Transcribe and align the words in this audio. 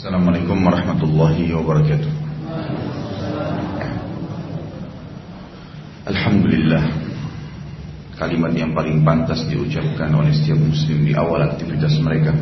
Assalamualaikum 0.00 0.64
warahmatullahi 0.64 1.52
wabarakatuh. 1.52 2.12
Alhamdulillah 6.08 6.84
Kalimat 8.16 8.48
yang 8.56 8.72
paling 8.72 9.04
pantas 9.04 9.44
diucapkan 9.44 10.08
oleh 10.16 10.32
setiap 10.32 10.56
muslim 10.56 11.04
di 11.04 11.12
awal 11.12 11.44
aktivitas 11.52 12.00
mereka. 12.00 12.32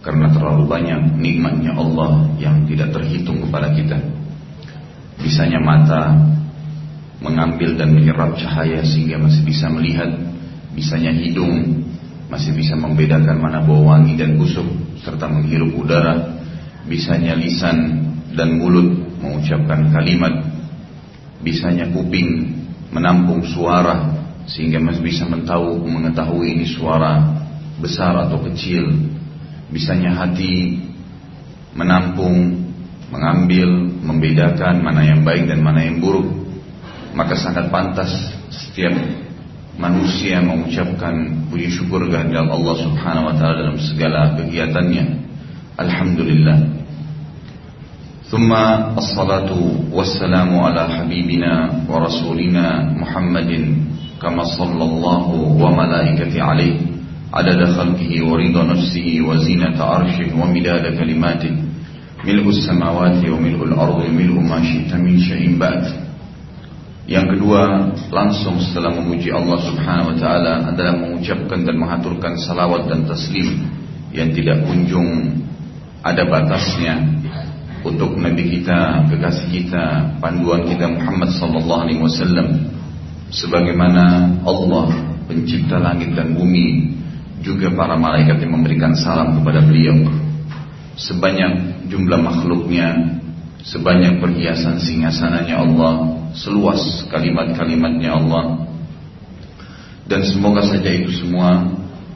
Karena 0.00 0.32
terlalu 0.32 0.64
banyak 0.64 1.20
nikmatnya 1.20 1.76
Allah 1.76 2.32
yang 2.40 2.64
tidak 2.64 2.96
terhitung 2.96 3.44
kepada 3.44 3.68
kita. 3.76 4.00
Bisanya 5.20 5.60
mata 5.60 6.16
mengambil 7.20 7.76
dan 7.76 7.92
menyerap 7.92 8.40
cahaya 8.40 8.80
sehingga 8.88 9.20
masih 9.20 9.44
bisa 9.44 9.68
melihat. 9.68 10.16
Bisanya 10.72 11.12
hidung 11.12 11.84
masih 12.32 12.56
bisa 12.56 12.72
membedakan 12.72 13.36
mana 13.36 13.60
bau 13.60 13.84
wangi 13.84 14.16
dan 14.16 14.40
busuk 14.40 14.64
serta 15.04 15.28
menghirup 15.28 15.76
udara 15.76 16.33
bisanya 16.84 17.36
lisan 17.36 18.04
dan 18.36 18.60
mulut 18.60 19.18
mengucapkan 19.20 19.92
kalimat. 19.92 20.44
Bisanya 21.40 21.88
kuping 21.92 22.56
menampung 22.92 23.44
suara 23.44 24.16
sehingga 24.44 24.80
masih 24.80 25.04
bisa 25.04 25.24
mentahu, 25.24 25.80
mengetahui 25.84 26.56
ini 26.56 26.66
suara 26.68 27.20
besar 27.80 28.16
atau 28.28 28.40
kecil. 28.48 28.84
Bisanya 29.72 30.14
hati 30.14 30.78
menampung 31.74 32.64
mengambil 33.10 33.68
membedakan 34.04 34.84
mana 34.84 35.02
yang 35.04 35.20
baik 35.24 35.48
dan 35.48 35.60
mana 35.64 35.84
yang 35.84 35.98
buruk. 36.00 36.28
Maka 37.14 37.38
sangat 37.38 37.70
pantas 37.70 38.10
setiap 38.50 38.94
manusia 39.78 40.38
mengucapkan 40.42 41.46
puji 41.50 41.70
syukur 41.70 42.06
kehadirat 42.06 42.46
Allah 42.46 42.74
Subhanahu 42.78 43.26
wa 43.30 43.34
taala 43.34 43.54
dalam 43.66 43.78
segala 43.78 44.34
kegiatannya. 44.38 45.23
Alhamdulillah. 45.74 46.70
Thumma 48.30 48.94
as-salatu 48.94 49.90
was-salamu 49.90 50.62
ala 50.62 50.86
habibina 50.86 51.82
wa 51.90 51.98
rasulina 51.98 52.94
Muhammadin 52.94 53.82
kama 54.22 54.46
sallallahu 54.54 55.58
wa 55.58 55.74
malaikati 55.74 56.38
alaihi 56.38 56.78
adada 57.34 57.74
khalqihi 57.74 58.22
wa 58.22 58.38
ridha 58.38 58.62
nafsihi 58.62 59.18
wa 59.18 59.34
zinata 59.34 59.82
arshihi 59.98 60.30
wa 60.38 60.46
midada 60.46 60.94
kalimatihi 60.94 61.58
mil'u 62.22 62.54
as-samawati 62.54 63.34
wa 63.34 63.42
mil'u 63.42 63.66
al-ardi 63.74 64.14
mil'u 64.14 64.46
ma 64.46 64.62
syi'ta 64.62 64.94
min 64.94 65.18
syai'in 65.18 65.58
ba'd. 65.58 65.90
Yang 67.10 67.34
kedua, 67.34 67.90
langsung 68.14 68.62
setelah 68.62 68.94
memuji 68.94 69.34
Allah 69.34 69.58
Subhanahu 69.58 70.14
wa 70.14 70.16
taala 70.22 70.70
adalah 70.70 70.94
mengucapkan 71.02 71.66
dan 71.66 71.82
mengaturkan 71.82 72.38
salawat 72.38 72.86
dan 72.86 73.10
taslim 73.10 73.66
yang 74.14 74.30
tidak 74.30 74.62
kunjung 74.70 75.42
ada 76.04 76.22
batasnya 76.28 77.00
untuk 77.80 78.20
nabi 78.20 78.60
kita, 78.60 79.08
kekasih 79.08 79.48
kita, 79.48 79.84
panduan 80.20 80.68
kita 80.68 80.84
Muhammad 80.84 81.32
sallallahu 81.32 81.82
alaihi 81.88 82.00
wasallam. 82.04 82.48
Sebagaimana 83.32 84.36
Allah 84.44 84.92
pencipta 85.26 85.80
langit 85.80 86.12
dan 86.12 86.36
bumi 86.36 86.92
juga 87.40 87.72
para 87.72 87.96
malaikat 87.96 88.36
yang 88.44 88.60
memberikan 88.60 88.92
salam 88.92 89.40
kepada 89.40 89.64
beliau. 89.64 89.96
Sebanyak 90.94 91.84
jumlah 91.90 92.20
makhluknya 92.20 93.18
sebanyak 93.64 94.20
perhiasan 94.20 94.78
singgasananya 94.78 95.56
Allah 95.56 96.20
seluas 96.36 97.08
kalimat-kalimatnya 97.08 98.12
Allah. 98.12 98.68
Dan 100.04 100.20
semoga 100.28 100.60
saja 100.68 100.88
itu 100.92 101.10
semua 101.16 101.64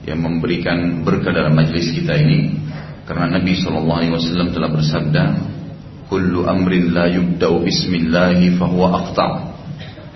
yang 0.04 0.20
memberikan 0.20 1.02
berkah 1.04 1.32
dalam 1.32 1.56
majlis 1.56 1.88
kita 1.92 2.16
ini 2.20 2.68
karena 3.08 3.40
Nabi 3.40 3.56
SAW 3.56 4.52
telah 4.52 4.68
bersabda 4.68 5.24
kullu 6.12 6.44
amrin 6.44 6.92
la 6.92 7.08
yubda'u 7.08 7.64
bismillahi 7.64 8.60
fahuwa 8.60 8.88
aqta' 9.00 9.32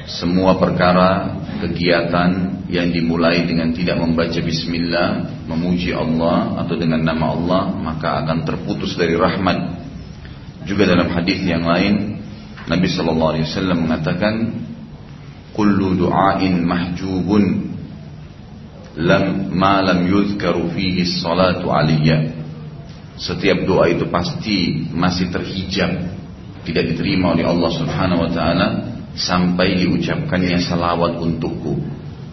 semua 0.04 0.60
perkara 0.60 1.40
kegiatan 1.64 2.60
yang 2.68 2.92
dimulai 2.92 3.48
dengan 3.48 3.72
tidak 3.72 3.96
membaca 3.96 4.40
bismillah 4.44 5.24
memuji 5.48 5.96
Allah 5.96 6.60
atau 6.60 6.76
dengan 6.76 7.00
nama 7.00 7.32
Allah 7.32 7.62
maka 7.72 8.20
akan 8.20 8.44
terputus 8.44 8.92
dari 9.00 9.16
rahmat 9.16 9.80
juga 10.68 10.84
dalam 10.92 11.08
hadis 11.16 11.40
yang 11.42 11.64
lain 11.64 12.20
Nabi 12.62 12.86
Shallallahu 12.86 13.30
Alaihi 13.34 13.46
Wasallam 13.50 13.78
mengatakan, 13.88 14.34
"Kullu 15.50 15.98
du'ain 15.98 16.62
mahjubun 16.62 17.74
lam 19.02 19.50
ma 19.50 19.82
lam 19.82 20.06
yuzkaru 20.06 20.70
fihi 20.70 21.02
salatu 21.02 21.74
aliyya." 21.74 22.41
Setiap 23.16 23.68
doa 23.68 23.92
itu 23.92 24.08
pasti 24.08 24.88
masih 24.90 25.28
terhijab, 25.28 25.90
tidak 26.64 26.84
diterima 26.94 27.36
oleh 27.36 27.44
Allah 27.44 27.70
Subhanahu 27.70 28.24
wa 28.24 28.30
taala 28.32 28.68
sampai 29.12 29.76
diucapkannya 29.84 30.58
salawat 30.64 31.20
untukku. 31.20 31.76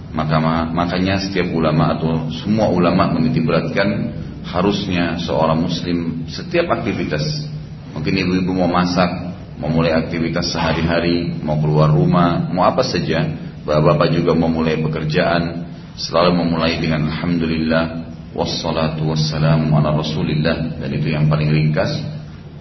Maka 0.09 0.41
makanya 0.73 1.21
setiap 1.21 1.53
ulama 1.53 1.93
atau 1.93 2.33
semua 2.33 2.71
ulama 2.73 3.13
menitiberatkan 3.13 4.17
harusnya 4.49 5.21
seorang 5.21 5.61
muslim 5.61 6.25
setiap 6.25 6.65
aktivitas 6.73 7.45
mungkin 7.93 8.15
ibu-ibu 8.15 8.51
mau 8.55 8.71
masak 8.71 9.29
memulai 9.59 9.91
aktivitas 9.91 10.55
sehari-hari, 10.55 11.35
mau 11.43 11.59
keluar 11.59 11.91
rumah, 11.91 12.47
mau 12.47 12.63
apa 12.63 12.79
saja, 12.79 13.27
bapak-bapak 13.67 14.15
juga 14.15 14.31
memulai 14.31 14.79
pekerjaan, 14.79 15.67
selalu 15.99 16.31
memulai 16.39 16.79
dengan 16.79 17.11
Alhamdulillah, 17.11 18.08
wassalatu 18.39 19.11
wassalamu 19.11 19.75
ala 19.75 19.91
rasulillah, 19.91 20.79
dan 20.79 20.89
itu 20.95 21.11
yang 21.11 21.27
paling 21.27 21.51
ringkas, 21.51 21.91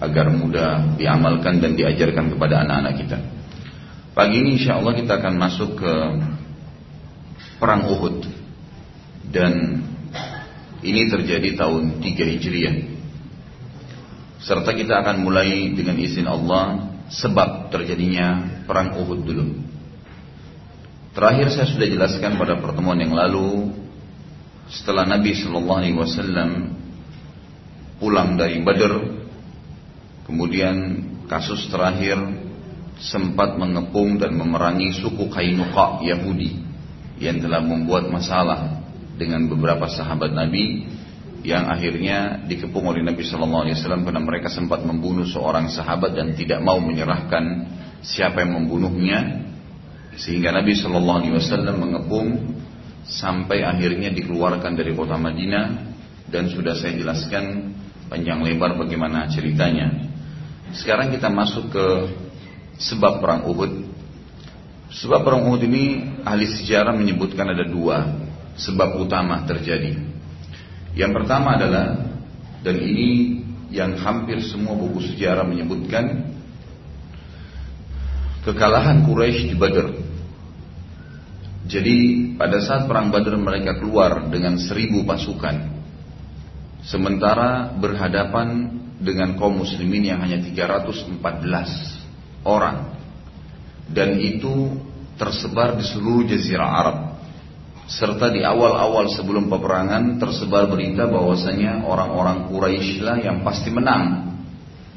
agar 0.03 0.27
mudah 0.27 0.99
diamalkan 0.99 1.63
dan 1.63 1.79
diajarkan 1.79 2.35
kepada 2.35 2.67
anak-anak 2.67 2.93
kita. 2.99 3.17
Pagi 4.11 4.43
ini 4.43 4.59
insya 4.59 4.75
Allah 4.75 4.99
kita 4.99 5.23
akan 5.23 5.33
masuk 5.39 5.79
ke 5.79 5.93
Perang 7.59 7.87
Uhud, 7.87 8.27
dan 9.31 9.83
ini 10.83 11.11
terjadi 11.11 11.59
tahun 11.59 12.03
3 12.03 12.31
Hijriah. 12.35 12.75
Serta 14.39 14.71
kita 14.71 15.03
akan 15.03 15.27
mulai 15.27 15.75
dengan 15.75 15.99
izin 15.99 16.23
Allah 16.23 16.95
sebab 17.11 17.67
terjadinya 17.67 18.63
perang 18.63 18.95
Uhud 18.95 19.27
dulu. 19.27 19.59
Terakhir 21.11 21.51
saya 21.51 21.67
sudah 21.67 21.83
jelaskan 21.83 22.39
pada 22.39 22.63
pertemuan 22.63 22.95
yang 22.95 23.11
lalu 23.11 23.75
setelah 24.69 25.05
Nabi 25.09 25.33
Shallallahu 25.33 25.79
Alaihi 25.81 25.97
Wasallam 25.97 26.49
pulang 27.97 28.37
dari 28.37 28.61
Badr, 28.61 28.93
kemudian 30.29 30.75
kasus 31.25 31.65
terakhir 31.73 32.21
sempat 33.01 33.57
mengepung 33.57 34.21
dan 34.21 34.37
memerangi 34.37 34.93
suku 35.01 35.25
Kainuqa 35.33 36.05
Yahudi 36.05 36.61
yang 37.17 37.41
telah 37.41 37.65
membuat 37.65 38.07
masalah 38.13 38.85
dengan 39.17 39.49
beberapa 39.49 39.89
sahabat 39.89 40.31
Nabi 40.31 40.87
yang 41.41 41.71
akhirnya 41.71 42.43
dikepung 42.45 42.83
oleh 42.83 42.99
Nabi 43.01 43.23
Shallallahu 43.23 43.63
Alaihi 43.67 43.75
Wasallam 43.79 44.03
karena 44.03 44.21
mereka 44.21 44.51
sempat 44.51 44.83
membunuh 44.83 45.25
seorang 45.25 45.71
sahabat 45.71 46.13
dan 46.13 46.35
tidak 46.35 46.59
mau 46.59 46.77
menyerahkan 46.77 47.65
siapa 48.03 48.43
yang 48.43 48.59
membunuhnya. 48.59 49.49
Sehingga 50.19 50.51
Nabi 50.51 50.75
Shallallahu 50.75 51.19
Alaihi 51.23 51.35
Wasallam 51.39 51.75
mengepung 51.79 52.58
sampai 53.09 53.65
akhirnya 53.65 54.13
dikeluarkan 54.13 54.77
dari 54.77 54.93
kota 54.93 55.17
Madinah 55.17 55.65
dan 56.29 56.45
sudah 56.53 56.77
saya 56.77 56.93
jelaskan 56.93 57.73
panjang 58.05 58.41
lebar 58.45 58.77
bagaimana 58.77 59.25
ceritanya. 59.33 60.09
Sekarang 60.77 61.09
kita 61.09 61.33
masuk 61.33 61.73
ke 61.73 61.87
sebab 62.77 63.17
perang 63.17 63.49
Uhud. 63.49 63.89
Sebab 64.93 65.25
perang 65.25 65.49
Uhud 65.49 65.61
ini 65.65 66.17
ahli 66.21 66.45
sejarah 66.45 66.93
menyebutkan 66.93 67.49
ada 67.49 67.65
dua 67.65 68.05
sebab 68.57 69.01
utama 69.01 69.41
terjadi. 69.49 69.97
Yang 70.93 71.11
pertama 71.21 71.57
adalah 71.57 72.09
dan 72.61 72.75
ini 72.77 73.41
yang 73.69 73.97
hampir 74.01 74.41
semua 74.45 74.73
buku 74.73 75.13
sejarah 75.13 75.45
menyebutkan 75.45 76.33
kekalahan 78.43 79.05
Quraisy 79.05 79.53
di 79.53 79.55
Badr. 79.55 80.08
Jadi 81.69 81.97
pada 82.33 82.57
saat 82.65 82.89
perang 82.89 83.13
Badr 83.13 83.37
mereka 83.37 83.77
keluar 83.77 84.25
dengan 84.33 84.57
seribu 84.57 85.05
pasukan, 85.05 85.69
sementara 86.81 87.77
berhadapan 87.77 88.73
dengan 88.97 89.37
kaum 89.37 89.61
muslimin 89.61 90.09
yang 90.09 90.19
hanya 90.25 90.41
314 90.41 91.21
orang, 92.41 92.89
dan 93.85 94.17
itu 94.17 94.81
tersebar 95.21 95.77
di 95.77 95.85
seluruh 95.85 96.25
jazirah 96.25 96.71
Arab 96.73 96.97
serta 97.85 98.33
di 98.33 98.41
awal-awal 98.41 99.05
sebelum 99.13 99.45
peperangan 99.49 100.17
tersebar 100.17 100.69
berita 100.73 101.05
bahwasanya 101.05 101.85
orang-orang 101.85 102.49
Quraisy 102.49 103.01
lah 103.01 103.17
yang 103.21 103.45
pasti 103.45 103.69
menang. 103.69 104.29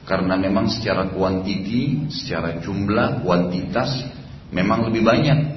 Karena 0.09 0.37
memang 0.37 0.69
secara 0.69 1.09
kuantiti, 1.09 2.09
secara 2.13 2.61
jumlah, 2.61 3.25
kuantitas 3.25 4.09
memang 4.53 4.89
lebih 4.93 5.05
banyak 5.05 5.52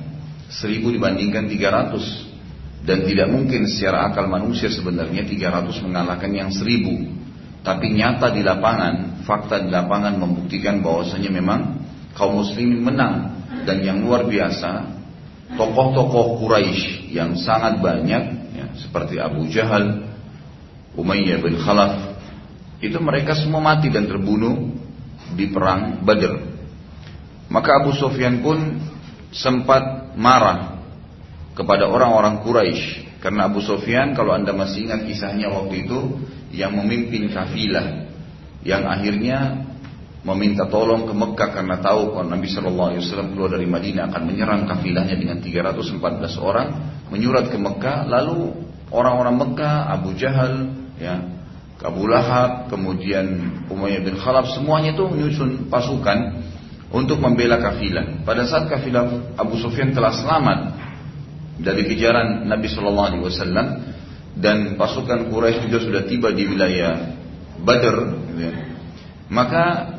seribu 0.50 0.94
dibandingkan 0.94 1.50
300 1.50 2.86
dan 2.86 3.02
tidak 3.02 3.28
mungkin 3.34 3.66
secara 3.66 4.14
akal 4.14 4.30
manusia 4.30 4.70
sebenarnya 4.70 5.26
300 5.26 5.74
mengalahkan 5.82 6.30
yang 6.30 6.54
seribu. 6.54 6.94
Tapi 7.66 7.98
nyata 7.98 8.30
di 8.30 8.46
lapangan, 8.46 9.26
fakta 9.26 9.66
di 9.66 9.74
lapangan 9.74 10.22
membuktikan 10.22 10.86
bahwasanya 10.86 11.34
memang 11.34 11.82
kaum 12.14 12.46
muslimin 12.46 12.86
menang. 12.86 13.34
Dan 13.66 13.82
yang 13.82 14.06
luar 14.06 14.30
biasa 14.30 14.86
tokoh-tokoh 15.58 16.46
Quraisy 16.46 17.10
yang 17.10 17.34
sangat 17.34 17.82
banyak 17.82 18.24
ya, 18.54 18.68
seperti 18.78 19.18
Abu 19.18 19.50
Jahal, 19.50 20.06
Umayyah 20.94 21.42
bin 21.42 21.58
Khalaf 21.58 22.22
itu 22.86 23.02
mereka 23.02 23.34
semua 23.34 23.66
mati 23.66 23.90
dan 23.90 24.06
terbunuh 24.06 24.78
di 25.34 25.50
perang 25.50 26.06
Badr. 26.06 26.54
Maka 27.50 27.82
Abu 27.82 27.98
Sufyan 27.98 28.46
pun 28.46 28.78
sempat 29.34 30.05
marah 30.16 30.82
kepada 31.56 31.88
orang-orang 31.88 32.44
Quraisy 32.44 33.20
karena 33.24 33.48
Abu 33.48 33.64
Sufyan 33.64 34.12
kalau 34.18 34.36
Anda 34.36 34.52
masih 34.52 34.90
ingat 34.90 35.08
kisahnya 35.08 35.52
waktu 35.52 35.88
itu 35.88 36.00
yang 36.52 36.76
memimpin 36.76 37.32
kafilah 37.32 38.08
yang 38.66 38.84
akhirnya 38.90 39.66
meminta 40.26 40.66
tolong 40.66 41.06
ke 41.06 41.14
Mekah 41.14 41.50
karena 41.54 41.78
tahu 41.78 42.18
kalau 42.18 42.26
Nabi 42.26 42.50
Shallallahu 42.50 42.90
Alaihi 42.98 43.02
Wasallam 43.06 43.30
keluar 43.38 43.54
dari 43.54 43.70
Madinah 43.70 44.10
akan 44.10 44.22
menyerang 44.26 44.66
kafilahnya 44.66 45.16
dengan 45.22 45.38
314 45.38 46.02
orang 46.42 46.68
menyurat 47.14 47.54
ke 47.54 47.58
Mekah. 47.62 48.10
Lalu 48.10 48.58
orang-orang 48.90 49.38
Mekah 49.38 49.94
Abu 49.94 50.18
Jahal 50.18 50.74
ya 50.98 51.22
Abu 51.78 52.10
Lahab 52.10 52.74
kemudian 52.74 53.54
Umayyah 53.70 54.02
bin 54.02 54.18
Khalaf 54.18 54.50
semuanya 54.58 54.98
itu 54.98 55.06
menyusun 55.06 55.70
pasukan 55.70 56.42
untuk 56.94 57.18
membela 57.18 57.58
kafilah 57.58 58.22
pada 58.28 58.46
saat 58.46 58.70
kafilah 58.70 59.36
Abu 59.40 59.58
Sufyan 59.58 59.94
telah 59.96 60.14
selamat 60.14 60.60
dari 61.60 61.88
kejaran 61.88 62.46
Nabi 62.46 62.68
Shallallahu 62.68 63.08
Alaihi 63.10 63.24
Wasallam 63.24 63.68
dan 64.36 64.76
pasukan 64.76 65.32
Quraisy 65.32 65.72
juga 65.72 65.80
sudah 65.80 66.02
tiba 66.04 66.30
di 66.36 66.44
wilayah 66.44 67.16
Badr, 67.56 67.96
ya. 68.36 68.52
maka 69.32 69.96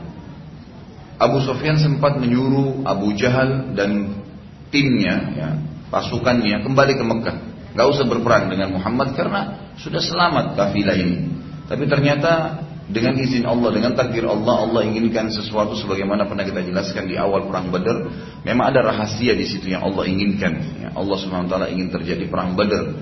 Abu 1.17 1.41
Sufyan 1.41 1.81
sempat 1.81 2.21
menyuruh 2.21 2.85
Abu 2.85 3.17
Jahal 3.17 3.73
dan 3.73 4.21
timnya, 4.69 5.17
ya, 5.33 5.49
pasukannya 5.89 6.61
kembali 6.61 6.93
ke 6.93 7.05
Mekah. 7.05 7.37
Gak 7.77 7.89
usah 7.93 8.05
berperang 8.09 8.53
dengan 8.53 8.77
Muhammad 8.77 9.17
karena 9.17 9.73
sudah 9.81 10.01
selamat 10.01 10.57
kafilah 10.57 10.97
ini. 10.97 11.29
Tapi 11.69 11.85
ternyata 11.89 12.65
dengan 12.87 13.19
izin 13.19 13.43
Allah, 13.43 13.75
dengan 13.75 13.99
takdir 13.99 14.23
Allah, 14.31 14.63
Allah 14.63 14.87
inginkan 14.87 15.27
sesuatu 15.35 15.75
sebagaimana 15.75 16.31
pernah 16.31 16.47
kita 16.47 16.63
jelaskan 16.63 17.11
di 17.11 17.19
awal 17.19 17.51
perang 17.51 17.75
Badar. 17.75 18.07
Memang 18.47 18.71
ada 18.71 18.95
rahasia 18.95 19.35
di 19.35 19.43
situ 19.43 19.75
yang 19.75 19.83
Allah 19.83 20.07
inginkan. 20.07 20.53
Ya, 20.79 20.89
Allah 20.95 21.17
Subhanahu 21.19 21.51
Wa 21.51 21.53
Taala 21.59 21.67
ingin 21.75 21.91
terjadi 21.91 22.31
perang 22.31 22.55
Badar. 22.55 22.95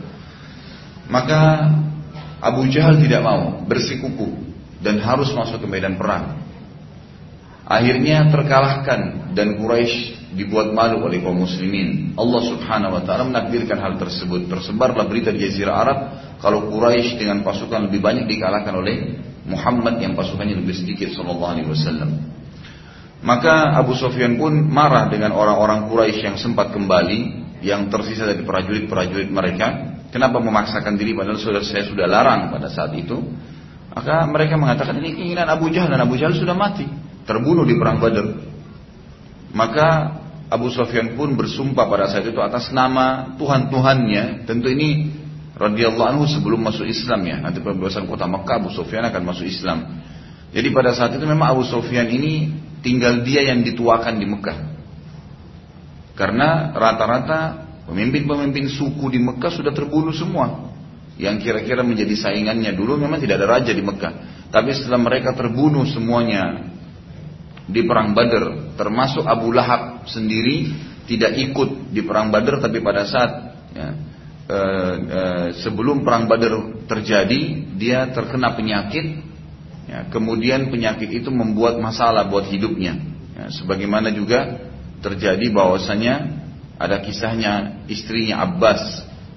Maka 1.13 1.69
Abu 2.41 2.65
Jahal 2.73 2.97
tidak 2.97 3.21
mau 3.21 3.61
bersikuku 3.69 4.41
dan 4.81 5.05
harus 5.05 5.29
masuk 5.37 5.61
ke 5.61 5.69
medan 5.69 6.01
perang. 6.01 6.41
Akhirnya 7.65 8.29
terkalahkan 8.29 9.33
dan 9.37 9.57
Quraisy 9.61 10.33
dibuat 10.37 10.73
malu 10.73 11.05
oleh 11.05 11.21
kaum 11.21 11.45
muslimin. 11.45 12.17
Allah 12.17 12.43
Subhanahu 12.45 12.93
wa 13.01 13.03
taala 13.05 13.29
menakdirkan 13.29 13.81
hal 13.81 14.01
tersebut. 14.01 14.49
Tersebarlah 14.49 15.09
berita 15.09 15.29
di 15.29 15.45
jazirah 15.45 15.77
Arab 15.77 15.99
kalau 16.41 16.69
Quraisy 16.73 17.21
dengan 17.21 17.41
pasukan 17.41 17.89
lebih 17.89 18.05
banyak 18.05 18.29
dikalahkan 18.29 18.75
oleh 18.77 18.97
Muhammad 19.45 20.01
yang 20.01 20.17
pasukannya 20.17 20.57
lebih 20.57 20.73
sedikit 20.73 21.13
sallallahu 21.13 21.53
alaihi 21.53 21.69
wasallam. 21.69 22.11
Maka 23.25 23.77
Abu 23.81 23.97
Sufyan 23.97 24.37
pun 24.37 24.53
marah 24.69 25.09
dengan 25.09 25.33
orang-orang 25.33 25.89
Quraisy 25.89 26.29
yang 26.29 26.37
sempat 26.37 26.73
kembali 26.77 27.45
yang 27.65 27.89
tersisa 27.89 28.29
dari 28.29 28.45
prajurit-prajurit 28.45 29.33
mereka. 29.33 29.97
Kenapa 30.13 30.39
memaksakan 30.39 30.95
diri 31.01 31.17
padahal 31.17 31.41
sudah 31.41 31.65
saya 31.65 31.89
sudah 31.89 32.05
larang 32.05 32.53
pada 32.53 32.69
saat 32.69 32.93
itu? 32.93 33.17
Maka 33.95 34.29
mereka 34.29 34.61
mengatakan 34.61 35.01
ini 35.01 35.17
keinginan 35.17 35.49
Abu 35.49 35.73
Jahal 35.73 35.89
dan 35.89 36.05
Abu 36.05 36.21
Jahal 36.21 36.37
sudah 36.37 36.53
mati, 36.53 36.85
terbunuh 37.25 37.65
di 37.65 37.75
perang 37.81 37.99
Badar. 37.99 38.27
Maka 39.57 39.89
Abu 40.53 40.69
Sufyan 40.69 41.17
pun 41.17 41.33
bersumpah 41.39 41.89
pada 41.89 42.13
saat 42.13 42.29
itu 42.29 42.39
atas 42.45 42.69
nama 42.77 43.35
Tuhan-Tuhannya. 43.41 44.45
Tentu 44.45 44.69
ini 44.69 45.11
radhiyallahu 45.55 46.09
anhu 46.19 46.25
sebelum 46.27 46.61
masuk 46.63 46.87
Islam 46.87 47.21
ya. 47.27 47.37
Nanti 47.39 47.63
pembebasan 47.63 48.11
kota 48.11 48.27
Mekah 48.27 48.63
Abu 48.63 48.71
Sufyan 48.75 49.07
akan 49.09 49.23
masuk 49.23 49.47
Islam. 49.47 50.03
Jadi 50.55 50.69
pada 50.71 50.95
saat 50.95 51.15
itu 51.15 51.25
memang 51.27 51.55
Abu 51.59 51.67
Sufyan 51.67 52.07
ini 52.11 52.55
tinggal 52.83 53.27
dia 53.27 53.43
yang 53.47 53.63
dituakan 53.63 54.19
di 54.19 54.27
Mekah. 54.27 54.59
Karena 56.15 56.71
rata-rata 56.71 57.67
pemimpin-pemimpin 57.91 58.71
suku 58.71 59.11
di 59.11 59.19
Mekah 59.19 59.51
sudah 59.51 59.75
terbunuh 59.75 60.15
semua. 60.15 60.71
Yang 61.15 61.47
kira-kira 61.47 61.87
menjadi 61.87 62.15
saingannya 62.19 62.75
dulu 62.75 62.99
memang 62.99 63.23
tidak 63.23 63.43
ada 63.43 63.59
raja 63.59 63.71
di 63.71 63.83
Mekah. 63.83 64.13
Tapi 64.51 64.71
setelah 64.75 65.03
mereka 65.03 65.35
terbunuh 65.35 65.87
semuanya 65.87 66.71
di 67.65 67.83
perang 67.83 68.15
Badar, 68.15 68.77
termasuk 68.79 69.25
Abu 69.27 69.51
Lahab 69.51 70.07
sendiri 70.07 70.71
tidak 71.11 71.35
ikut 71.39 71.91
di 71.91 72.03
perang 72.05 72.31
Badar, 72.31 72.61
tapi 72.61 72.79
pada 72.79 73.09
saat 73.09 73.31
ya, 73.73 73.89
Eh, 74.45 74.97
eh, 75.09 75.49
sebelum 75.65 76.05
perang 76.05 76.29
Badar 76.29 76.85
terjadi 76.85 77.65
dia 77.81 78.13
terkena 78.13 78.53
penyakit. 78.53 79.33
Ya, 79.89 80.05
kemudian 80.13 80.69
penyakit 80.69 81.09
itu 81.09 81.33
membuat 81.33 81.81
masalah 81.81 82.29
buat 82.29 82.53
hidupnya. 82.53 82.93
Ya, 83.33 83.49
sebagaimana 83.49 84.13
juga 84.13 84.69
terjadi 85.01 85.49
bahwasanya 85.49 86.45
ada 86.77 87.01
kisahnya 87.01 87.85
istrinya 87.89 88.45
Abbas 88.45 88.81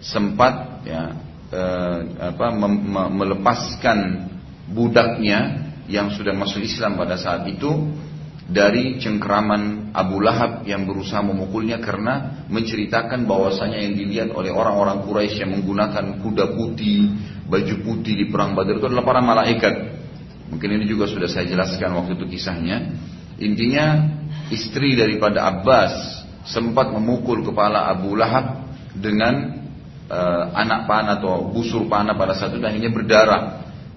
sempat 0.04 0.83
ya, 0.83 1.15
eh, 1.56 1.98
apa, 2.27 2.51
mem, 2.51 2.75
melepaskan 3.15 4.27
budaknya 4.75 5.71
yang 5.88 6.12
sudah 6.12 6.36
masuk 6.36 6.68
Islam 6.68 7.00
pada 7.00 7.15
saat 7.15 7.48
itu 7.48 7.95
dari 8.47 8.95
cengkeraman 8.95 9.91
Abu 9.91 10.23
Lahab 10.23 10.63
yang 10.63 10.88
berusaha 10.88 11.19
memukulnya 11.19 11.83
karena 11.83 12.47
menceritakan 12.47 13.27
bahwasanya 13.27 13.75
yang 13.83 13.94
dilihat 13.99 14.29
oleh 14.31 14.55
orang-orang 14.55 15.03
Quraisy 15.03 15.44
yang 15.44 15.51
menggunakan 15.59 16.23
kuda 16.23 16.55
putih, 16.55 17.11
baju 17.44 17.75
putih 17.83 18.13
di 18.23 18.25
perang 18.31 18.55
Badar 18.55 18.79
itu 18.79 18.88
adalah 18.88 19.03
para 19.03 19.19
malaikat. 19.19 19.75
Mungkin 20.47 20.79
ini 20.79 20.88
juga 20.88 21.11
sudah 21.11 21.27
saya 21.27 21.44
jelaskan 21.44 21.91
waktu 21.99 22.15
itu 22.15 22.39
kisahnya. 22.39 22.95
Intinya 23.44 24.15
istri 24.47 24.95
daripada 24.95 25.44
Abbas 25.44 26.23
sempat 26.47 26.88
memukul 26.95 27.44
kepala 27.44 27.91
Abu 27.91 28.15
Lahab 28.15 28.63
dengan 28.95 29.59
uh, 30.07 30.55
anak 30.55 30.88
panah 30.88 31.19
atau 31.19 31.51
busur 31.51 31.83
panah 31.91 32.15
pada 32.15 32.31
saat 32.31 32.55
itu 32.55 32.63
dan 32.63 32.79
berdarah 32.79 33.41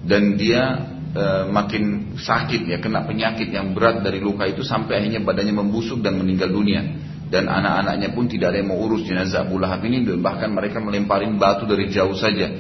dan 0.03 0.35
dia 0.35 0.91
e, 1.11 1.25
makin 1.51 2.15
sakit 2.19 2.67
ya 2.67 2.79
kena 2.79 3.07
penyakit 3.07 3.51
yang 3.51 3.75
berat 3.75 4.03
dari 4.03 4.23
luka 4.23 4.47
itu 4.47 4.63
sampai 4.63 5.03
akhirnya 5.03 5.23
badannya 5.23 5.55
membusuk 5.55 6.03
dan 6.03 6.19
meninggal 6.19 6.51
dunia. 6.51 6.83
Dan 7.31 7.47
anak-anaknya 7.47 8.11
pun 8.11 8.27
tidak 8.27 8.51
ada 8.51 8.59
yang 8.59 8.75
mau 8.75 8.79
urus 8.83 9.07
jenazah 9.07 9.47
Abu 9.47 9.63
Lahab 9.63 9.87
ini 9.87 10.03
bahkan 10.19 10.51
mereka 10.51 10.83
melemparin 10.83 11.39
batu 11.39 11.63
dari 11.63 11.87
jauh 11.87 12.19
saja. 12.19 12.51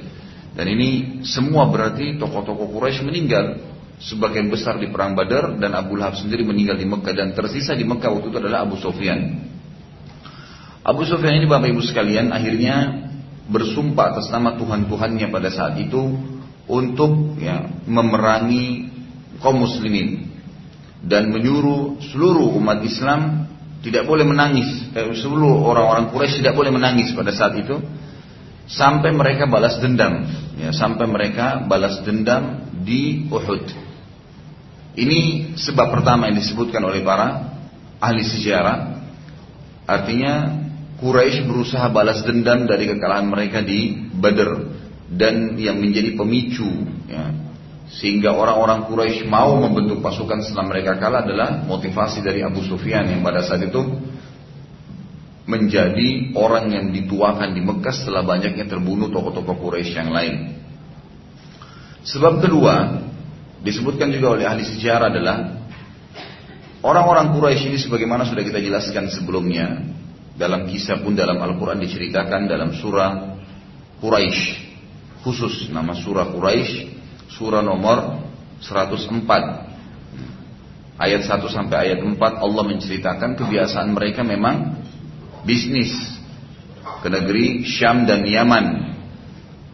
Dan 0.55 0.67
ini 0.71 1.23
semua 1.27 1.67
berarti 1.67 2.15
tokoh-tokoh 2.19 2.71
Quraisy 2.71 3.03
meninggal 3.03 3.59
sebagian 3.99 4.47
besar 4.47 4.79
di 4.79 4.89
perang 4.89 5.19
Badar 5.19 5.59
dan 5.59 5.75
Abu 5.75 5.99
Lahab 5.99 6.17
sendiri 6.17 6.47
meninggal 6.47 6.79
di 6.79 6.87
Mekah 6.87 7.15
dan 7.19 7.29
tersisa 7.35 7.75
di 7.75 7.83
Mekah 7.83 8.15
waktu 8.15 8.31
itu 8.31 8.39
adalah 8.39 8.63
Abu 8.63 8.79
Sufyan. 8.79 9.43
Abu 10.81 11.03
Sufyan 11.05 11.37
ini 11.37 11.47
Bapak 11.51 11.69
Ibu 11.69 11.83
sekalian 11.85 12.33
akhirnya 12.33 13.05
bersumpah 13.51 14.17
atas 14.17 14.33
nama 14.33 14.57
Tuhan-Tuhannya 14.57 15.29
pada 15.29 15.51
saat 15.53 15.77
itu 15.83 16.17
untuk 16.69 17.41
ya, 17.41 17.69
memerangi 17.89 18.91
kaum 19.41 19.65
muslimin 19.65 20.31
dan 21.01 21.33
menyuruh 21.33 21.97
seluruh 22.13 22.53
umat 22.61 22.85
Islam 22.85 23.49
tidak 23.81 24.05
boleh 24.05 24.29
menangis. 24.29 24.69
Eh, 24.93 25.09
seluruh 25.17 25.65
orang-orang 25.65 26.13
Quraisy 26.13 26.45
tidak 26.45 26.57
boleh 26.57 26.69
menangis 26.69 27.17
pada 27.17 27.33
saat 27.33 27.57
itu. 27.57 27.81
Sampai 28.71 29.11
mereka 29.11 29.51
balas 29.51 29.83
dendam 29.83 30.31
ya, 30.55 30.71
sampai 30.71 31.03
mereka 31.11 31.67
balas 31.67 32.07
dendam 32.07 32.71
di 32.87 33.27
Uhud. 33.27 33.67
Ini 34.95 35.55
sebab 35.59 35.91
pertama 35.91 36.31
yang 36.31 36.39
disebutkan 36.39 36.79
oleh 36.87 37.03
para 37.03 37.51
ahli 37.99 38.23
sejarah. 38.23 39.03
Artinya 39.91 40.63
Quraisy 41.03 41.51
berusaha 41.51 41.91
balas 41.91 42.23
dendam 42.23 42.69
dari 42.69 42.87
kekalahan 42.87 43.27
mereka 43.27 43.65
di 43.65 44.07
Badr 44.15 44.70
dan 45.11 45.59
yang 45.59 45.83
menjadi 45.83 46.15
pemicu 46.15 46.71
ya, 47.11 47.35
sehingga 47.91 48.31
orang-orang 48.31 48.87
Quraisy 48.87 49.27
mau 49.27 49.59
membentuk 49.59 49.99
pasukan 49.99 50.47
setelah 50.47 50.71
mereka 50.71 50.95
kalah 51.03 51.27
adalah 51.27 51.67
motivasi 51.67 52.23
dari 52.23 52.47
Abu 52.47 52.63
Sufyan 52.63 53.11
yang 53.11 53.27
pada 53.27 53.43
saat 53.43 53.67
itu 53.67 53.83
menjadi 55.51 56.31
orang 56.39 56.71
yang 56.71 56.87
dituakan 56.95 57.51
di 57.51 57.59
Mekah 57.67 57.91
setelah 57.91 58.23
banyaknya 58.23 58.71
terbunuh 58.71 59.11
tokoh-tokoh 59.11 59.59
Quraisy 59.59 59.99
yang 59.99 60.15
lain. 60.15 60.55
Sebab 62.07 62.39
kedua 62.39 63.03
disebutkan 63.67 64.15
juga 64.15 64.39
oleh 64.39 64.47
ahli 64.47 64.63
sejarah 64.63 65.11
adalah 65.11 65.67
orang-orang 66.87 67.35
Quraisy 67.35 67.75
ini 67.75 67.79
sebagaimana 67.83 68.23
sudah 68.23 68.47
kita 68.47 68.63
jelaskan 68.63 69.11
sebelumnya 69.11 69.83
dalam 70.39 70.71
kisah 70.71 71.03
pun 71.03 71.19
dalam 71.19 71.43
Al-Quran 71.43 71.83
diceritakan 71.83 72.47
dalam 72.47 72.71
surah 72.79 73.43
Quraisy 73.99 74.70
khusus 75.21 75.69
nama 75.73 75.93
surah 75.97 76.33
Quraisy 76.33 77.01
surah 77.31 77.63
nomor 77.65 78.21
104 78.61 79.71
ayat 81.01 81.23
1 81.25 81.49
sampai 81.49 81.77
ayat 81.89 82.05
4 82.05 82.21
Allah 82.21 82.65
menceritakan 82.69 83.37
kebiasaan 83.41 83.89
mereka 83.97 84.21
memang 84.21 84.85
bisnis 85.49 85.93
ke 87.01 87.09
negeri 87.09 87.65
Syam 87.65 88.05
dan 88.05 88.21
Yaman. 88.25 88.93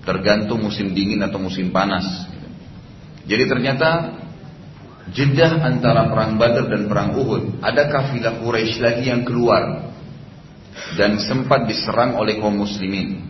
Tergantung 0.06 0.62
musim 0.62 0.94
dingin 0.94 1.18
atau 1.26 1.42
musim 1.42 1.74
panas. 1.74 2.06
Jadi 3.26 3.44
ternyata 3.50 4.22
Jedah 5.06 5.62
antara 5.62 6.10
perang 6.10 6.34
Badar 6.34 6.66
dan 6.66 6.90
perang 6.90 7.14
Uhud, 7.14 7.62
ada 7.62 7.86
kafilah 7.86 8.42
Quraisy 8.42 8.82
lagi 8.82 9.06
yang 9.06 9.22
keluar 9.22 9.94
dan 10.98 11.22
sempat 11.22 11.70
diserang 11.70 12.18
oleh 12.18 12.42
kaum 12.42 12.58
muslimin. 12.58 13.22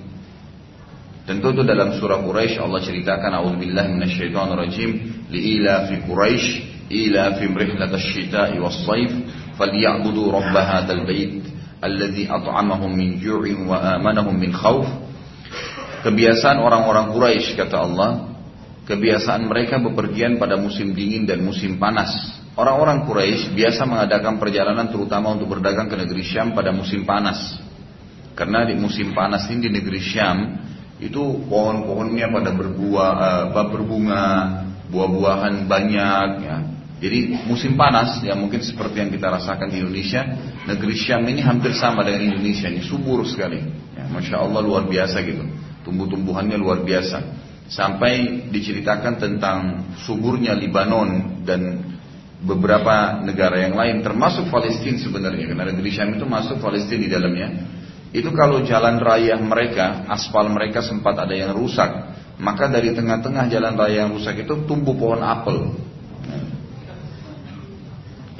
Tentu 1.26 1.50
itu 1.50 1.62
dalam 1.66 1.98
surah 1.98 2.22
Quraisy 2.22 2.62
Allah 2.62 2.80
ceritakan 2.86 3.34
auzubillahi 3.42 3.98
minasyaitonirrajim 3.98 4.90
liila 5.26 5.90
fi 5.90 5.94
Quraisy 6.06 6.46
ila 6.86 7.34
fi 7.34 7.44
rihlatash 7.50 8.06
shita'i 8.14 8.62
was-sayf 8.62 9.10
falyabudu 9.58 10.30
rabb 10.30 10.54
hadzal 10.54 11.02
bait 11.02 11.42
alladzi 11.82 12.30
at'amahum 12.30 12.94
min 12.94 13.18
ju'in 13.18 13.66
wa 13.66 13.98
amanahum 13.98 14.38
min 14.38 14.54
khauf. 14.54 14.86
Kebiasaan 16.06 16.62
orang-orang 16.62 17.10
Quraisy 17.10 17.58
kata 17.58 17.74
Allah 17.74 18.36
Kebiasaan 18.86 19.50
mereka 19.50 19.82
bepergian 19.82 20.38
pada 20.38 20.54
musim 20.54 20.94
dingin 20.94 21.26
dan 21.26 21.42
musim 21.42 21.74
panas. 21.74 22.14
Orang-orang 22.54 23.02
Quraisy 23.02 23.50
biasa 23.58 23.82
mengadakan 23.82 24.38
perjalanan 24.38 24.86
terutama 24.86 25.34
untuk 25.34 25.58
berdagang 25.58 25.90
ke 25.90 25.98
negeri 25.98 26.22
Syam 26.22 26.54
pada 26.54 26.70
musim 26.70 27.02
panas. 27.02 27.58
Karena 28.38 28.62
di 28.62 28.78
musim 28.78 29.10
panas 29.10 29.50
ini 29.50 29.66
di 29.66 29.70
negeri 29.74 29.98
Syam 29.98 30.38
itu 30.96 31.22
pohon-pohonnya 31.48 32.32
pada 32.32 32.50
berbuah, 32.56 33.12
uh, 33.52 33.64
berbunga, 33.68 34.24
buah-buahan 34.88 35.68
banyak 35.68 36.28
ya. 36.40 36.56
Jadi 36.96 37.44
musim 37.44 37.76
panas 37.76 38.24
ya 38.24 38.32
mungkin 38.32 38.64
seperti 38.64 39.04
yang 39.04 39.12
kita 39.12 39.28
rasakan 39.28 39.68
di 39.68 39.84
Indonesia, 39.84 40.24
negeri 40.64 40.96
Syam 40.96 41.28
ini 41.28 41.44
hampir 41.44 41.76
sama 41.76 42.00
dengan 42.00 42.32
Indonesia 42.32 42.72
ini 42.72 42.80
subur 42.80 43.20
sekali. 43.28 43.60
Ya, 43.92 44.08
Masya 44.08 44.40
Allah 44.40 44.64
luar 44.64 44.88
biasa 44.88 45.20
gitu, 45.20 45.44
tumbuh-tumbuhannya 45.84 46.56
luar 46.56 46.80
biasa 46.80 47.44
sampai 47.68 48.46
diceritakan 48.48 49.18
tentang 49.20 49.58
suburnya 50.06 50.54
Libanon 50.54 51.42
dan 51.42 51.82
beberapa 52.40 53.20
negara 53.26 53.60
yang 53.64 53.74
lain 53.74 54.00
termasuk 54.06 54.48
Palestina 54.48 54.96
sebenarnya 55.02 55.50
karena 55.50 55.64
negeri 55.74 55.90
Syam 55.92 56.14
itu 56.14 56.24
masuk 56.24 56.62
Palestina 56.62 57.00
di 57.02 57.10
dalamnya 57.10 57.48
itu 58.16 58.32
kalau 58.32 58.64
jalan 58.64 58.96
raya 58.96 59.36
mereka 59.36 60.08
aspal 60.08 60.48
mereka 60.48 60.80
sempat 60.80 61.20
ada 61.20 61.36
yang 61.36 61.52
rusak 61.52 62.16
maka 62.40 62.72
dari 62.72 62.96
tengah-tengah 62.96 63.44
jalan 63.52 63.76
raya 63.76 64.08
yang 64.08 64.16
rusak 64.16 64.40
itu 64.40 64.64
tumbuh 64.64 64.96
pohon 64.96 65.20
apel 65.20 65.76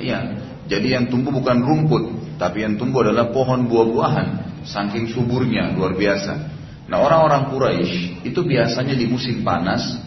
iya 0.00 0.40
jadi 0.64 0.97
yang 1.00 1.04
tumbuh 1.12 1.28
bukan 1.28 1.61
rumput 1.61 2.04
tapi 2.40 2.64
yang 2.64 2.80
tumbuh 2.80 3.04
adalah 3.04 3.28
pohon 3.28 3.68
buah-buahan 3.68 4.28
saking 4.64 5.12
suburnya 5.12 5.76
luar 5.76 5.92
biasa 5.92 6.56
Nah 6.87 7.02
orang-orang 7.02 7.50
Quraisy 7.50 8.23
itu 8.23 8.40
biasanya 8.47 8.95
di 8.95 9.11
musim 9.11 9.42
panas 9.42 10.06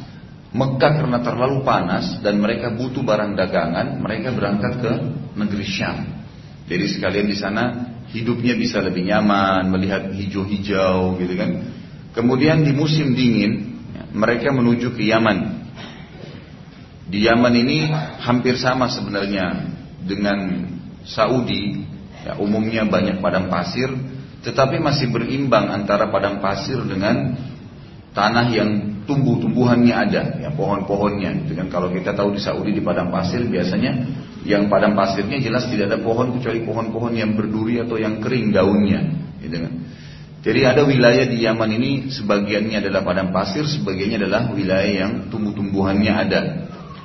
Mekah 0.49 1.05
karena 1.05 1.21
terlalu 1.21 1.61
panas 1.61 2.17
dan 2.25 2.41
mereka 2.41 2.73
butuh 2.73 3.05
barang 3.05 3.37
dagangan, 3.37 4.01
mereka 4.01 4.33
berangkat 4.33 4.81
ke 4.81 4.91
negeri 5.37 5.61
Syam. 5.61 6.09
Jadi 6.65 6.85
sekalian 6.89 7.29
di 7.29 7.37
sana 7.37 7.63
hidupnya 8.13 8.57
bisa 8.57 8.81
lebih 8.81 9.05
nyaman, 9.05 9.69
melihat 9.69 10.09
hijau-hijau 10.09 11.17
gitu 11.21 11.33
kan. 11.37 11.49
Kemudian 12.13 12.65
di 12.65 12.73
musim 12.73 13.13
dingin 13.13 13.79
mereka 14.13 14.49
menuju 14.49 14.97
ke 14.97 15.05
Yaman. 15.05 15.69
Di 17.09 17.25
Yaman 17.25 17.53
ini 17.57 17.89
hampir 18.21 18.57
sama 18.57 18.89
sebenarnya 18.89 19.65
dengan 20.05 20.65
Saudi, 21.05 21.85
ya, 22.25 22.37
umumnya 22.37 22.85
banyak 22.85 23.21
padang 23.21 23.49
pasir, 23.49 23.89
tetapi 24.45 24.77
masih 24.77 25.09
berimbang 25.09 25.69
antara 25.73 26.09
padang 26.13 26.37
pasir 26.41 26.77
dengan 26.85 27.33
tanah 28.13 28.45
yang 28.53 28.69
tumbuh-tumbuhannya 29.09 29.95
ada, 29.95 30.23
ya 30.37 30.49
pohon-pohonnya. 30.53 31.49
Dengan 31.49 31.69
kalau 31.73 31.89
kita 31.89 32.13
tahu 32.13 32.37
di 32.37 32.41
Saudi 32.41 32.73
di 32.73 32.81
padang 32.81 33.09
pasir 33.09 33.41
biasanya 33.45 34.05
yang 34.47 34.71
padang 34.71 34.95
pasirnya 34.95 35.39
jelas 35.43 35.67
tidak 35.67 35.91
ada 35.91 35.99
pohon 35.99 36.35
kecuali 36.39 36.63
pohon-pohon 36.63 37.13
yang 37.15 37.35
berduri 37.35 37.83
atau 37.83 37.99
yang 37.99 38.23
kering 38.23 38.55
daunnya, 38.55 39.01
gitu 39.43 39.57
kan. 39.59 39.73
Jadi 40.39 40.59
ada 40.63 40.87
wilayah 40.87 41.27
di 41.27 41.43
Yaman 41.43 41.69
ini 41.75 41.91
sebagiannya 42.07 42.79
adalah 42.79 43.03
padang 43.03 43.35
pasir, 43.35 43.67
sebagiannya 43.67 44.23
adalah 44.23 44.47
wilayah 44.55 44.91
yang 45.07 45.11
tumbuh-tumbuhannya 45.27 46.13
ada. 46.15 46.41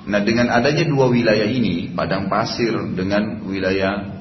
Nah 0.07 0.21
dengan 0.23 0.55
adanya 0.55 0.87
dua 0.87 1.11
wilayah 1.11 1.49
ini, 1.49 1.91
padang 1.91 2.31
pasir 2.31 2.71
dengan 2.95 3.43
wilayah 3.43 4.15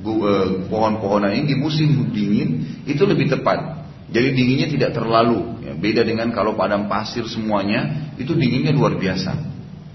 Eh, 0.00 0.48
pohon-pohonan 0.72 1.28
ini 1.36 1.52
di 1.52 1.56
musim 1.60 2.08
dingin 2.08 2.80
itu 2.88 3.04
lebih 3.04 3.28
tepat. 3.28 3.84
Jadi 4.08 4.32
dinginnya 4.32 4.72
tidak 4.72 4.96
terlalu, 4.96 5.60
ya, 5.60 5.76
beda 5.76 6.02
dengan 6.08 6.32
kalau 6.32 6.56
padang 6.56 6.88
pasir 6.88 7.28
semuanya 7.28 8.10
itu 8.16 8.32
dinginnya 8.32 8.72
luar 8.72 8.96
biasa. 8.96 9.36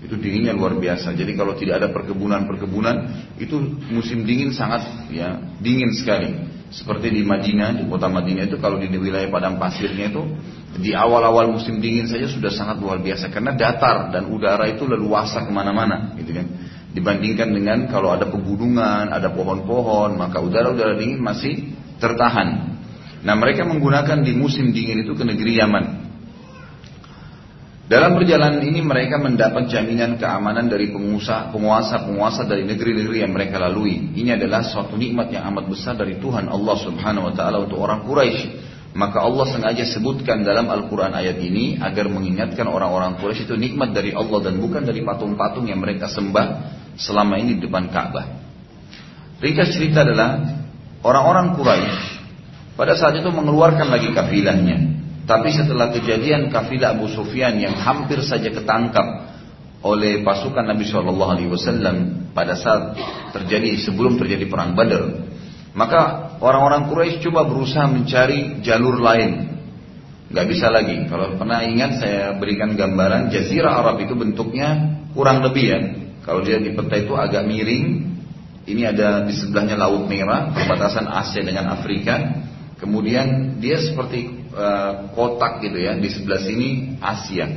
Itu 0.06 0.22
dinginnya 0.22 0.54
luar 0.54 0.78
biasa. 0.78 1.18
Jadi 1.18 1.34
kalau 1.34 1.58
tidak 1.58 1.82
ada 1.82 1.90
perkebunan-perkebunan 1.90 2.96
itu 3.42 3.58
musim 3.90 4.22
dingin 4.22 4.54
sangat 4.54 5.10
ya 5.10 5.42
dingin 5.58 5.90
sekali. 5.98 6.54
Seperti 6.70 7.10
di 7.10 7.22
Madinah, 7.26 7.82
di 7.82 7.84
kota 7.90 8.06
Madinah 8.06 8.46
itu 8.46 8.62
kalau 8.62 8.78
di 8.78 8.90
wilayah 8.92 9.30
padang 9.34 9.58
pasirnya 9.58 10.14
itu 10.14 10.22
di 10.76 10.92
awal-awal 10.92 11.56
musim 11.56 11.80
dingin 11.80 12.06
saja 12.06 12.28
sudah 12.28 12.52
sangat 12.52 12.84
luar 12.84 13.00
biasa 13.00 13.32
karena 13.32 13.56
datar 13.56 14.12
dan 14.12 14.28
udara 14.28 14.68
itu 14.68 14.84
leluasa 14.84 15.42
ke 15.42 15.52
mana-mana, 15.54 16.14
gitu 16.20 16.36
kan. 16.36 16.46
Dibandingkan 16.92 17.50
dengan 17.52 17.88
kalau 17.88 18.12
ada 18.12 18.28
pegunungan, 18.28 19.08
ada 19.08 19.32
pohon-pohon, 19.32 20.20
maka 20.20 20.44
udara-udara 20.44 21.00
dingin 21.00 21.24
masih 21.24 21.74
tertahan. 21.98 22.76
Nah 23.26 23.34
mereka 23.40 23.66
menggunakan 23.66 24.22
di 24.22 24.36
musim 24.36 24.70
dingin 24.76 25.02
itu 25.08 25.16
ke 25.16 25.24
negeri 25.24 25.58
Yaman. 25.64 26.05
Dalam 27.86 28.18
perjalanan 28.18 28.66
ini 28.66 28.82
mereka 28.82 29.22
mendapat 29.22 29.70
jaminan 29.70 30.18
keamanan 30.18 30.66
dari 30.66 30.90
pengusaha, 30.90 31.54
penguasa-penguasa 31.54 32.50
dari 32.50 32.66
negeri-negeri 32.66 33.22
yang 33.22 33.30
mereka 33.30 33.62
lalui. 33.62 34.10
Ini 34.18 34.42
adalah 34.42 34.66
suatu 34.66 34.98
nikmat 34.98 35.30
yang 35.30 35.46
amat 35.54 35.70
besar 35.70 35.94
dari 35.94 36.18
Tuhan 36.18 36.50
Allah 36.50 36.76
Subhanahu 36.82 37.30
wa 37.30 37.34
taala 37.38 37.62
untuk 37.62 37.78
orang 37.78 38.02
Quraisy. 38.02 38.74
Maka 38.98 39.22
Allah 39.22 39.46
sengaja 39.54 39.86
sebutkan 39.86 40.42
dalam 40.42 40.66
Al-Quran 40.66 41.14
ayat 41.14 41.38
ini 41.38 41.78
agar 41.78 42.10
mengingatkan 42.10 42.66
orang-orang 42.66 43.22
Quraisy 43.22 43.46
itu 43.46 43.54
nikmat 43.54 43.94
dari 43.94 44.18
Allah 44.18 44.50
dan 44.50 44.58
bukan 44.58 44.82
dari 44.82 45.06
patung-patung 45.06 45.70
yang 45.70 45.78
mereka 45.78 46.10
sembah 46.10 46.48
selama 46.98 47.38
ini 47.38 47.62
di 47.62 47.70
depan 47.70 47.94
Ka'bah. 47.94 48.26
Ringkas 49.46 49.78
cerita 49.78 50.02
adalah 50.02 50.42
orang-orang 51.06 51.54
Quraisy 51.54 51.98
pada 52.74 52.98
saat 52.98 53.22
itu 53.22 53.30
mengeluarkan 53.30 53.94
lagi 53.94 54.10
kafilahnya. 54.10 54.95
Tapi 55.26 55.50
setelah 55.50 55.90
kejadian 55.90 56.54
kafilah 56.54 56.94
Abu 56.94 57.10
Sufyan 57.10 57.58
yang 57.58 57.74
hampir 57.78 58.22
saja 58.22 58.54
ketangkap 58.54 59.34
oleh 59.82 60.22
pasukan 60.22 60.66
Nabi 60.66 60.86
Shallallahu 60.86 61.32
Alaihi 61.34 61.50
Wasallam 61.50 62.30
pada 62.34 62.54
saat 62.58 62.98
terjadi 63.34 63.78
sebelum 63.82 64.22
terjadi 64.22 64.46
perang 64.46 64.78
Badar, 64.78 65.26
maka 65.74 66.34
orang-orang 66.42 66.90
Quraisy 66.90 67.26
coba 67.26 67.46
berusaha 67.50 67.90
mencari 67.90 68.62
jalur 68.62 69.02
lain. 69.02 69.58
Gak 70.30 70.46
bisa 70.50 70.74
lagi. 70.74 71.06
Kalau 71.06 71.38
pernah 71.38 71.62
ingat 71.62 72.02
saya 72.02 72.34
berikan 72.38 72.74
gambaran 72.74 73.30
Jazirah 73.30 73.82
Arab 73.82 74.02
itu 74.02 74.18
bentuknya 74.18 74.98
kurang 75.14 75.46
lebih 75.46 75.66
ya 75.70 75.80
kalau 76.26 76.42
dia 76.42 76.58
di 76.58 76.74
peta 76.74 76.98
itu 76.98 77.14
agak 77.14 77.46
miring, 77.46 77.86
ini 78.66 78.82
ada 78.82 79.22
di 79.30 79.34
sebelahnya 79.38 79.78
Laut 79.78 80.10
Merah, 80.10 80.50
perbatasan 80.58 81.06
Asia 81.06 81.46
dengan 81.46 81.70
Afrika. 81.70 82.18
Kemudian 82.86 83.58
dia 83.58 83.82
seperti 83.82 84.46
uh, 84.54 85.10
kotak 85.18 85.66
gitu 85.66 85.82
ya, 85.82 85.98
di 85.98 86.06
sebelah 86.06 86.38
sini 86.38 87.02
Asia. 87.02 87.50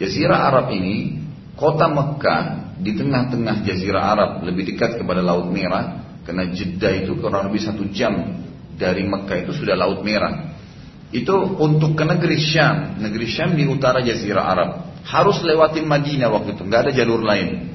Jazirah 0.00 0.48
Arab 0.48 0.72
ini, 0.72 1.20
kota 1.52 1.84
Mekah 1.92 2.72
di 2.80 2.96
tengah-tengah 2.96 3.60
Jazirah 3.60 4.00
Arab, 4.16 4.30
lebih 4.40 4.72
dekat 4.72 4.96
kepada 4.96 5.20
Laut 5.20 5.52
Merah, 5.52 6.16
karena 6.24 6.48
Jeddah 6.48 7.04
itu 7.04 7.20
kurang 7.20 7.52
lebih 7.52 7.60
satu 7.60 7.84
jam 7.92 8.40
dari 8.80 9.04
Mekah 9.04 9.44
itu 9.44 9.52
sudah 9.52 9.76
Laut 9.76 10.00
Merah. 10.00 10.56
Itu 11.12 11.60
untuk 11.60 12.00
ke 12.00 12.04
negeri 12.08 12.40
Syam, 12.40 12.96
negeri 12.96 13.28
Syam 13.28 13.52
di 13.52 13.68
utara 13.68 14.00
Jazirah 14.00 14.44
Arab. 14.48 14.70
Harus 15.04 15.44
lewatin 15.44 15.84
Madinah 15.84 16.32
waktu 16.32 16.56
itu, 16.56 16.64
nggak 16.64 16.88
ada 16.88 16.92
jalur 16.96 17.20
lain. 17.20 17.68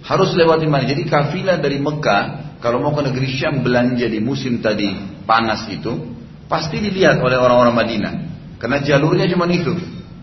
Harus 0.00 0.32
lewati 0.32 0.64
mana? 0.64 0.88
Jadi 0.88 1.04
kafilah 1.04 1.60
dari 1.60 1.76
Mekah 1.76 2.56
kalau 2.64 2.80
mau 2.80 2.96
ke 2.96 3.04
negeri 3.04 3.28
Syam 3.36 3.60
belanja 3.60 4.08
di 4.08 4.18
musim 4.18 4.64
tadi 4.64 4.96
panas 5.28 5.68
itu 5.68 6.21
pasti 6.52 6.84
dilihat 6.84 7.16
oleh 7.24 7.40
orang-orang 7.40 7.72
Madinah. 7.72 8.14
Karena 8.60 8.84
jalurnya 8.84 9.24
cuma 9.32 9.48
itu, 9.48 9.72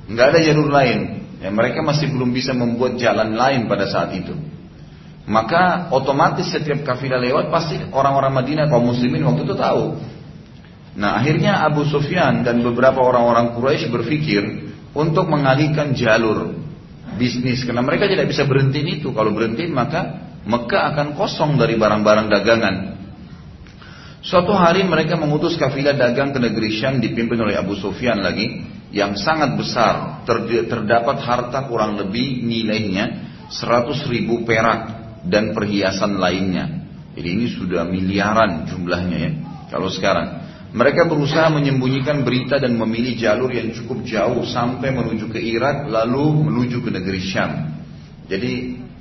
nggak 0.06 0.26
ada 0.30 0.40
jalur 0.46 0.70
lain. 0.70 1.26
Ya, 1.42 1.50
mereka 1.50 1.82
masih 1.82 2.14
belum 2.14 2.30
bisa 2.30 2.54
membuat 2.54 3.02
jalan 3.02 3.34
lain 3.34 3.66
pada 3.66 3.90
saat 3.90 4.14
itu. 4.14 4.38
Maka 5.30 5.90
otomatis 5.94 6.50
setiap 6.50 6.82
kafilah 6.86 7.22
lewat 7.22 7.54
pasti 7.54 7.78
orang-orang 7.94 8.34
Madinah 8.34 8.66
kaum 8.70 8.86
muslimin 8.86 9.26
waktu 9.26 9.46
itu 9.46 9.56
tahu. 9.58 9.98
Nah 10.98 11.22
akhirnya 11.22 11.64
Abu 11.64 11.86
Sufyan 11.86 12.42
dan 12.42 12.66
beberapa 12.66 12.98
orang-orang 12.98 13.54
Quraisy 13.54 13.94
berpikir 13.94 14.42
untuk 14.92 15.30
mengalihkan 15.30 15.94
jalur 15.94 16.58
bisnis 17.16 17.62
karena 17.62 17.86
mereka 17.86 18.10
tidak 18.10 18.26
bisa 18.26 18.50
berhenti 18.50 18.82
itu. 18.82 19.14
Kalau 19.14 19.30
berhenti 19.30 19.70
maka 19.70 20.28
Mekah 20.50 20.98
akan 20.98 21.08
kosong 21.14 21.62
dari 21.62 21.78
barang-barang 21.78 22.28
dagangan. 22.28 22.76
Suatu 24.20 24.52
hari 24.52 24.84
mereka 24.84 25.16
mengutus 25.16 25.56
kafilah 25.56 25.96
dagang 25.96 26.36
ke 26.36 26.40
negeri 26.44 26.76
Syam 26.76 27.00
dipimpin 27.00 27.40
oleh 27.40 27.56
Abu 27.56 27.80
Sufyan 27.80 28.20
lagi 28.20 28.68
yang 28.92 29.16
sangat 29.16 29.56
besar. 29.56 30.28
Terdapat 30.28 31.24
harta 31.24 31.64
kurang 31.72 31.96
lebih 31.96 32.44
nilainya 32.44 33.32
100 33.48 34.12
ribu 34.12 34.44
perak 34.44 35.00
dan 35.24 35.56
perhiasan 35.56 36.20
lainnya. 36.20 36.84
Jadi 37.16 37.28
ini 37.32 37.48
sudah 37.48 37.88
miliaran 37.88 38.68
jumlahnya 38.68 39.18
ya. 39.18 39.32
Kalau 39.72 39.88
sekarang 39.88 40.28
mereka 40.76 41.08
berusaha 41.08 41.48
menyembunyikan 41.50 42.22
berita 42.28 42.60
dan 42.60 42.76
memilih 42.76 43.16
jalur 43.16 43.50
yang 43.50 43.72
cukup 43.72 44.04
jauh 44.04 44.44
sampai 44.44 44.92
menuju 44.92 45.32
ke 45.32 45.40
Irak 45.40 45.88
lalu 45.88 46.44
menuju 46.44 46.84
ke 46.84 46.92
negeri 46.92 47.24
Syam. 47.24 47.72
Jadi 48.28 48.52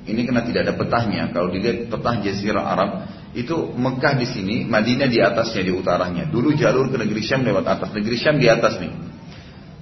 ini 0.09 0.21
karena 0.23 0.47
tidak 0.47 0.61
ada 0.63 0.73
petahnya. 0.79 1.29
Kalau 1.35 1.51
dilihat 1.51 1.91
petah 1.91 2.15
Jazirah 2.23 2.65
Arab 2.65 2.91
itu 3.29 3.53
Mekah 3.77 4.17
di 4.17 4.25
sini, 4.25 4.55
Madinah 4.65 5.05
di 5.05 5.21
atasnya 5.21 5.61
di 5.61 5.73
utaranya. 5.73 6.25
Dulu 6.25 6.57
jalur 6.57 6.89
ke 6.89 6.97
negeri 6.97 7.21
Syam 7.21 7.45
lewat 7.45 7.65
atas, 7.65 7.89
negeri 7.93 8.17
Syam 8.17 8.41
di 8.41 8.49
atas 8.49 8.81
nih. 8.81 8.93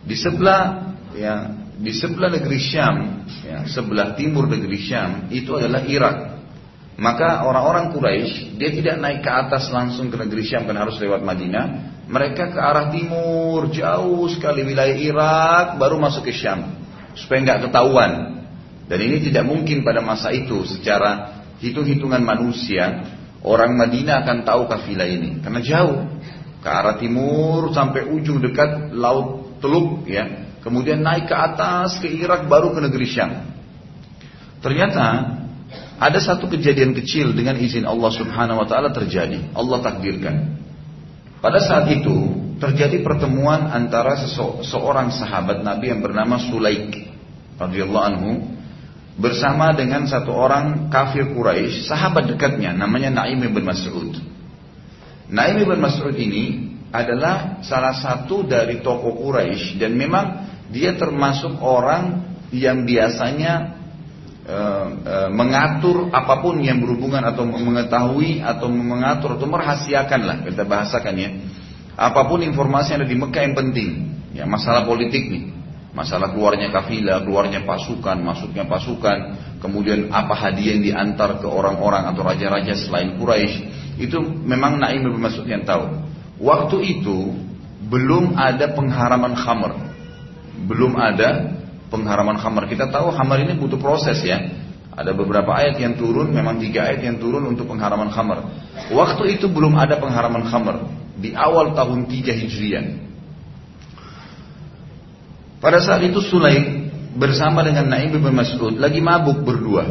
Di 0.04 0.16
sebelah 0.20 0.62
ya 1.16 1.36
di 1.77 1.92
sebelah 1.96 2.34
negeri 2.34 2.60
Syam, 2.60 3.24
ya, 3.48 3.63
sebelah 3.70 4.20
timur 4.20 4.51
negeri 4.51 4.80
Syam 4.84 5.32
itu 5.32 5.56
adalah 5.56 5.86
Irak. 5.88 6.18
Maka 6.98 7.46
orang-orang 7.46 7.94
Quraisy 7.94 8.58
dia 8.58 8.74
tidak 8.74 8.98
naik 8.98 9.22
ke 9.22 9.30
atas 9.30 9.70
langsung 9.70 10.10
ke 10.10 10.18
negeri 10.18 10.44
Syam 10.44 10.68
kan 10.68 10.75
harus 10.75 11.00
lewat 11.00 11.24
Madinah. 11.24 11.96
Mereka 12.08 12.51
ke 12.51 12.60
arah 12.60 12.92
timur 12.92 13.72
jauh 13.72 14.27
sekali 14.32 14.63
wilayah 14.63 14.98
Irak 14.98 15.66
baru 15.80 16.01
masuk 16.01 16.27
ke 16.27 16.34
Syam 16.36 16.84
supaya 17.16 17.39
nggak 17.48 17.70
ketahuan. 17.70 18.12
Dan 18.88 19.00
ini 19.04 19.20
tidak 19.24 19.44
mungkin 19.48 19.84
pada 19.84 20.00
masa 20.00 20.32
itu 20.32 20.63
secara 20.68 21.44
hitung-hitungan 21.60 22.24
manusia 22.24 23.16
orang 23.46 23.77
Madinah 23.77 24.25
akan 24.25 24.38
tahu 24.48 24.62
kafilah 24.70 25.06
ini 25.06 25.41
karena 25.41 25.62
jauh 25.62 26.08
ke 26.62 26.70
arah 26.70 26.98
timur 26.98 27.70
sampai 27.75 28.10
ujung 28.10 28.41
dekat 28.41 28.94
laut 28.94 29.48
Teluk 29.58 30.06
ya. 30.06 30.46
Kemudian 30.62 31.01
naik 31.01 31.32
ke 31.32 31.36
atas 31.36 31.98
ke 31.98 32.12
Irak 32.12 32.46
baru 32.46 32.75
ke 32.75 32.79
negeri 32.84 33.08
Syam. 33.10 33.32
Ternyata 34.62 35.06
ada 35.98 36.20
satu 36.22 36.46
kejadian 36.46 36.94
kecil 36.94 37.34
dengan 37.34 37.58
izin 37.58 37.88
Allah 37.88 38.12
Subhanahu 38.13 38.62
wa 38.62 38.67
taala 38.70 38.94
terjadi. 38.94 39.53
Allah 39.58 39.82
takdirkan. 39.82 40.36
Pada 41.41 41.62
saat 41.62 41.89
itu 41.89 42.34
terjadi 42.58 43.01
pertemuan 43.06 43.70
antara 43.70 44.17
seorang 44.65 45.13
sahabat 45.13 45.62
Nabi 45.62 45.94
yang 45.94 46.01
bernama 46.01 46.41
Sulaik 46.41 46.94
radhiyallahu 47.58 48.06
anhu 48.06 48.29
bersama 49.17 49.74
dengan 49.74 50.05
satu 50.05 50.29
orang 50.29 50.93
kafir 50.93 51.33
Quraisy, 51.33 51.89
sahabat 51.89 52.29
dekatnya 52.29 52.74
namanya 52.74 53.25
Naim 53.25 53.41
bin 53.41 53.65
Mas'ud. 53.65 54.13
Naim 55.27 55.57
bin 55.57 55.79
Mas'ud 55.81 56.13
ini 56.13 56.77
adalah 56.93 57.59
salah 57.65 57.97
satu 57.97 58.45
dari 58.45 58.79
tokoh 58.79 59.17
Quraisy 59.17 59.81
dan 59.81 59.97
memang 59.97 60.47
dia 60.69 60.95
termasuk 60.95 61.59
orang 61.59 62.38
yang 62.53 62.88
biasanya 62.88 63.77
Eh, 64.47 64.88
eh, 65.03 65.27
mengatur 65.27 66.07
apa 66.07 66.39
pun 66.39 66.63
yang 66.63 66.79
berhubungan 66.79 67.19
atau 67.19 67.43
mengetahui 67.43 68.39
atau 68.39 68.71
mengatur 68.71 69.36
atau 69.36 69.43
merahasiakan 69.43 70.21
lah 70.24 70.38
kita 70.39 70.63
bahasakan 70.63 71.13
ya 71.19 71.29
apa 72.00 72.24
pun 72.31 72.39
informasi 72.39 72.95
yang 72.95 73.03
ada 73.03 73.12
di 73.12 73.19
Mekah 73.19 73.43
yang 73.43 73.55
penting 73.59 73.89
ya 74.31 74.47
masalah 74.47 74.88
politik 74.88 75.19
nih 75.27 75.51
masalah 75.98 76.30
keluarnya 76.30 76.70
kafilah 76.70 77.25
keluarnya 77.25 77.66
pasukan 77.66 78.22
masuknya 78.22 78.70
pasukan 78.70 79.18
kemudian 79.58 80.13
apa 80.13 80.38
hadiah 80.38 80.77
yang 80.77 80.86
diantar 80.86 81.42
ke 81.42 81.50
orang-orang 81.50 82.06
atau 82.13 82.22
raja-raja 82.22 82.77
selain 82.77 83.18
Quraisy 83.18 83.58
itu 83.98 84.22
memang 84.22 84.78
Naim 84.78 85.10
bin 85.10 85.17
Mas'ud 85.17 85.50
yang 85.50 85.65
tahu 85.65 85.89
waktu 86.38 87.02
itu 87.02 87.34
belum 87.89 88.38
ada 88.38 88.78
pengharaman 88.78 89.34
khamr 89.34 89.74
belum 90.69 90.93
ada 90.98 91.58
pengharaman 91.93 92.38
khamar. 92.39 92.67
Kita 92.67 92.91
tahu 92.91 93.15
khamar 93.15 93.43
ini 93.43 93.56
butuh 93.56 93.80
proses 93.80 94.19
ya. 94.24 94.41
Ada 94.98 95.13
beberapa 95.13 95.54
ayat 95.54 95.78
yang 95.78 95.93
turun, 95.93 96.34
memang 96.34 96.58
tiga 96.58 96.89
ayat 96.89 97.06
yang 97.06 97.21
turun 97.21 97.45
untuk 97.45 97.69
pengharaman 97.69 98.10
khamar. 98.10 98.50
Waktu 98.89 99.38
itu 99.38 99.45
belum 99.45 99.78
ada 99.78 100.02
pengharaman 100.02 100.50
khamar. 100.50 100.89
Di 101.17 101.38
awal 101.38 101.78
tahun 101.78 102.10
3 102.10 102.34
Hijriah. 102.34 102.86
Pada 105.58 105.82
saat 105.82 106.06
itu 106.06 106.22
Sulaik 106.22 106.93
bersama 107.17 107.65
dengan 107.65 107.89
Naim 107.89 108.13
bin 108.13 108.22
Mas'ud 108.34 108.78
lagi 108.78 109.02
mabuk 109.02 109.41
berdua. 109.41 109.89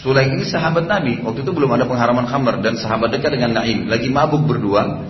Sulaik 0.00 0.36
ini 0.36 0.44
sahabat 0.48 0.88
Nabi. 0.88 1.20
Waktu 1.20 1.44
itu 1.44 1.52
belum 1.52 1.70
ada 1.76 1.84
pengharaman 1.84 2.24
khamar 2.26 2.64
dan 2.64 2.80
sahabat 2.80 3.12
dekat 3.12 3.36
dengan 3.36 3.60
Naim. 3.60 3.86
Lagi 3.86 4.08
mabuk 4.08 4.44
berdua. 4.48 5.04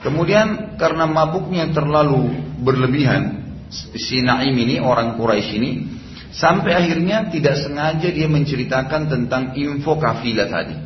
Kemudian 0.00 0.78
karena 0.80 1.04
mabuknya 1.04 1.68
terlalu 1.76 2.32
berlebihan, 2.64 3.52
si 3.70 4.24
Naim 4.24 4.56
ini 4.56 4.80
orang 4.80 5.20
Quraisy 5.20 5.50
ini 5.60 5.70
sampai 6.32 6.72
akhirnya 6.72 7.28
tidak 7.28 7.60
sengaja 7.60 8.08
dia 8.08 8.30
menceritakan 8.30 9.10
tentang 9.10 9.52
info 9.58 10.00
kafilah 10.00 10.48
tadi. 10.48 10.76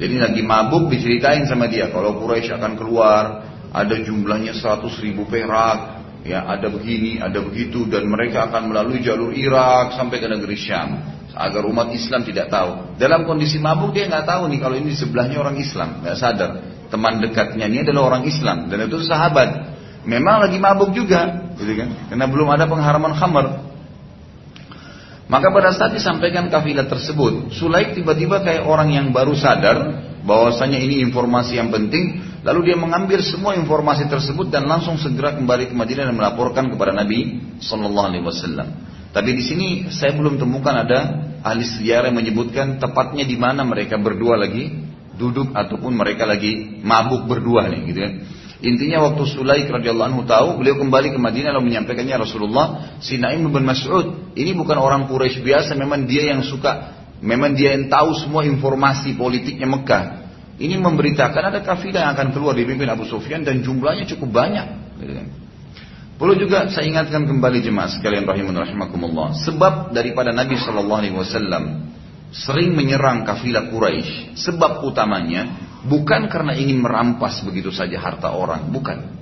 Jadi 0.00 0.16
lagi 0.16 0.40
mabuk 0.46 0.88
diceritain 0.88 1.44
sama 1.44 1.66
dia 1.68 1.90
kalau 1.92 2.16
Quraisy 2.22 2.54
akan 2.54 2.72
keluar 2.78 3.24
ada 3.74 3.96
jumlahnya 3.98 4.56
100 4.56 4.86
ribu 5.04 5.26
perak 5.26 5.99
ya 6.26 6.44
ada 6.44 6.68
begini 6.68 7.20
ada 7.20 7.40
begitu 7.40 7.88
dan 7.88 8.04
mereka 8.08 8.48
akan 8.50 8.72
melalui 8.72 9.00
jalur 9.00 9.32
Irak 9.32 9.96
sampai 9.96 10.20
ke 10.20 10.28
negeri 10.28 10.56
Syam 10.56 11.00
agar 11.30 11.62
umat 11.64 11.94
Islam 11.94 12.26
tidak 12.26 12.52
tahu 12.52 13.00
dalam 13.00 13.24
kondisi 13.24 13.56
mabuk 13.62 13.96
dia 13.96 14.10
nggak 14.10 14.26
tahu 14.28 14.50
nih 14.50 14.58
kalau 14.60 14.76
ini 14.76 14.92
sebelahnya 14.92 15.40
orang 15.40 15.56
Islam 15.56 16.04
nggak 16.04 16.16
sadar 16.18 16.50
teman 16.90 17.22
dekatnya 17.22 17.70
ini 17.70 17.86
adalah 17.86 18.14
orang 18.14 18.24
Islam 18.28 18.66
dan 18.68 18.84
itu 18.84 19.00
sahabat 19.06 19.80
Memang 20.00 20.40
lagi 20.40 20.56
mabuk 20.56 20.96
juga, 20.96 21.52
gitu 21.60 21.76
kan? 21.76 22.08
Karena 22.08 22.24
belum 22.24 22.48
ada 22.48 22.64
pengharaman 22.64 23.12
khamar. 23.12 23.46
Maka 25.30 25.46
pada 25.52 25.70
saat 25.76 25.92
disampaikan 25.92 26.48
kafilah 26.48 26.88
tersebut, 26.88 27.54
Sulaik 27.54 27.94
tiba-tiba 27.94 28.40
kayak 28.42 28.64
orang 28.66 28.90
yang 28.96 29.06
baru 29.12 29.36
sadar 29.36 30.02
bahwasanya 30.24 30.80
ini 30.80 31.04
informasi 31.04 31.60
yang 31.60 31.68
penting, 31.70 32.18
lalu 32.40 32.72
dia 32.72 32.76
mengambil 32.76 33.20
semua 33.20 33.56
informasi 33.56 34.08
tersebut 34.08 34.48
dan 34.48 34.64
langsung 34.64 34.96
segera 34.96 35.36
kembali 35.36 35.70
ke 35.70 35.74
Madinah 35.76 36.08
dan 36.08 36.16
melaporkan 36.16 36.68
kepada 36.72 36.96
Nabi 36.96 37.40
Shallallahu 37.60 38.08
Alaihi 38.12 38.24
Wasallam. 38.24 38.68
Tapi 39.10 39.30
di 39.34 39.42
sini 39.42 39.68
saya 39.90 40.14
belum 40.14 40.38
temukan 40.38 40.72
ada 40.72 40.98
ahli 41.42 41.66
sejarah 41.66 42.14
yang 42.14 42.18
menyebutkan 42.22 42.78
tepatnya 42.78 43.26
di 43.26 43.34
mana 43.34 43.66
mereka 43.66 43.98
berdua 43.98 44.38
lagi 44.38 44.70
duduk 45.20 45.52
ataupun 45.52 45.92
mereka 45.92 46.24
lagi 46.24 46.80
mabuk 46.80 47.28
berdua 47.28 47.68
nih, 47.68 47.80
gitu 47.92 48.00
kan. 48.00 48.12
Intinya 48.60 49.08
waktu 49.08 49.24
Sulaik 49.24 49.72
radhiyallahu 49.72 50.08
anhu 50.12 50.22
tahu, 50.28 50.60
beliau 50.60 50.76
kembali 50.76 51.16
ke 51.16 51.18
Madinah 51.20 51.56
lalu 51.56 51.72
menyampaikannya 51.72 52.16
Rasulullah, 52.20 52.66
si 53.00 53.16
Naim 53.16 53.48
bin 53.48 53.64
Mas'ud, 53.64 54.36
ini 54.36 54.52
bukan 54.52 54.76
orang 54.76 55.08
Quraisy 55.08 55.40
biasa, 55.40 55.72
memang 55.80 56.04
dia 56.04 56.28
yang 56.28 56.44
suka, 56.44 56.92
memang 57.24 57.56
dia 57.56 57.72
yang 57.72 57.88
tahu 57.88 58.12
semua 58.20 58.44
informasi 58.44 59.16
politiknya 59.16 59.64
Mekah. 59.64 60.04
Ini 60.60 60.76
memberitakan 60.76 61.42
ada 61.48 61.64
kafilah 61.64 62.04
yang 62.04 62.12
akan 62.12 62.36
keluar 62.36 62.52
dipimpin 62.52 62.84
Abu 62.92 63.08
Sufyan 63.08 63.40
dan 63.40 63.64
jumlahnya 63.64 64.04
cukup 64.04 64.28
banyak. 64.28 64.66
Gitu 65.00 65.12
kan. 65.16 65.26
Perlu 66.20 66.36
juga 66.36 66.68
saya 66.68 66.84
ingatkan 66.84 67.24
kembali 67.24 67.64
jemaah 67.64 67.88
sekalian 67.88 68.28
rahimun 68.28 68.52
rahimakumullah. 68.52 69.40
Sebab 69.40 69.96
daripada 69.96 70.36
Nabi 70.36 70.60
Shallallahu 70.60 71.00
Alaihi 71.00 71.16
Wasallam 71.16 71.64
sering 72.28 72.76
menyerang 72.76 73.24
kafilah 73.24 73.72
Quraisy. 73.72 74.36
Sebab 74.36 74.84
utamanya 74.84 75.70
Bukan 75.80 76.28
karena 76.28 76.52
ingin 76.52 76.84
merampas 76.84 77.40
begitu 77.40 77.72
saja 77.72 77.96
harta 77.96 78.28
orang, 78.36 78.68
bukan. 78.68 79.16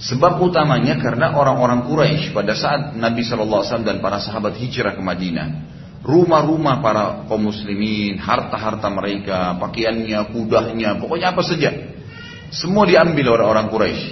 Sebab 0.00 0.42
utamanya 0.42 0.98
karena 0.98 1.30
orang-orang 1.36 1.86
Quraisy 1.86 2.34
pada 2.34 2.56
saat 2.58 2.98
Nabi 2.98 3.22
Shallallahu 3.22 3.62
Alaihi 3.62 3.70
Wasallam 3.70 3.86
dan 3.86 3.98
para 4.02 4.18
sahabat 4.18 4.58
hijrah 4.58 4.98
ke 4.98 5.02
Madinah, 5.04 5.48
rumah-rumah 6.00 6.80
para 6.80 7.04
kaum 7.28 7.52
muslimin, 7.52 8.16
harta-harta 8.16 8.88
mereka, 8.88 9.56
pakaiannya, 9.60 10.20
kudanya, 10.32 10.96
pokoknya 10.96 11.36
apa 11.36 11.42
saja, 11.44 11.70
semua 12.50 12.88
diambil 12.88 13.36
oleh 13.36 13.46
orang 13.46 13.68
Quraisy. 13.68 14.04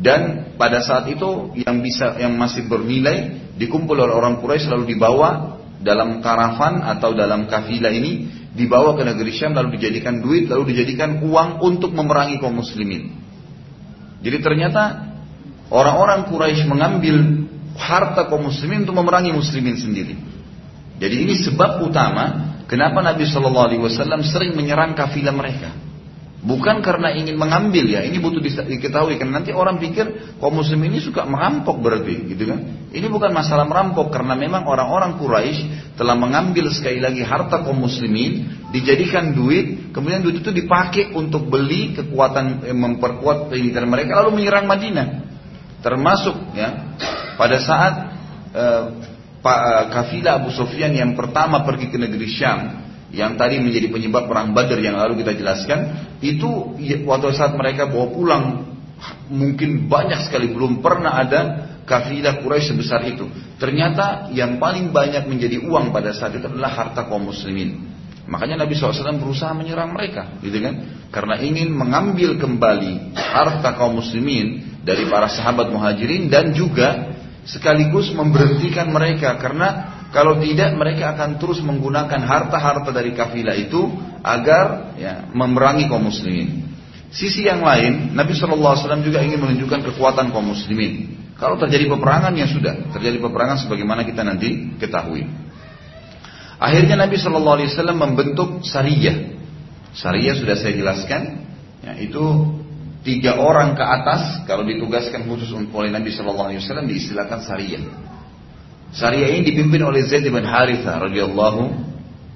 Dan 0.00 0.52
pada 0.56 0.80
saat 0.80 1.12
itu 1.12 1.52
yang 1.60 1.84
bisa 1.84 2.16
yang 2.16 2.32
masih 2.34 2.64
bernilai 2.64 3.52
dikumpul 3.60 3.92
oleh 4.00 4.16
orang 4.16 4.40
Quraisy 4.40 4.72
lalu 4.72 4.96
dibawa 4.96 5.60
dalam 5.80 6.24
karavan 6.24 6.80
atau 6.84 7.12
dalam 7.12 7.44
kafilah 7.48 7.92
ini 7.92 8.28
dibawa 8.56 8.96
ke 8.96 9.04
negeri 9.04 9.32
Syam 9.32 9.52
lalu 9.52 9.76
dijadikan 9.76 10.20
duit 10.24 10.48
lalu 10.48 10.72
dijadikan 10.72 11.20
uang 11.20 11.60
untuk 11.60 11.92
memerangi 11.92 12.40
kaum 12.40 12.56
muslimin. 12.56 13.12
Jadi 14.24 14.38
ternyata 14.40 15.12
orang-orang 15.68 16.32
Quraisy 16.32 16.64
mengambil 16.64 17.46
harta 17.76 18.28
kaum 18.28 18.48
muslimin 18.48 18.88
untuk 18.88 18.96
memerangi 18.96 19.36
muslimin 19.36 19.76
sendiri. 19.76 20.29
Jadi 21.00 21.16
ini 21.24 21.34
sebab 21.40 21.80
utama 21.80 22.24
kenapa 22.68 23.00
Nabi 23.00 23.24
Shallallahu 23.24 23.66
Alaihi 23.72 23.82
Wasallam 23.82 24.20
sering 24.20 24.52
menyerang 24.52 24.92
kafilah 24.92 25.32
mereka. 25.32 25.72
Bukan 26.40 26.80
karena 26.80 27.12
ingin 27.12 27.36
mengambil 27.36 27.84
ya, 27.84 28.00
ini 28.00 28.16
butuh 28.16 28.40
diketahui 28.40 29.20
karena 29.20 29.44
nanti 29.44 29.52
orang 29.52 29.76
pikir 29.76 30.40
kaum 30.40 30.56
muslim 30.56 30.80
ini 30.88 30.96
suka 30.96 31.28
merampok 31.28 31.76
berarti, 31.84 32.32
gitu 32.32 32.48
kan? 32.48 32.88
Ini 32.96 33.12
bukan 33.12 33.28
masalah 33.28 33.68
merampok 33.68 34.08
karena 34.08 34.32
memang 34.32 34.64
orang-orang 34.64 35.20
Quraisy 35.20 35.92
telah 36.00 36.16
mengambil 36.16 36.72
sekali 36.72 36.96
lagi 36.96 37.20
harta 37.20 37.60
kaum 37.60 37.84
muslimin, 37.84 38.48
dijadikan 38.72 39.36
duit, 39.36 39.92
kemudian 39.92 40.24
duit 40.24 40.40
itu 40.40 40.48
dipakai 40.48 41.12
untuk 41.12 41.44
beli 41.44 41.92
kekuatan 41.92 42.64
eh, 42.64 42.72
memperkuat 42.72 43.52
pendidikan 43.52 43.84
mereka 43.84 44.24
lalu 44.24 44.40
menyerang 44.40 44.64
Madinah. 44.64 45.08
Termasuk 45.84 46.56
ya 46.56 46.96
pada 47.36 47.60
saat 47.60 47.94
eh, 48.56 48.84
kafilah 49.90 50.44
Abu 50.44 50.52
Sufyan 50.52 50.92
yang 50.92 51.16
pertama 51.16 51.64
pergi 51.64 51.88
ke 51.88 51.96
negeri 51.96 52.28
Syam 52.28 52.60
yang 53.10 53.34
tadi 53.34 53.58
menjadi 53.58 53.90
penyebab 53.90 54.30
perang 54.30 54.54
Badar 54.54 54.78
yang 54.78 54.94
lalu 54.94 55.24
kita 55.24 55.34
jelaskan 55.34 55.78
itu 56.22 56.78
ya, 56.78 57.02
waktu 57.02 57.34
saat 57.34 57.58
mereka 57.58 57.90
bawa 57.90 58.06
pulang 58.14 58.44
mungkin 59.32 59.90
banyak 59.90 60.28
sekali 60.28 60.52
belum 60.52 60.84
pernah 60.84 61.18
ada 61.18 61.40
kafilah 61.90 62.38
Quraisy 62.44 62.70
sebesar 62.70 63.02
itu. 63.10 63.26
Ternyata 63.58 64.30
yang 64.30 64.62
paling 64.62 64.94
banyak 64.94 65.26
menjadi 65.26 65.58
uang 65.58 65.90
pada 65.90 66.14
saat 66.14 66.38
itu 66.38 66.46
adalah 66.46 66.70
harta 66.70 67.10
kaum 67.10 67.26
muslimin. 67.26 67.90
Makanya 68.30 68.62
Nabi 68.62 68.78
SAW 68.78 69.18
berusaha 69.18 69.50
menyerang 69.58 69.90
mereka, 69.90 70.38
gitu 70.38 70.62
kan? 70.62 71.02
Karena 71.10 71.42
ingin 71.42 71.74
mengambil 71.74 72.38
kembali 72.38 73.18
harta 73.18 73.74
kaum 73.74 73.98
muslimin 73.98 74.78
dari 74.86 75.10
para 75.10 75.26
sahabat 75.26 75.66
muhajirin 75.74 76.30
dan 76.30 76.54
juga 76.54 77.18
sekaligus 77.48 78.12
memberhentikan 78.12 78.92
mereka 78.92 79.40
karena 79.40 80.00
kalau 80.10 80.42
tidak 80.42 80.74
mereka 80.74 81.14
akan 81.14 81.38
terus 81.38 81.62
menggunakan 81.62 82.20
harta-harta 82.26 82.90
dari 82.90 83.14
kafilah 83.14 83.54
itu 83.54 83.86
agar 84.26 84.96
ya, 84.98 85.30
memerangi 85.30 85.86
kaum 85.86 86.10
muslimin. 86.10 86.66
Sisi 87.10 87.46
yang 87.46 87.62
lain, 87.62 88.14
Nabi 88.14 88.34
SAW 88.34 89.02
juga 89.02 89.22
ingin 89.22 89.38
menunjukkan 89.38 89.82
kekuatan 89.90 90.30
kaum 90.30 90.50
muslimin. 90.50 91.18
Kalau 91.38 91.56
terjadi 91.56 91.88
peperangan 91.88 92.36
ya 92.36 92.46
sudah, 92.46 92.90
terjadi 92.94 93.18
peperangan 93.22 93.64
sebagaimana 93.64 94.04
kita 94.04 94.22
nanti 94.22 94.76
ketahui. 94.78 95.24
Akhirnya 96.60 97.00
Nabi 97.00 97.16
SAW 97.16 97.56
membentuk 97.96 98.62
Sariyah. 98.66 99.40
Sariyah 99.96 100.34
sudah 100.36 100.54
saya 100.54 100.76
jelaskan, 100.76 101.22
ya, 101.82 101.96
itu 101.98 102.22
tiga 103.00 103.40
orang 103.40 103.72
ke 103.76 103.84
atas 103.84 104.44
kalau 104.44 104.64
ditugaskan 104.64 105.24
khusus 105.24 105.52
oleh 105.52 105.88
Nabi 105.88 106.12
SAW 106.12 106.52
diistilahkan 106.84 107.40
Sariyah. 107.44 107.82
Syariah 108.90 109.38
ini 109.38 109.46
dipimpin 109.54 109.86
oleh 109.86 110.02
Zaid 110.02 110.26
bin 110.26 110.42
Haritha 110.42 110.98
radhiyallahu 110.98 111.62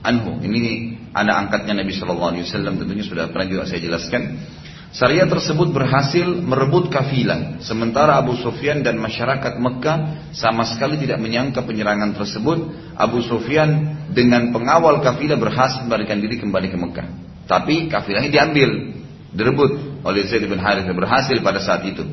anhu. 0.06 0.30
Ini 0.38 0.94
anak 1.10 1.36
angkatnya 1.46 1.82
Nabi 1.82 1.90
Shallallahu 1.90 2.30
Alaihi 2.30 2.44
Wasallam 2.46 2.78
tentunya 2.78 3.02
sudah 3.02 3.26
pernah 3.34 3.46
juga 3.50 3.66
saya 3.66 3.82
jelaskan. 3.82 4.38
Syariah 4.94 5.26
tersebut 5.26 5.74
berhasil 5.74 6.22
merebut 6.22 6.86
kafilah, 6.86 7.58
sementara 7.58 8.14
Abu 8.14 8.38
Sufyan 8.38 8.86
dan 8.86 8.94
masyarakat 9.02 9.58
Mekah 9.58 10.30
sama 10.30 10.62
sekali 10.70 11.02
tidak 11.02 11.18
menyangka 11.18 11.66
penyerangan 11.66 12.14
tersebut. 12.14 12.70
Abu 12.94 13.18
Sufyan 13.26 13.98
dengan 14.14 14.54
pengawal 14.54 15.02
kafilah 15.02 15.34
berhasil 15.34 15.82
melarikan 15.82 16.22
diri 16.22 16.38
kembali 16.38 16.70
ke 16.70 16.78
Mekah. 16.78 17.06
Tapi 17.50 17.90
kafilahnya 17.90 18.30
diambil, 18.30 18.94
direbut 19.34 19.93
oleh 20.04 20.28
Zaid 20.28 20.44
bin 20.44 20.60
Harithah 20.60 20.92
berhasil 20.92 21.36
pada 21.40 21.58
saat 21.64 21.82
itu. 21.88 22.04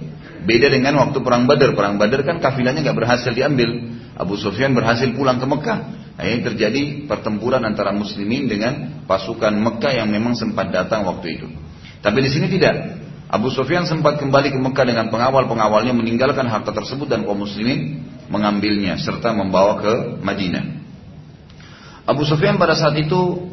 Beda 0.47 0.71
dengan 0.71 0.97
waktu 0.97 1.19
perang 1.21 1.45
Badar. 1.45 1.75
Perang 1.75 1.99
Badar 1.99 2.23
kan 2.23 2.39
kafilahnya 2.39 2.81
nggak 2.81 2.97
berhasil 2.97 3.29
diambil. 3.35 3.99
Abu 4.15 4.39
Sufyan 4.39 4.71
berhasil 4.71 5.11
pulang 5.13 5.37
ke 5.37 5.45
Mekah. 5.45 5.79
Nah, 6.17 6.23
ini 6.27 6.39
terjadi 6.41 6.81
pertempuran 7.05 7.61
antara 7.67 7.91
muslimin 7.91 8.47
dengan 8.47 9.03
pasukan 9.05 9.53
Mekah 9.53 10.01
yang 10.01 10.07
memang 10.09 10.33
sempat 10.33 10.71
datang 10.71 11.05
waktu 11.05 11.37
itu. 11.37 11.47
Tapi 12.01 12.17
di 12.23 12.29
sini 12.31 12.47
tidak. 12.49 13.03
Abu 13.31 13.47
Sufyan 13.47 13.87
sempat 13.87 14.19
kembali 14.19 14.51
ke 14.51 14.59
Mekah 14.59 14.85
dengan 14.87 15.07
pengawal-pengawalnya 15.07 15.95
meninggalkan 15.95 16.47
harta 16.51 16.75
tersebut 16.75 17.07
dan 17.07 17.23
kaum 17.23 17.39
muslimin 17.39 18.03
mengambilnya 18.27 18.99
serta 18.99 19.31
membawa 19.31 19.79
ke 19.79 19.93
Madinah. 20.19 20.83
Abu 22.07 22.27
Sufyan 22.27 22.59
pada 22.59 22.75
saat 22.75 22.97
itu 22.99 23.47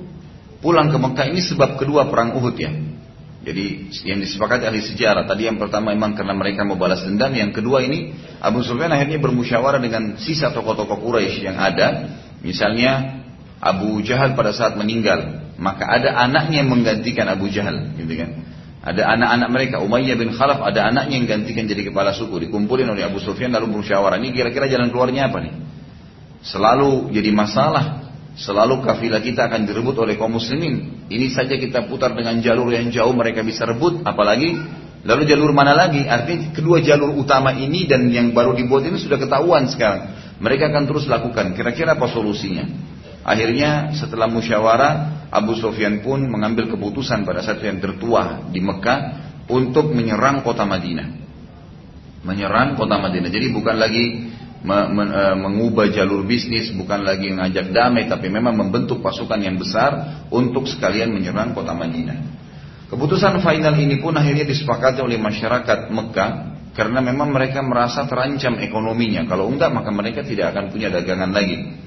pulang 0.58 0.90
ke 0.90 0.98
Mekah 0.98 1.30
ini 1.30 1.38
sebab 1.44 1.78
kedua 1.78 2.10
perang 2.10 2.34
Uhud 2.34 2.56
ya. 2.58 2.87
Jadi 3.48 3.88
yang 4.04 4.20
disepakati 4.20 4.68
ahli 4.68 4.84
sejarah 4.84 5.24
tadi 5.24 5.48
yang 5.48 5.56
pertama 5.56 5.96
memang 5.96 6.12
karena 6.12 6.36
mereka 6.36 6.68
mau 6.68 6.76
balas 6.76 7.00
dendam, 7.00 7.32
yang 7.32 7.48
kedua 7.48 7.80
ini 7.80 8.12
Abu 8.44 8.60
Sufyan 8.60 8.92
akhirnya 8.92 9.16
bermusyawarah 9.16 9.80
dengan 9.80 10.20
sisa 10.20 10.52
tokoh-tokoh 10.52 11.00
Quraisy 11.00 11.48
yang 11.48 11.56
ada, 11.56 12.12
misalnya 12.44 13.24
Abu 13.56 14.04
Jahal 14.04 14.36
pada 14.36 14.52
saat 14.52 14.76
meninggal, 14.76 15.48
maka 15.56 15.88
ada 15.88 16.20
anaknya 16.28 16.60
yang 16.60 16.68
menggantikan 16.68 17.24
Abu 17.24 17.48
Jahal, 17.48 17.96
gitu 17.96 18.20
kan? 18.20 18.36
Ada 18.84 19.16
anak-anak 19.16 19.48
mereka, 19.48 19.76
Umayyah 19.80 20.16
bin 20.20 20.28
Khalaf, 20.36 20.60
ada 20.60 20.84
anaknya 20.84 21.16
yang 21.16 21.26
gantikan 21.26 21.64
jadi 21.64 21.88
kepala 21.88 22.12
suku, 22.12 22.44
dikumpulin 22.44 22.84
oleh 22.84 23.08
Abu 23.08 23.16
Sufyan 23.16 23.48
lalu 23.56 23.72
bermusyawarah. 23.72 24.20
Ini 24.20 24.28
kira-kira 24.36 24.68
jalan 24.68 24.92
keluarnya 24.92 25.32
apa 25.32 25.40
nih? 25.40 25.54
Selalu 26.44 27.16
jadi 27.16 27.32
masalah 27.32 28.07
Selalu 28.38 28.86
kafilah 28.86 29.18
kita 29.18 29.50
akan 29.50 29.66
direbut 29.66 29.98
oleh 29.98 30.14
kaum 30.14 30.38
muslimin. 30.38 31.06
Ini 31.10 31.26
saja 31.34 31.58
kita 31.58 31.90
putar 31.90 32.14
dengan 32.14 32.38
jalur 32.38 32.70
yang 32.70 32.86
jauh 32.94 33.10
mereka 33.10 33.42
bisa 33.42 33.66
rebut, 33.66 34.06
apalagi 34.06 34.54
lalu 35.02 35.22
jalur 35.26 35.50
mana 35.50 35.74
lagi? 35.74 36.06
Artinya 36.06 36.54
kedua 36.54 36.78
jalur 36.78 37.18
utama 37.18 37.50
ini 37.50 37.90
dan 37.90 38.06
yang 38.06 38.30
baru 38.30 38.54
dibuat 38.54 38.86
ini 38.86 38.94
sudah 38.94 39.18
ketahuan 39.18 39.66
sekarang. 39.66 40.14
Mereka 40.38 40.70
akan 40.70 40.86
terus 40.86 41.10
lakukan. 41.10 41.50
Kira-kira 41.58 41.98
apa 41.98 42.06
solusinya? 42.06 42.62
Akhirnya 43.26 43.90
setelah 43.98 44.30
musyawarah, 44.30 45.26
Abu 45.34 45.58
Sofyan 45.58 46.06
pun 46.06 46.22
mengambil 46.22 46.70
keputusan 46.70 47.26
pada 47.26 47.42
saat 47.42 47.58
yang 47.58 47.82
tertua 47.82 48.46
di 48.54 48.62
Mekah 48.62 48.98
untuk 49.50 49.90
menyerang 49.90 50.46
kota 50.46 50.62
Madinah. 50.62 51.10
Menyerang 52.22 52.78
kota 52.78 53.02
Madinah. 53.02 53.34
Jadi 53.34 53.50
bukan 53.50 53.76
lagi 53.82 54.04
mengubah 54.64 55.86
jalur 55.94 56.26
bisnis 56.26 56.74
bukan 56.74 57.06
lagi 57.06 57.30
mengajak 57.30 57.70
damai 57.70 58.10
tapi 58.10 58.26
memang 58.26 58.58
membentuk 58.58 58.98
pasukan 58.98 59.38
yang 59.38 59.54
besar 59.54 60.24
untuk 60.34 60.66
sekalian 60.66 61.14
menyerang 61.14 61.54
kota 61.54 61.70
Madinah. 61.70 62.18
Keputusan 62.88 63.44
final 63.44 63.76
ini 63.76 64.00
pun 64.00 64.16
akhirnya 64.16 64.48
disepakati 64.48 65.04
oleh 65.04 65.20
masyarakat 65.20 65.92
Mekah 65.92 66.30
karena 66.72 67.04
memang 67.04 67.30
mereka 67.30 67.60
merasa 67.60 68.06
terancam 68.08 68.58
ekonominya. 68.58 69.28
Kalau 69.28 69.46
enggak 69.46 69.70
maka 69.70 69.90
mereka 69.92 70.24
tidak 70.24 70.56
akan 70.56 70.72
punya 70.72 70.88
dagangan 70.90 71.30
lagi. 71.30 71.78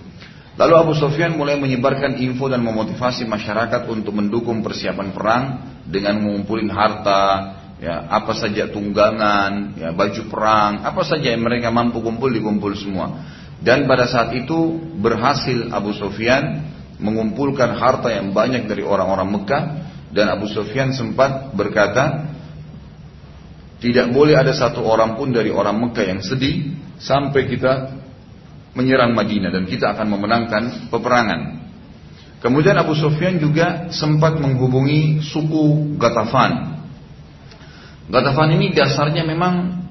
Lalu 0.60 0.74
Abu 0.78 0.94
Sufyan 0.94 1.40
mulai 1.40 1.56
menyebarkan 1.58 2.20
info 2.20 2.52
dan 2.52 2.62
memotivasi 2.62 3.24
masyarakat 3.26 3.88
untuk 3.88 4.14
mendukung 4.14 4.60
persiapan 4.60 5.10
perang 5.16 5.44
dengan 5.88 6.20
mengumpulin 6.22 6.70
harta, 6.70 7.22
ya 7.82 8.06
apa 8.08 8.38
saja 8.38 8.70
tunggangan, 8.70 9.74
ya 9.76 9.90
baju 9.92 10.22
perang, 10.30 10.86
apa 10.86 11.02
saja 11.02 11.34
yang 11.34 11.42
mereka 11.42 11.74
mampu 11.74 11.98
kumpul 12.00 12.30
dikumpul 12.30 12.78
semua. 12.78 13.26
Dan 13.58 13.90
pada 13.90 14.06
saat 14.06 14.34
itu 14.38 14.78
berhasil 15.02 15.74
Abu 15.74 15.98
Sufyan 15.98 16.70
mengumpulkan 17.02 17.74
harta 17.74 18.14
yang 18.14 18.30
banyak 18.30 18.70
dari 18.70 18.86
orang-orang 18.86 19.42
Mekah 19.42 19.64
dan 20.14 20.30
Abu 20.30 20.46
Sufyan 20.50 20.94
sempat 20.94 21.58
berkata 21.58 22.30
tidak 23.82 24.14
boleh 24.14 24.38
ada 24.38 24.54
satu 24.54 24.86
orang 24.86 25.18
pun 25.18 25.34
dari 25.34 25.50
orang 25.50 25.82
Mekah 25.82 26.06
yang 26.06 26.22
sedih 26.22 26.78
sampai 27.02 27.50
kita 27.50 27.98
menyerang 28.78 29.18
Madinah 29.18 29.50
dan 29.50 29.66
kita 29.66 29.98
akan 29.98 30.06
memenangkan 30.06 30.64
peperangan. 30.94 31.42
Kemudian 32.46 32.78
Abu 32.78 32.94
Sufyan 32.94 33.42
juga 33.42 33.90
sempat 33.90 34.38
menghubungi 34.38 35.22
suku 35.22 35.98
Gatafan 35.98 36.71
Gatafan 38.12 38.60
ini 38.60 38.76
dasarnya 38.76 39.24
memang 39.24 39.88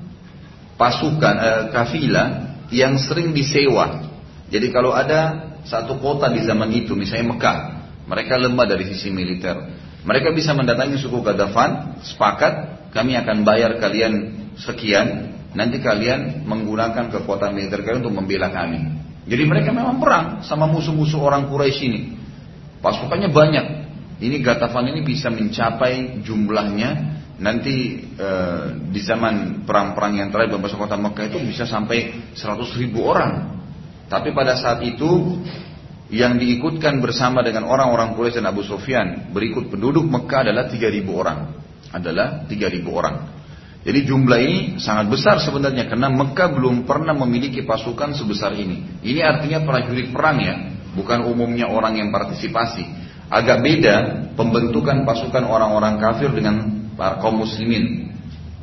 pasukan 0.77 1.35
eh, 1.41 1.63
kafilah 1.73 2.29
yang 2.69 3.01
sering 3.01 3.33
disewa. 3.33 4.13
Jadi 4.53 4.69
kalau 4.69 4.93
ada 4.93 5.51
satu 5.65 5.97
kota 5.97 6.29
di 6.29 6.45
zaman 6.45 6.69
itu, 6.73 6.93
misalnya 6.93 7.33
Mekah, 7.33 7.59
mereka 8.05 8.37
lemah 8.37 8.67
dari 8.69 8.85
sisi 8.93 9.09
militer. 9.09 9.57
Mereka 10.05 10.33
bisa 10.37 10.53
mendatangi 10.53 11.01
suku 11.01 11.21
Gatafan, 11.25 12.01
sepakat, 12.05 12.93
kami 12.93 13.17
akan 13.17 13.45
bayar 13.45 13.77
kalian 13.81 14.37
sekian, 14.57 15.37
nanti 15.57 15.81
kalian 15.81 16.45
menggunakan 16.45 17.13
kekuatan 17.13 17.57
militer 17.57 17.85
kalian 17.85 18.05
untuk 18.05 18.17
membela 18.21 18.53
kami. 18.53 19.01
Jadi 19.29 19.43
mereka 19.47 19.71
memang 19.71 20.01
perang 20.01 20.27
sama 20.43 20.65
musuh-musuh 20.69 21.21
orang 21.21 21.49
Quraisy 21.49 21.83
ini. 21.87 22.01
Pasukannya 22.81 23.29
banyak. 23.29 23.67
Ini 24.21 24.37
Gatafan 24.45 24.89
ini 24.93 25.05
bisa 25.05 25.29
mencapai 25.29 26.25
jumlahnya 26.25 27.20
nanti 27.41 28.05
e, 28.05 28.31
di 28.93 29.01
zaman 29.01 29.65
perang-perang 29.65 30.13
yang 30.21 30.29
terakhir 30.29 30.61
berbahasa 30.61 30.77
kota 30.77 30.97
Mekah 31.01 31.25
itu 31.33 31.39
bisa 31.41 31.65
sampai 31.65 32.31
100 32.37 32.81
ribu 32.81 33.09
orang. 33.09 33.59
Tapi 34.13 34.37
pada 34.37 34.55
saat 34.61 34.85
itu 34.85 35.41
yang 36.13 36.37
diikutkan 36.37 37.01
bersama 37.01 37.41
dengan 37.41 37.65
orang-orang 37.65 38.13
Quraisy 38.13 38.43
dan 38.43 38.51
Abu 38.53 38.67
Sufyan 38.67 39.33
berikut 39.33 39.73
penduduk 39.73 40.05
Mekah 40.05 40.47
adalah 40.47 40.69
3000 40.69 41.07
orang. 41.09 41.39
Adalah 41.91 42.45
3000 42.47 42.87
orang. 42.87 43.17
Jadi 43.81 44.05
jumlah 44.05 44.39
ini 44.45 44.59
sangat 44.77 45.09
besar 45.09 45.41
sebenarnya 45.41 45.89
karena 45.89 46.13
Mekah 46.13 46.53
belum 46.53 46.85
pernah 46.85 47.17
memiliki 47.17 47.65
pasukan 47.65 48.13
sebesar 48.13 48.53
ini. 48.53 49.01
Ini 49.01 49.25
artinya 49.25 49.65
prajurit 49.65 50.13
perang 50.13 50.37
ya, 50.37 50.55
bukan 50.93 51.25
umumnya 51.25 51.73
orang 51.73 51.97
yang 51.97 52.13
partisipasi. 52.13 52.85
Agak 53.31 53.63
beda 53.65 53.97
pembentukan 54.37 55.07
pasukan 55.09 55.49
orang-orang 55.49 55.97
kafir 55.97 56.29
dengan 56.35 56.80
para 56.95 57.19
kaum 57.23 57.43
muslimin. 57.43 58.15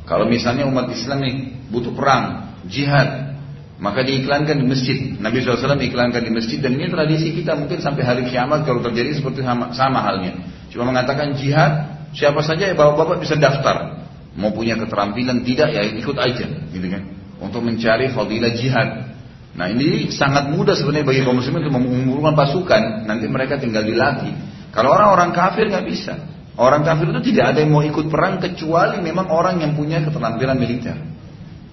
Kalau 0.08 0.24
misalnya 0.24 0.64
umat 0.64 0.88
Islam 0.88 1.20
nih 1.20 1.34
butuh 1.68 1.92
perang, 1.92 2.56
jihad, 2.64 3.36
maka 3.78 4.02
diiklankan 4.02 4.58
di 4.58 4.66
masjid. 4.66 4.98
Nabi 5.20 5.44
SAW 5.44 5.78
iklankan 5.78 6.22
di 6.24 6.32
masjid 6.34 6.58
dan 6.58 6.74
ini 6.74 6.90
tradisi 6.90 7.30
kita 7.30 7.54
mungkin 7.54 7.78
sampai 7.78 8.02
hari 8.02 8.22
kiamat 8.26 8.66
kalau 8.66 8.82
terjadi 8.82 9.14
seperti 9.14 9.46
sama, 9.46 9.70
sama 9.76 10.02
halnya. 10.02 10.34
Cuma 10.72 10.88
mengatakan 10.90 11.36
jihad, 11.38 12.02
siapa 12.16 12.42
saja 12.42 12.72
ya 12.72 12.74
bapak-bapak 12.74 13.22
bisa 13.22 13.38
daftar. 13.38 14.08
Mau 14.38 14.54
punya 14.54 14.78
keterampilan 14.78 15.42
tidak 15.42 15.74
ya 15.74 15.82
ikut 15.82 16.16
aja, 16.18 16.46
gitu 16.46 16.86
kan? 16.90 17.02
Untuk 17.38 17.62
mencari 17.62 18.10
fadilah 18.10 18.52
jihad. 18.54 18.88
Nah 19.58 19.66
ini 19.66 20.10
sangat 20.14 20.54
mudah 20.54 20.78
sebenarnya 20.78 21.06
bagi 21.06 21.20
kaum 21.26 21.42
muslimin 21.42 21.66
untuk 21.66 21.74
mengumpulkan 21.82 22.34
pasukan. 22.38 22.82
Nanti 23.10 23.26
mereka 23.26 23.58
tinggal 23.58 23.82
dilatih. 23.82 24.30
Kalau 24.70 24.94
orang-orang 24.94 25.34
kafir 25.34 25.66
nggak 25.66 25.86
bisa. 25.90 26.14
Orang 26.58 26.82
kafir 26.82 27.14
itu 27.14 27.30
tidak 27.30 27.54
ada 27.54 27.62
yang 27.62 27.70
mau 27.70 27.86
ikut 27.86 28.10
perang 28.10 28.42
kecuali 28.42 28.98
memang 28.98 29.30
orang 29.30 29.62
yang 29.62 29.78
punya 29.78 30.02
keterampilan 30.02 30.58
militer. 30.58 30.98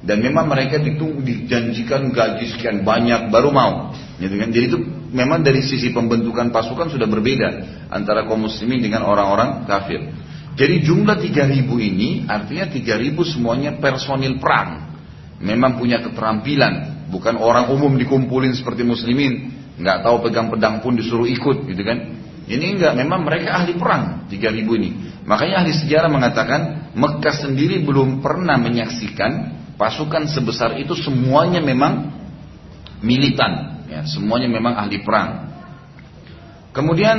Dan 0.06 0.22
memang 0.22 0.46
mereka 0.46 0.78
ditunggu 0.78 1.26
dijanjikan 1.26 2.14
gaji 2.14 2.46
sekian 2.54 2.86
banyak 2.86 3.34
baru 3.34 3.50
mau. 3.50 3.90
Gitu 4.22 4.38
kan? 4.38 4.54
Jadi 4.54 4.66
itu 4.70 4.78
memang 5.10 5.42
dari 5.42 5.66
sisi 5.66 5.90
pembentukan 5.90 6.54
pasukan 6.54 6.94
sudah 6.94 7.10
berbeda 7.10 7.50
antara 7.90 8.30
kaum 8.30 8.46
muslimin 8.46 8.86
dengan 8.86 9.10
orang-orang 9.10 9.66
kafir. 9.66 10.06
Jadi 10.54 10.86
jumlah 10.86 11.18
3000 11.18 11.66
ini 11.82 12.30
artinya 12.30 12.70
3000 12.70 13.18
semuanya 13.26 13.82
personil 13.82 14.38
perang. 14.38 14.94
Memang 15.42 15.82
punya 15.82 16.00
keterampilan, 16.00 17.10
bukan 17.10 17.42
orang 17.42 17.74
umum 17.74 17.98
dikumpulin 17.98 18.54
seperti 18.54 18.86
muslimin, 18.86 19.52
nggak 19.82 20.06
tahu 20.06 20.30
pegang 20.30 20.48
pedang 20.54 20.80
pun 20.80 20.94
disuruh 20.96 21.28
ikut 21.28 21.66
gitu 21.68 21.82
kan. 21.82 21.98
Ini 22.46 22.78
enggak, 22.78 22.94
memang 22.94 23.26
mereka 23.26 23.58
ahli 23.58 23.74
perang 23.74 24.30
3000 24.30 24.78
ini. 24.78 24.90
Makanya 25.26 25.66
ahli 25.66 25.74
sejarah 25.74 26.10
mengatakan 26.14 26.94
Mekah 26.94 27.36
sendiri 27.42 27.82
belum 27.82 28.22
pernah 28.22 28.62
menyaksikan 28.62 29.58
pasukan 29.76 30.30
sebesar 30.30 30.78
itu 30.78 30.94
semuanya 30.94 31.60
memang 31.60 32.14
militan, 33.02 33.84
ya, 33.90 34.06
semuanya 34.06 34.48
memang 34.48 34.78
ahli 34.78 35.02
perang. 35.02 35.52
Kemudian 36.72 37.18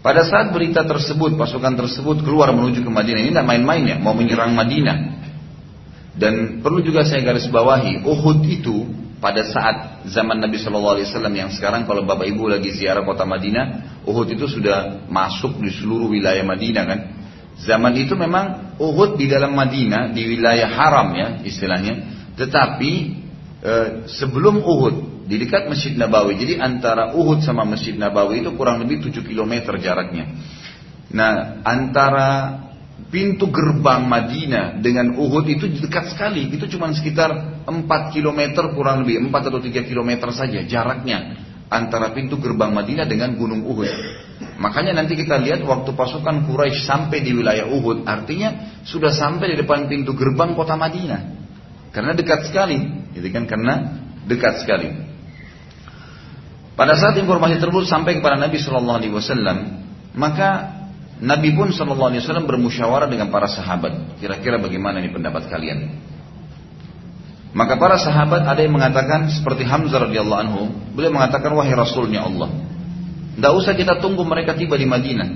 pada 0.00 0.24
saat 0.24 0.54
berita 0.54 0.86
tersebut, 0.86 1.36
pasukan 1.36 1.76
tersebut 1.76 2.24
keluar 2.24 2.54
menuju 2.56 2.80
ke 2.80 2.90
Madinah, 2.90 3.20
ini 3.20 3.30
tidak 3.34 3.50
main-main 3.50 3.82
ya, 3.84 3.96
mau 4.00 4.16
menyerang 4.16 4.56
Madinah. 4.56 5.20
Dan 6.16 6.64
perlu 6.64 6.80
juga 6.80 7.04
saya 7.04 7.20
garis 7.20 7.50
bawahi, 7.50 8.06
Uhud 8.06 8.40
itu 8.48 8.88
pada 9.20 9.44
saat 9.44 10.08
zaman 10.08 10.40
Nabi 10.40 10.56
Shallallahu 10.56 10.96
Alaihi 10.96 11.08
Wasallam 11.12 11.34
yang 11.36 11.50
sekarang 11.52 11.84
kalau 11.84 12.08
bapak 12.08 12.24
ibu 12.24 12.48
lagi 12.48 12.72
ziarah 12.72 13.04
kota 13.04 13.28
Madinah, 13.28 14.00
Uhud 14.08 14.32
itu 14.32 14.48
sudah 14.48 15.04
masuk 15.12 15.60
di 15.60 15.68
seluruh 15.68 16.08
wilayah 16.08 16.40
Madinah 16.40 16.84
kan. 16.88 17.00
Zaman 17.60 17.92
itu 18.00 18.16
memang 18.16 18.76
Uhud 18.80 19.20
di 19.20 19.28
dalam 19.28 19.52
Madinah 19.52 20.16
di 20.16 20.24
wilayah 20.24 20.72
haram 20.72 21.12
ya 21.12 21.28
istilahnya. 21.44 21.94
Tetapi 22.40 22.92
e, 23.60 23.72
sebelum 24.08 24.64
Uhud 24.64 25.28
di 25.28 25.36
dekat 25.36 25.68
Masjid 25.68 25.92
Nabawi. 25.92 26.40
Jadi 26.40 26.56
antara 26.56 27.12
Uhud 27.12 27.44
sama 27.44 27.68
Masjid 27.68 27.92
Nabawi 27.94 28.40
itu 28.40 28.56
kurang 28.56 28.80
lebih 28.80 29.04
7 29.04 29.20
km 29.20 29.76
jaraknya. 29.76 30.32
Nah, 31.12 31.60
antara 31.62 32.30
pintu 33.10 33.50
gerbang 33.50 34.06
Madinah 34.06 34.78
dengan 34.78 35.18
Uhud 35.18 35.44
itu 35.50 35.66
dekat 35.66 36.14
sekali. 36.14 36.48
Itu 36.48 36.70
cuma 36.70 36.88
sekitar 36.94 37.62
4 37.66 38.14
km 38.14 38.40
kurang 38.72 39.04
lebih 39.04 39.28
4 39.28 39.50
atau 39.50 39.60
3 39.60 39.90
km 39.90 40.10
saja 40.30 40.62
jaraknya 40.64 41.36
antara 41.70 42.10
pintu 42.14 42.38
gerbang 42.38 42.70
Madinah 42.74 43.06
dengan 43.06 43.34
Gunung 43.34 43.66
Uhud. 43.66 43.90
Makanya 44.58 44.96
nanti 44.96 45.18
kita 45.18 45.38
lihat 45.38 45.62
waktu 45.66 45.92
pasukan 45.92 46.48
Quraisy 46.48 46.86
sampai 46.86 47.22
di 47.22 47.34
wilayah 47.36 47.68
Uhud, 47.68 48.08
artinya 48.08 48.80
sudah 48.86 49.12
sampai 49.12 49.54
di 49.54 49.56
depan 49.60 49.86
pintu 49.86 50.16
gerbang 50.16 50.56
kota 50.56 50.74
Madinah. 50.74 51.38
Karena 51.90 52.14
dekat 52.14 52.46
sekali, 52.46 52.78
gitu 53.14 53.28
kan? 53.34 53.44
Karena 53.50 53.74
dekat 54.26 54.62
sekali. 54.62 54.88
Pada 56.78 56.96
saat 56.96 57.18
informasi 57.18 57.60
tersebut 57.60 57.84
sampai 57.84 58.18
kepada 58.22 58.40
Nabi 58.40 58.56
Shallallahu 58.56 58.98
Alaihi 59.04 59.12
Wasallam, 59.12 59.58
maka 60.16 60.79
Nabi 61.20 61.52
pun 61.52 61.68
Shallallahu 61.68 62.16
Alaihi 62.16 62.24
Wasallam 62.24 62.48
bermusyawarah 62.48 63.08
dengan 63.12 63.28
para 63.28 63.44
sahabat. 63.44 64.16
Kira-kira 64.16 64.56
bagaimana 64.56 65.04
ini 65.04 65.12
pendapat 65.12 65.52
kalian? 65.52 66.00
Maka 67.52 67.76
para 67.76 68.00
sahabat 68.00 68.46
ada 68.46 68.60
yang 68.62 68.72
mengatakan 68.72 69.28
seperti 69.28 69.66
Hamzah 69.66 70.08
radhiyallahu 70.08 70.40
anhu, 70.40 70.60
beliau 70.96 71.12
mengatakan 71.12 71.50
wahai 71.52 71.74
Rasulnya 71.74 72.24
Allah, 72.24 72.48
tidak 73.40 73.52
usah 73.56 73.72
kita 73.72 73.98
tunggu 74.04 74.20
mereka 74.22 74.52
tiba 74.52 74.76
di 74.76 74.84
Madinah. 74.84 75.28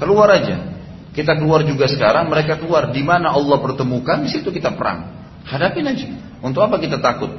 Keluar 0.00 0.28
aja. 0.32 0.76
Kita 1.12 1.36
keluar 1.36 1.64
juga 1.64 1.88
sekarang, 1.88 2.28
mereka 2.28 2.60
keluar. 2.60 2.92
Di 2.92 3.00
mana 3.00 3.32
Allah 3.32 3.60
pertemukan, 3.60 4.24
di 4.24 4.28
situ 4.32 4.52
kita 4.52 4.72
perang. 4.76 5.16
Hadapin 5.48 5.84
aja. 5.84 6.08
Untuk 6.44 6.60
apa 6.60 6.76
kita 6.76 7.00
takut? 7.00 7.32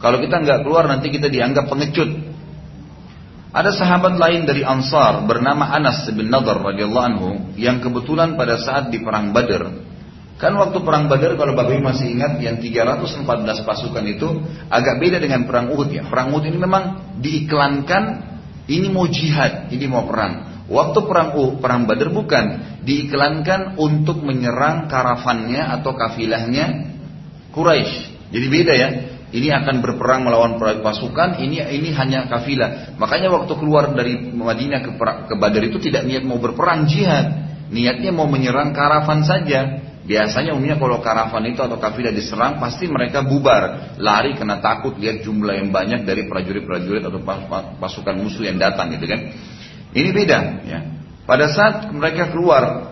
Kalau 0.00 0.18
kita 0.20 0.40
nggak 0.40 0.64
keluar, 0.64 0.88
nanti 0.88 1.08
kita 1.08 1.32
dianggap 1.32 1.68
pengecut. 1.68 2.31
Ada 3.52 3.70
sahabat 3.76 4.16
lain 4.16 4.48
dari 4.48 4.64
Ansar 4.64 5.28
bernama 5.28 5.68
Anas 5.68 6.08
bin 6.08 6.32
Nadar 6.32 6.56
radhiyallahu 6.56 7.04
anhu 7.04 7.30
yang 7.60 7.84
kebetulan 7.84 8.32
pada 8.32 8.56
saat 8.56 8.88
di 8.88 8.96
perang 9.04 9.36
Badar 9.36 9.92
Kan 10.42 10.58
waktu 10.58 10.82
perang 10.82 11.06
Badar 11.06 11.38
kalau 11.38 11.54
Bapak 11.54 11.78
masih 11.78 12.18
ingat 12.18 12.42
yang 12.42 12.58
314 12.58 13.62
pasukan 13.62 14.04
itu 14.10 14.42
agak 14.66 14.98
beda 14.98 15.22
dengan 15.22 15.46
perang 15.46 15.70
Uhud 15.70 15.94
ya. 15.94 16.02
Perang 16.10 16.34
Uhud 16.34 16.50
ini 16.50 16.58
memang 16.58 17.14
diiklankan 17.22 18.02
ini 18.66 18.90
mau 18.90 19.06
jihad, 19.06 19.70
ini 19.70 19.86
mau 19.86 20.02
perang. 20.02 20.66
Waktu 20.66 20.98
perang 21.06 21.38
uh, 21.38 21.62
perang 21.62 21.86
Badar 21.86 22.10
bukan 22.10 22.44
diiklankan 22.82 23.78
untuk 23.78 24.18
menyerang 24.26 24.90
karavannya 24.90 25.62
atau 25.78 25.94
kafilahnya 25.94 26.90
Quraisy. 27.54 27.94
Jadi 28.34 28.46
beda 28.50 28.72
ya. 28.74 28.88
Ini 29.32 29.48
akan 29.48 29.80
berperang 29.80 30.28
melawan 30.28 30.60
pasukan, 30.60 31.40
ini 31.40 31.64
ini 31.64 31.88
hanya 31.96 32.28
kafilah. 32.28 33.00
Makanya 33.00 33.32
waktu 33.32 33.52
keluar 33.56 33.96
dari 33.96 34.28
Madinah 34.28 34.84
ke, 34.84 34.92
ke 35.00 35.34
Badar 35.40 35.64
itu 35.64 35.80
tidak 35.80 36.04
niat 36.04 36.20
mau 36.20 36.36
berperang 36.36 36.84
jihad, 36.84 37.48
niatnya 37.72 38.12
mau 38.12 38.28
menyerang 38.28 38.76
karavan 38.76 39.24
saja. 39.24 39.88
Biasanya 40.04 40.52
umumnya 40.52 40.76
kalau 40.76 41.00
karavan 41.00 41.48
itu 41.48 41.64
atau 41.64 41.80
kafilah 41.80 42.12
diserang 42.12 42.60
pasti 42.60 42.84
mereka 42.92 43.24
bubar, 43.24 43.96
lari 43.96 44.36
karena 44.36 44.60
takut 44.60 45.00
lihat 45.00 45.24
jumlah 45.24 45.56
yang 45.56 45.72
banyak 45.72 46.04
dari 46.04 46.28
prajurit-prajurit 46.28 47.00
atau 47.00 47.24
pasukan 47.80 48.14
musuh 48.20 48.44
yang 48.44 48.60
datang 48.60 48.92
gitu 48.92 49.08
kan. 49.08 49.32
Ini 49.96 50.12
beda 50.12 50.38
ya. 50.68 50.80
Pada 51.24 51.48
saat 51.48 51.88
mereka 51.88 52.28
keluar 52.28 52.91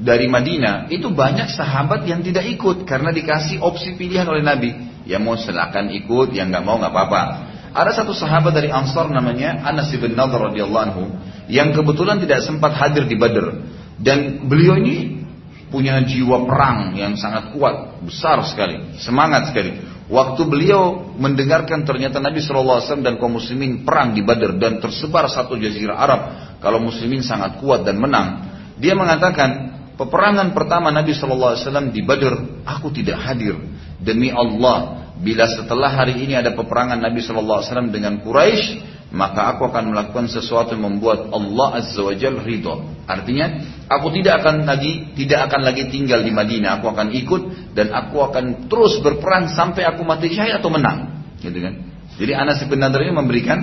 dari 0.00 0.26
Madinah 0.32 0.88
itu 0.88 1.12
banyak 1.12 1.52
sahabat 1.52 2.08
yang 2.08 2.24
tidak 2.24 2.48
ikut 2.48 2.88
karena 2.88 3.12
dikasih 3.12 3.60
opsi 3.60 4.00
pilihan 4.00 4.24
oleh 4.24 4.40
Nabi. 4.40 4.70
Ya 5.04 5.20
mau 5.20 5.36
silakan 5.36 5.92
ikut, 5.92 6.32
yang 6.32 6.48
nggak 6.48 6.64
mau 6.64 6.80
nggak 6.80 6.92
apa-apa. 6.92 7.22
Ada 7.70 8.02
satu 8.02 8.16
sahabat 8.16 8.50
dari 8.56 8.72
Ansar 8.72 9.12
namanya 9.12 9.62
Anas 9.62 9.92
bin 9.94 10.16
Nadhr 10.18 10.50
radhiyallahu 10.50 10.84
anhu 10.90 11.04
yang 11.46 11.70
kebetulan 11.70 12.18
tidak 12.18 12.42
sempat 12.42 12.74
hadir 12.74 13.06
di 13.06 13.14
Badr 13.14 13.62
dan 14.00 14.48
beliau 14.50 14.74
ini 14.80 15.22
punya 15.70 16.02
jiwa 16.02 16.50
perang 16.50 16.98
yang 16.98 17.14
sangat 17.14 17.54
kuat, 17.54 18.02
besar 18.02 18.42
sekali, 18.42 18.98
semangat 18.98 19.54
sekali. 19.54 19.78
Waktu 20.10 20.42
beliau 20.50 21.14
mendengarkan 21.14 21.86
ternyata 21.86 22.18
Nabi 22.18 22.42
SAW 22.42 22.82
dan 22.98 23.22
kaum 23.22 23.38
muslimin 23.38 23.86
perang 23.86 24.10
di 24.10 24.26
Badar 24.26 24.58
dan 24.58 24.82
tersebar 24.82 25.30
satu 25.30 25.54
jazirah 25.54 25.94
Arab, 25.94 26.20
kalau 26.58 26.82
muslimin 26.82 27.22
sangat 27.22 27.62
kuat 27.62 27.86
dan 27.86 28.02
menang, 28.02 28.42
dia 28.82 28.98
mengatakan, 28.98 29.79
peperangan 30.00 30.56
pertama 30.56 30.88
Nabi 30.88 31.12
SAW 31.12 31.92
di 31.92 32.00
Badar, 32.00 32.64
aku 32.64 32.88
tidak 32.88 33.20
hadir. 33.20 33.60
Demi 34.00 34.32
Allah, 34.32 35.12
bila 35.20 35.44
setelah 35.44 35.92
hari 35.92 36.24
ini 36.24 36.32
ada 36.32 36.56
peperangan 36.56 36.96
Nabi 36.96 37.20
SAW 37.20 37.92
dengan 37.92 38.24
Quraisy, 38.24 38.88
maka 39.12 39.52
aku 39.52 39.68
akan 39.68 39.92
melakukan 39.92 40.30
sesuatu 40.30 40.72
yang 40.72 40.96
membuat 40.96 41.28
Allah 41.34 41.82
Azza 41.82 42.00
wa 42.00 42.14
Jal 42.16 42.40
ridho. 42.40 43.04
Artinya, 43.04 43.60
aku 43.90 44.08
tidak 44.16 44.40
akan 44.40 44.64
lagi 44.64 45.12
tidak 45.18 45.50
akan 45.50 45.60
lagi 45.66 45.90
tinggal 45.92 46.24
di 46.24 46.32
Madinah. 46.32 46.80
Aku 46.80 46.88
akan 46.94 47.10
ikut 47.12 47.74
dan 47.74 47.90
aku 47.92 48.22
akan 48.22 48.70
terus 48.70 49.02
berperang 49.02 49.50
sampai 49.52 49.84
aku 49.84 50.06
mati 50.06 50.30
syahid 50.32 50.56
atau 50.62 50.70
menang. 50.70 51.26
Gitu 51.42 51.58
kan? 51.58 51.74
Jadi 52.16 52.32
Anas 52.32 52.62
bin 52.64 52.78
Nadr 52.78 53.02
ini 53.04 53.12
memberikan 53.12 53.58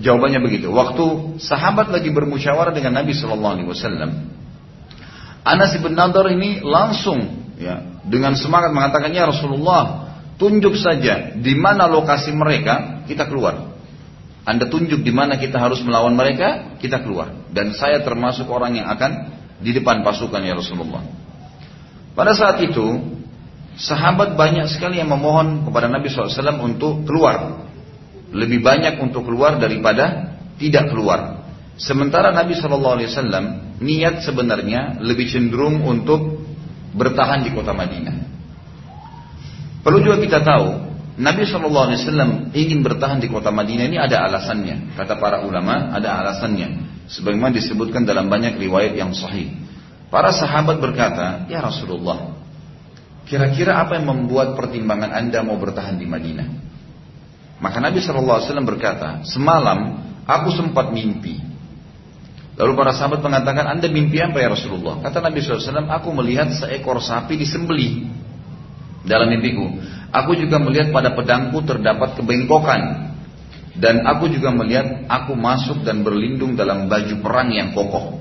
jawabannya 0.00 0.40
begitu. 0.40 0.72
Waktu 0.72 1.38
sahabat 1.42 1.92
lagi 1.92 2.08
bermusyawarah 2.08 2.72
dengan 2.72 3.04
Nabi 3.04 3.12
Shallallahu 3.12 3.52
Alaihi 3.52 3.68
Wasallam, 3.68 4.10
Anas 5.48 5.72
bin 5.80 5.96
Nadr 5.96 6.28
ini 6.36 6.60
langsung 6.60 7.48
ya 7.56 7.80
dengan 8.04 8.36
semangat 8.36 8.76
mengatakan 8.76 9.08
ya 9.16 9.24
Rasulullah 9.24 10.12
tunjuk 10.36 10.76
saja 10.76 11.32
di 11.34 11.56
mana 11.56 11.88
lokasi 11.88 12.36
mereka 12.36 13.04
kita 13.08 13.24
keluar. 13.24 13.80
Anda 14.48 14.64
tunjuk 14.68 15.04
di 15.04 15.12
mana 15.12 15.36
kita 15.36 15.60
harus 15.60 15.84
melawan 15.84 16.16
mereka, 16.16 16.80
kita 16.80 17.04
keluar. 17.04 17.52
Dan 17.52 17.76
saya 17.76 18.00
termasuk 18.00 18.48
orang 18.48 18.80
yang 18.80 18.88
akan 18.88 19.28
di 19.60 19.76
depan 19.76 20.00
pasukan 20.00 20.40
ya 20.40 20.56
Rasulullah. 20.56 21.04
Pada 22.16 22.32
saat 22.32 22.56
itu, 22.64 22.96
sahabat 23.76 24.40
banyak 24.40 24.72
sekali 24.72 25.04
yang 25.04 25.12
memohon 25.12 25.68
kepada 25.68 25.92
Nabi 25.92 26.08
SAW 26.08 26.64
untuk 26.64 27.04
keluar. 27.04 27.68
Lebih 28.32 28.64
banyak 28.64 28.96
untuk 29.04 29.28
keluar 29.28 29.60
daripada 29.60 30.32
tidak 30.56 30.96
keluar. 30.96 31.37
Sementara 31.78 32.34
Nabi 32.34 32.58
Shallallahu 32.58 32.94
Alaihi 32.98 33.08
Wasallam 33.14 33.44
niat 33.78 34.26
sebenarnya 34.26 34.98
lebih 34.98 35.30
cenderung 35.30 35.86
untuk 35.86 36.42
bertahan 36.90 37.46
di 37.46 37.54
kota 37.54 37.70
Madinah. 37.70 38.16
Perlu 39.86 40.02
juga 40.02 40.18
kita 40.18 40.42
tahu, 40.42 40.68
Nabi 41.22 41.46
Shallallahu 41.46 41.86
Alaihi 41.86 42.02
Wasallam 42.02 42.30
ingin 42.50 42.82
bertahan 42.82 43.22
di 43.22 43.30
kota 43.30 43.54
Madinah 43.54 43.86
ini 43.86 43.94
ada 43.94 44.26
alasannya. 44.26 44.98
Kata 44.98 45.22
para 45.22 45.46
ulama, 45.46 45.94
ada 45.94 46.18
alasannya. 46.18 46.98
Sebagaimana 47.06 47.54
disebutkan 47.54 48.02
dalam 48.02 48.26
banyak 48.26 48.58
riwayat 48.58 48.98
yang 48.98 49.14
sahih. 49.14 49.54
Para 50.10 50.34
sahabat 50.34 50.82
berkata, 50.82 51.46
Ya 51.46 51.62
Rasulullah, 51.62 52.34
kira-kira 53.22 53.78
apa 53.78 54.02
yang 54.02 54.10
membuat 54.10 54.58
pertimbangan 54.58 55.14
anda 55.14 55.46
mau 55.46 55.54
bertahan 55.62 55.94
di 55.94 56.10
Madinah? 56.10 56.48
Maka 57.62 57.78
Nabi 57.78 58.02
Shallallahu 58.02 58.36
Alaihi 58.42 58.48
Wasallam 58.50 58.66
berkata, 58.66 59.08
semalam 59.22 59.78
aku 60.26 60.50
sempat 60.54 60.90
mimpi 60.90 61.47
Lalu 62.58 62.72
para 62.74 62.90
sahabat 62.90 63.22
mengatakan, 63.22 63.70
anda 63.70 63.86
mimpi 63.86 64.18
apa 64.18 64.42
ya 64.42 64.50
Rasulullah? 64.50 64.98
Kata 64.98 65.22
Nabi 65.22 65.38
SAW, 65.38 65.86
aku 65.86 66.10
melihat 66.10 66.50
seekor 66.50 66.98
sapi 66.98 67.38
disembeli 67.38 68.10
dalam 69.06 69.30
mimpiku. 69.30 69.78
Aku 70.10 70.34
juga 70.34 70.58
melihat 70.58 70.90
pada 70.90 71.14
pedangku 71.14 71.62
terdapat 71.62 72.18
kebengkokan. 72.18 73.14
Dan 73.78 74.02
aku 74.02 74.26
juga 74.26 74.50
melihat 74.50 75.06
aku 75.06 75.38
masuk 75.38 75.86
dan 75.86 76.02
berlindung 76.02 76.58
dalam 76.58 76.90
baju 76.90 77.14
perang 77.22 77.54
yang 77.54 77.70
kokoh. 77.78 78.18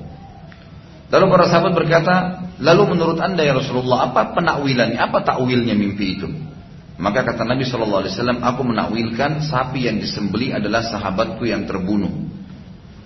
Lalu 1.09 1.25
para 1.33 1.45
sahabat 1.49 1.73
berkata, 1.73 2.15
lalu 2.61 2.93
menurut 2.93 3.17
anda 3.17 3.41
ya 3.41 3.57
Rasulullah, 3.57 4.13
apa 4.13 4.37
penakwilannya, 4.37 5.01
apa 5.01 5.25
takwilnya 5.25 5.73
mimpi 5.73 6.21
itu? 6.21 6.29
Maka 7.01 7.25
kata 7.25 7.41
Nabi 7.41 7.65
SAW, 7.65 8.05
aku 8.37 8.61
menakwilkan 8.61 9.41
sapi 9.41 9.89
yang 9.89 9.97
disembeli 9.97 10.53
adalah 10.53 10.85
sahabatku 10.85 11.41
yang 11.41 11.65
terbunuh. 11.65 12.26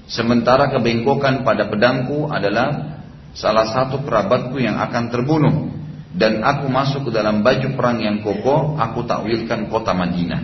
Sementara 0.10 0.70
kebengkokan 0.74 1.46
pada 1.46 1.70
pedangku 1.70 2.30
adalah 2.30 3.00
salah 3.34 3.68
satu 3.70 4.04
kerabatku 4.04 4.58
yang 4.60 4.80
akan 4.80 5.04
terbunuh. 5.12 5.56
Dan 6.12 6.44
aku 6.44 6.68
masuk 6.68 7.08
ke 7.08 7.12
dalam 7.16 7.40
baju 7.40 7.72
perang 7.80 8.04
yang 8.04 8.20
kokoh, 8.20 8.76
aku 8.76 9.08
takwilkan 9.08 9.72
kota 9.72 9.96
Madinah. 9.96 10.44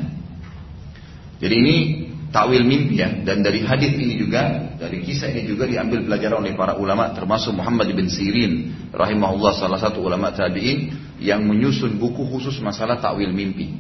Jadi 1.44 1.56
ini 1.60 1.78
takwil 2.32 2.64
mimpi 2.64 3.04
ya. 3.04 3.12
Dan 3.24 3.44
dari 3.44 3.68
hadis 3.68 3.92
ini 4.00 4.16
juga, 4.16 4.74
dari 4.80 5.04
kisah 5.04 5.28
ini 5.28 5.44
juga 5.44 5.68
diambil 5.68 6.08
pelajaran 6.08 6.40
oleh 6.40 6.56
para 6.56 6.80
ulama, 6.80 7.12
termasuk 7.12 7.52
Muhammad 7.52 7.92
bin 7.92 8.08
Sirin, 8.08 8.88
rahimahullah 8.96 9.60
salah 9.60 9.80
satu 9.80 10.00
ulama 10.00 10.32
tabiin 10.32 10.96
yang 11.20 11.44
menyusun 11.44 12.00
buku 12.00 12.24
khusus 12.32 12.58
masalah 12.64 13.04
takwil 13.04 13.36
mimpi. 13.36 13.76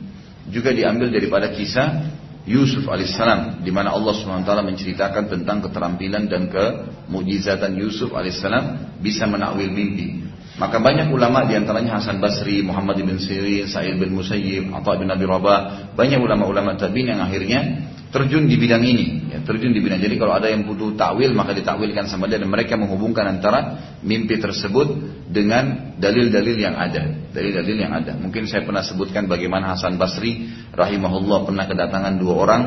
Juga 0.51 0.75
diambil 0.75 1.07
daripada 1.07 1.51
kisah 1.55 2.07
Yusuf 2.47 2.87
alaihissalam 2.87 3.59
di 3.59 3.71
mana 3.75 3.91
Allah 3.91 4.15
swt 4.15 4.47
menceritakan 4.47 5.27
tentang 5.27 5.67
keterampilan 5.67 6.31
dan 6.31 6.47
kemujizatan 6.47 7.75
Yusuf 7.75 8.15
alaihissalam 8.15 8.97
bisa 9.03 9.27
menakwil 9.27 9.67
mimpi. 9.67 10.26
Maka 10.57 10.81
banyak 10.81 11.13
ulama 11.13 11.45
di 11.45 11.53
antaranya 11.53 12.01
Hasan 12.01 12.17
Basri, 12.17 12.65
Muhammad 12.65 12.97
bin 12.97 13.21
Sirin, 13.21 13.69
Sa'id 13.69 13.93
bin 14.01 14.17
Musayyib, 14.17 14.73
Atha 14.73 14.97
bin 14.97 15.05
Abi 15.05 15.29
Rabah, 15.29 15.93
banyak 15.93 16.17
ulama-ulama 16.17 16.73
tabi'in 16.73 17.13
yang 17.13 17.21
akhirnya 17.21 17.85
terjun 18.09 18.49
di 18.49 18.57
bidang 18.57 18.81
ini, 18.81 19.29
ya, 19.29 19.45
terjun 19.45 19.69
di 19.69 19.77
bidang. 19.77 20.01
Jadi 20.01 20.17
kalau 20.17 20.33
ada 20.33 20.49
yang 20.49 20.65
butuh 20.65 20.97
takwil 20.97 21.29
maka 21.37 21.53
ditakwilkan 21.53 22.09
sama 22.09 22.25
dia 22.25 22.41
dan 22.41 22.49
mereka 22.49 22.73
menghubungkan 22.73 23.37
antara 23.37 23.93
mimpi 24.01 24.41
tersebut 24.41 24.97
dengan 25.29 25.93
dalil-dalil 26.01 26.57
yang 26.57 26.73
ada, 26.73 27.05
dalil-dalil 27.29 27.77
yang 27.77 27.93
ada. 27.93 28.17
Mungkin 28.17 28.49
saya 28.49 28.65
pernah 28.65 28.81
sebutkan 28.81 29.29
bagaimana 29.29 29.77
Hasan 29.77 30.01
Basri 30.01 30.49
rahimahullah 30.73 31.45
pernah 31.45 31.69
kedatangan 31.69 32.17
dua 32.17 32.33
orang, 32.33 32.61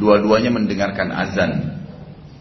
dua-duanya 0.00 0.48
mendengarkan 0.48 1.12
azan. 1.12 1.77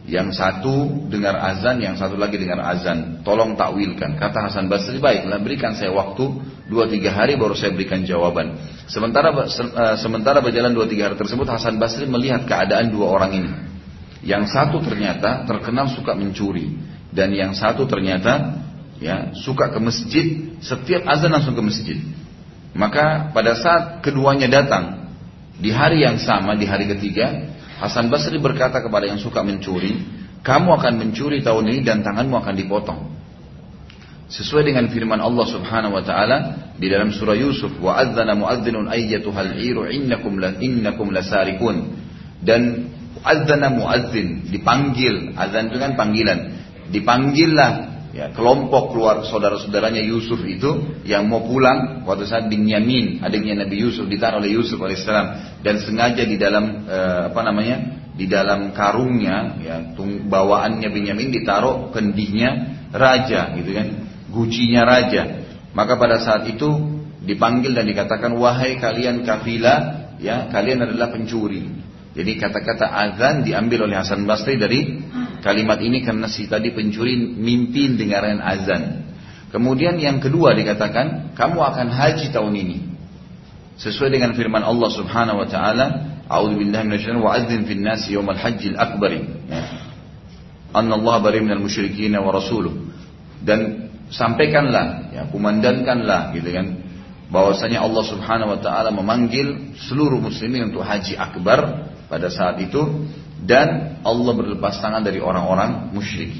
Yang 0.07 0.39
satu 0.39 1.03
dengar 1.11 1.35
azan, 1.35 1.83
yang 1.83 1.99
satu 1.99 2.15
lagi 2.15 2.39
dengar 2.39 2.63
azan. 2.63 3.27
Tolong 3.27 3.59
takwilkan. 3.59 4.15
Kata 4.15 4.47
Hasan 4.47 4.71
Basri, 4.71 5.03
baiklah 5.03 5.35
berikan 5.43 5.75
saya 5.75 5.91
waktu 5.91 6.31
dua 6.71 6.87
tiga 6.87 7.11
hari 7.11 7.35
baru 7.35 7.51
saya 7.51 7.75
berikan 7.75 8.07
jawaban. 8.07 8.55
Sementara 8.87 9.35
eh, 9.35 9.95
sementara 9.99 10.39
berjalan 10.39 10.71
dua 10.71 10.87
tiga 10.87 11.11
hari 11.11 11.19
tersebut, 11.19 11.43
Hasan 11.51 11.75
Basri 11.75 12.07
melihat 12.07 12.47
keadaan 12.47 12.87
dua 12.87 13.19
orang 13.19 13.31
ini. 13.35 13.51
Yang 14.23 14.55
satu 14.55 14.79
ternyata 14.79 15.43
terkenal 15.43 15.91
suka 15.91 16.15
mencuri 16.15 16.79
dan 17.11 17.35
yang 17.35 17.51
satu 17.51 17.83
ternyata 17.83 18.63
ya 19.03 19.35
suka 19.35 19.75
ke 19.75 19.79
masjid 19.83 20.55
setiap 20.63 21.03
azan 21.03 21.35
langsung 21.35 21.51
ke 21.51 21.63
masjid. 21.67 21.99
Maka 22.71 23.35
pada 23.35 23.59
saat 23.59 23.99
keduanya 23.99 24.47
datang 24.47 25.11
di 25.59 25.67
hari 25.73 26.07
yang 26.07 26.15
sama 26.15 26.55
di 26.55 26.63
hari 26.63 26.87
ketiga 26.95 27.51
Hasan 27.77 28.09
Basri 28.09 28.41
berkata 28.41 28.81
kepada 28.81 29.05
yang 29.05 29.21
suka 29.21 29.45
mencuri, 29.45 30.01
kamu 30.41 30.69
akan 30.81 30.93
mencuri 30.97 31.45
tahun 31.45 31.69
ini 31.69 31.81
dan 31.85 32.01
tanganmu 32.01 32.35
akan 32.41 32.55
dipotong. 32.57 33.01
Sesuai 34.27 34.67
dengan 34.67 34.91
firman 34.91 35.23
Allah 35.23 35.45
Subhanahu 35.47 35.95
wa 35.95 36.03
taala 36.03 36.37
di 36.75 36.91
dalam 36.91 37.15
surah 37.15 37.37
Yusuf, 37.37 37.79
wa 37.79 37.95
adzana 37.95 38.35
muadzinun 38.35 38.91
ayyatuhal 38.91 39.55
iru 39.55 39.87
innakum 39.87 40.35
la 40.41 40.57
innakum 40.59 41.15
lasarikun. 41.15 41.95
Dan 42.43 42.91
adzana 43.23 43.71
muadzin 43.71 44.51
dipanggil, 44.51 45.37
azan 45.37 45.71
itu 45.71 45.77
kan 45.79 45.95
panggilan. 45.95 46.39
Dipanggillah 46.91 47.96
ya, 48.13 48.31
kelompok 48.31 48.95
keluar 48.95 49.23
saudara-saudaranya 49.25 50.03
Yusuf 50.03 50.39
itu 50.43 51.01
yang 51.03 51.27
mau 51.27 51.43
pulang 51.43 52.03
waktu 52.07 52.27
saat 52.27 52.45
Binyamin 52.47 53.23
adiknya 53.23 53.65
Nabi 53.65 53.83
Yusuf 53.83 54.07
ditaruh 54.07 54.39
oleh 54.39 54.55
Yusuf 54.55 54.79
alaihissalam 54.79 55.59
dan 55.63 55.75
sengaja 55.81 56.23
di 56.23 56.37
dalam 56.39 56.87
eh, 56.87 57.21
apa 57.31 57.41
namanya 57.43 57.77
di 58.17 58.25
dalam 58.25 58.73
karungnya 58.73 59.61
ya 59.61 59.75
bawaannya 60.25 60.89
Binyamin 60.89 61.29
ditaruh 61.29 61.93
kendihnya 61.93 62.77
raja 62.91 63.53
gitu 63.55 63.71
kan 63.75 63.87
gucinya 64.31 64.83
raja. 64.83 65.47
Maka 65.71 65.95
pada 65.95 66.17
saat 66.21 66.49
itu 66.49 66.67
dipanggil 67.21 67.75
dan 67.75 67.85
dikatakan 67.85 68.33
wahai 68.37 68.79
kalian 68.81 69.21
kafilah 69.21 70.13
ya 70.21 70.49
kalian 70.49 70.85
adalah 70.85 71.13
pencuri. 71.13 71.69
Jadi 72.17 72.31
kata-kata 72.41 72.89
azan 72.89 73.45
diambil 73.45 73.85
oleh 73.85 74.01
Hasan 74.01 74.25
Basri 74.25 74.57
dari 74.57 75.05
kalimat 75.43 75.79
ini 75.81 76.03
karena 76.03 76.25
si 76.29 76.45
tadi 76.45 76.73
pencuri 76.73 77.17
mimpi 77.17 77.93
dengaran 77.95 78.41
azan. 78.41 79.07
Kemudian 79.47 79.95
yang 79.97 80.19
kedua 80.19 80.51
dikatakan, 80.53 81.33
kamu 81.37 81.59
akan 81.59 81.87
haji 81.87 82.35
tahun 82.35 82.53
ini. 82.55 82.77
Sesuai 83.79 84.11
dengan 84.11 84.35
firman 84.35 84.65
Allah 84.65 84.89
Subhanahu 84.91 85.45
wa 85.45 85.47
taala, 85.47 85.85
A'udzu 86.27 86.59
billahi 86.59 86.83
minasyaitonir 86.83 87.23
wa 87.23 87.31
adzin 87.31 87.63
fil 87.63 87.79
nas 87.79 88.03
yaumal 88.11 88.35
hajjil 88.35 88.75
akbar. 88.75 89.15
Ya. 89.15 89.63
Anna 90.75 90.99
Allah 90.99 91.15
bari 91.23 91.39
minal 91.39 91.63
musyrikin 91.63 92.11
wa 92.19 92.35
rasuluh. 92.35 92.75
Dan 93.39 93.87
sampaikanlah, 94.11 95.15
ya, 95.15 95.23
kumandankanlah 95.31 96.35
gitu 96.35 96.51
kan 96.51 96.87
bahwasanya 97.27 97.83
Allah 97.83 98.03
Subhanahu 98.07 98.55
wa 98.55 98.59
taala 98.63 98.89
memanggil 98.91 99.75
seluruh 99.87 100.19
muslimin 100.19 100.71
untuk 100.71 100.83
haji 100.83 101.19
akbar 101.19 101.91
pada 102.07 102.31
saat 102.31 102.55
itu 102.63 103.07
dan 103.45 103.99
Allah 104.01 104.33
berlepas 104.33 104.81
tangan 104.81 105.05
dari 105.05 105.21
orang-orang 105.21 105.93
musyrik. 105.93 106.33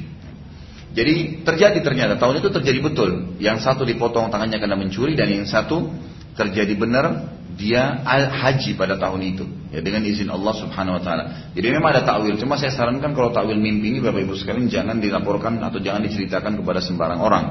Jadi 0.98 1.46
terjadi 1.46 1.78
ternyata 1.86 2.18
tahun 2.18 2.42
itu 2.42 2.50
terjadi 2.50 2.80
betul. 2.82 3.38
Yang 3.38 3.70
satu 3.70 3.86
dipotong 3.86 4.34
tangannya 4.34 4.58
karena 4.58 4.74
mencuri 4.74 5.14
dan 5.14 5.30
yang 5.30 5.46
satu 5.46 5.94
terjadi 6.34 6.74
benar 6.74 7.38
dia 7.58 8.06
haji 8.06 8.78
pada 8.78 9.02
tahun 9.02 9.34
itu 9.34 9.46
ya 9.74 9.82
dengan 9.82 10.06
izin 10.06 10.30
Allah 10.30 10.54
Subhanahu 10.54 10.98
wa 10.98 11.02
taala. 11.02 11.24
Jadi 11.58 11.68
memang 11.74 11.90
ada 11.90 12.06
takwil, 12.06 12.38
cuma 12.38 12.54
saya 12.54 12.70
sarankan 12.70 13.18
kalau 13.18 13.34
takwil 13.34 13.58
mimpi 13.58 13.90
ini 13.94 14.00
Bapak 14.00 14.22
Ibu 14.22 14.38
sekalian 14.38 14.70
jangan 14.70 15.02
dilaporkan 15.02 15.58
atau 15.62 15.82
jangan 15.82 16.06
diceritakan 16.06 16.54
kepada 16.62 16.80
sembarang 16.86 17.18
orang. 17.18 17.46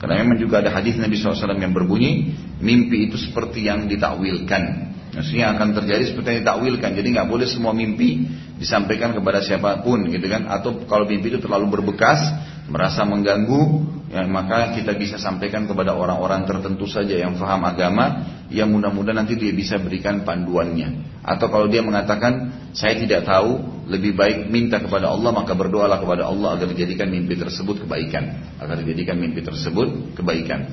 Karena 0.00 0.24
memang 0.24 0.40
juga 0.40 0.64
ada 0.64 0.72
hadis 0.72 0.96
Nabi 0.96 1.20
SAW 1.20 1.60
yang 1.60 1.76
berbunyi 1.76 2.32
mimpi 2.56 3.12
itu 3.12 3.20
seperti 3.20 3.68
yang 3.68 3.84
ditakwilkan. 3.84 4.96
Maksudnya 5.10 5.58
akan 5.58 5.74
terjadi 5.74 6.14
seperti 6.14 6.26
yang 6.30 6.40
ditakwilkan. 6.46 6.90
Jadi 6.94 7.08
nggak 7.18 7.28
boleh 7.28 7.46
semua 7.50 7.74
mimpi 7.74 8.30
disampaikan 8.62 9.10
kepada 9.10 9.42
siapa 9.42 9.82
pun 9.82 10.06
gitu 10.06 10.26
kan. 10.30 10.46
Atau 10.46 10.86
kalau 10.86 11.02
mimpi 11.10 11.34
itu 11.34 11.42
terlalu 11.42 11.80
berbekas, 11.80 12.22
merasa 12.70 13.02
mengganggu, 13.02 13.82
ya, 14.14 14.22
maka 14.30 14.70
kita 14.78 14.94
bisa 14.94 15.18
sampaikan 15.18 15.66
kepada 15.66 15.98
orang-orang 15.98 16.46
tertentu 16.46 16.86
saja 16.86 17.18
yang 17.18 17.34
faham 17.34 17.66
agama, 17.66 18.22
yang 18.54 18.70
mudah-mudahan 18.70 19.26
nanti 19.26 19.34
dia 19.34 19.50
bisa 19.50 19.82
berikan 19.82 20.22
panduannya. 20.22 21.22
Atau 21.26 21.50
kalau 21.50 21.66
dia 21.66 21.82
mengatakan 21.82 22.54
saya 22.70 22.94
tidak 22.94 23.26
tahu, 23.26 23.82
lebih 23.90 24.14
baik 24.14 24.46
minta 24.46 24.78
kepada 24.78 25.10
Allah 25.10 25.34
maka 25.34 25.58
berdoalah 25.58 25.98
kepada 25.98 26.30
Allah 26.30 26.54
agar 26.54 26.70
dijadikan 26.70 27.10
mimpi 27.10 27.34
tersebut 27.34 27.82
kebaikan, 27.82 28.54
agar 28.62 28.78
dijadikan 28.78 29.18
mimpi 29.18 29.42
tersebut 29.42 30.14
kebaikan. 30.14 30.70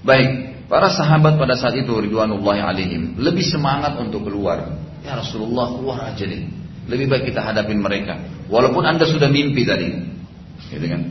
Baik, 0.00 0.53
Para 0.64 0.88
sahabat 0.88 1.36
pada 1.36 1.54
saat 1.60 1.76
itu 1.76 1.92
ridwanullahi 1.92 2.60
alaihim 2.64 3.20
lebih 3.20 3.44
semangat 3.44 4.00
untuk 4.00 4.24
keluar. 4.24 4.80
Ya 5.04 5.20
Rasulullah 5.20 5.76
keluar 5.76 5.98
aja 6.08 6.24
deh. 6.24 6.48
Lebih 6.88 7.06
baik 7.08 7.32
kita 7.32 7.44
hadapin 7.44 7.80
mereka. 7.80 8.16
Walaupun 8.48 8.84
anda 8.84 9.04
sudah 9.04 9.28
mimpi 9.28 9.68
tadi. 9.68 9.92
Gitu 10.72 10.86
kan. 10.88 11.02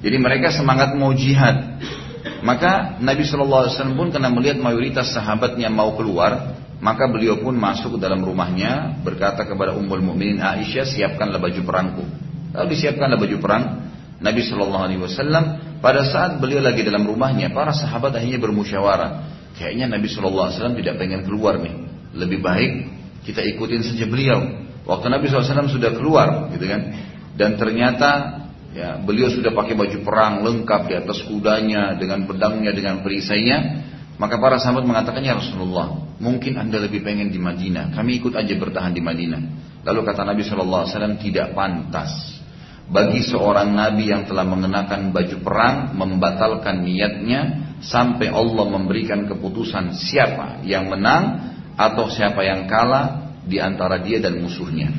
Jadi 0.00 0.16
mereka 0.16 0.52
semangat 0.52 0.96
mau 0.96 1.12
jihad. 1.12 1.80
Maka 2.40 3.00
Nabi 3.02 3.24
SAW 3.26 3.98
pun 3.98 4.08
karena 4.14 4.30
melihat 4.30 4.60
mayoritas 4.60 5.10
sahabatnya 5.10 5.68
mau 5.72 5.96
keluar, 5.98 6.54
maka 6.78 7.10
beliau 7.10 7.42
pun 7.42 7.56
masuk 7.58 7.98
ke 7.98 7.98
dalam 7.98 8.22
rumahnya 8.22 9.02
berkata 9.02 9.42
kepada 9.42 9.74
Ummul 9.74 10.04
Mukminin 10.04 10.38
Aisyah 10.38 10.86
siapkanlah 10.86 11.42
baju 11.42 11.60
perangku. 11.66 12.04
Lalu 12.54 12.66
disiapkanlah 12.72 13.18
baju 13.18 13.36
perang 13.42 13.64
Nabi 14.18 14.40
Shallallahu 14.42 14.84
Alaihi 14.90 15.00
Wasallam 15.02 15.44
pada 15.78 16.02
saat 16.02 16.42
beliau 16.42 16.58
lagi 16.58 16.82
dalam 16.82 17.06
rumahnya 17.06 17.54
para 17.54 17.70
sahabat 17.70 18.18
akhirnya 18.18 18.42
bermusyawarah. 18.42 19.10
Kayaknya 19.54 19.94
Nabi 19.94 20.06
Shallallahu 20.10 20.46
Alaihi 20.50 20.56
Wasallam 20.58 20.76
tidak 20.78 20.94
pengen 20.98 21.20
keluar 21.22 21.58
nih. 21.62 21.74
Lebih 22.18 22.38
baik 22.42 22.72
kita 23.28 23.44
ikutin 23.44 23.84
saja 23.84 24.08
beliau. 24.08 24.40
Waktu 24.88 25.12
Nabi 25.12 25.28
SAW 25.28 25.68
sudah 25.68 25.92
keluar 25.92 26.48
gitu 26.48 26.64
kan? 26.64 26.80
Dan 27.36 27.60
ternyata 27.60 28.40
ya 28.72 28.96
beliau 28.96 29.28
sudah 29.28 29.52
pakai 29.52 29.76
baju 29.76 29.98
perang 30.00 30.40
lengkap 30.40 30.80
di 30.88 30.94
atas 30.96 31.28
kudanya 31.28 31.92
dengan 32.00 32.24
pedangnya 32.24 32.72
dengan 32.72 33.04
perisainya. 33.04 33.84
Maka 34.18 34.40
para 34.40 34.58
sahabat 34.58 34.82
mengatakan 34.82 35.22
ya 35.22 35.38
Rasulullah, 35.38 35.94
mungkin 36.18 36.58
anda 36.58 36.82
lebih 36.82 37.06
pengen 37.06 37.30
di 37.30 37.38
Madinah. 37.38 37.94
Kami 37.94 38.18
ikut 38.18 38.34
aja 38.34 38.50
bertahan 38.58 38.90
di 38.90 38.98
Madinah. 38.98 39.42
Lalu 39.86 40.00
kata 40.02 40.26
Nabi 40.26 40.42
Shallallahu 40.42 40.82
Alaihi 40.82 40.94
Wasallam 40.96 41.16
tidak 41.22 41.54
pantas 41.54 42.37
bagi 42.88 43.20
seorang 43.20 43.76
nabi 43.76 44.08
yang 44.08 44.24
telah 44.24 44.48
mengenakan 44.48 45.12
baju 45.12 45.36
perang 45.44 45.92
membatalkan 45.92 46.88
niatnya 46.88 47.68
sampai 47.84 48.32
Allah 48.32 48.64
memberikan 48.64 49.28
keputusan 49.28 49.92
siapa 49.92 50.64
yang 50.64 50.88
menang 50.88 51.52
atau 51.76 52.08
siapa 52.08 52.42
yang 52.42 52.64
kalah 52.66 53.38
di 53.44 53.60
antara 53.60 54.00
dia 54.00 54.18
dan 54.18 54.40
musuhnya. 54.40 54.90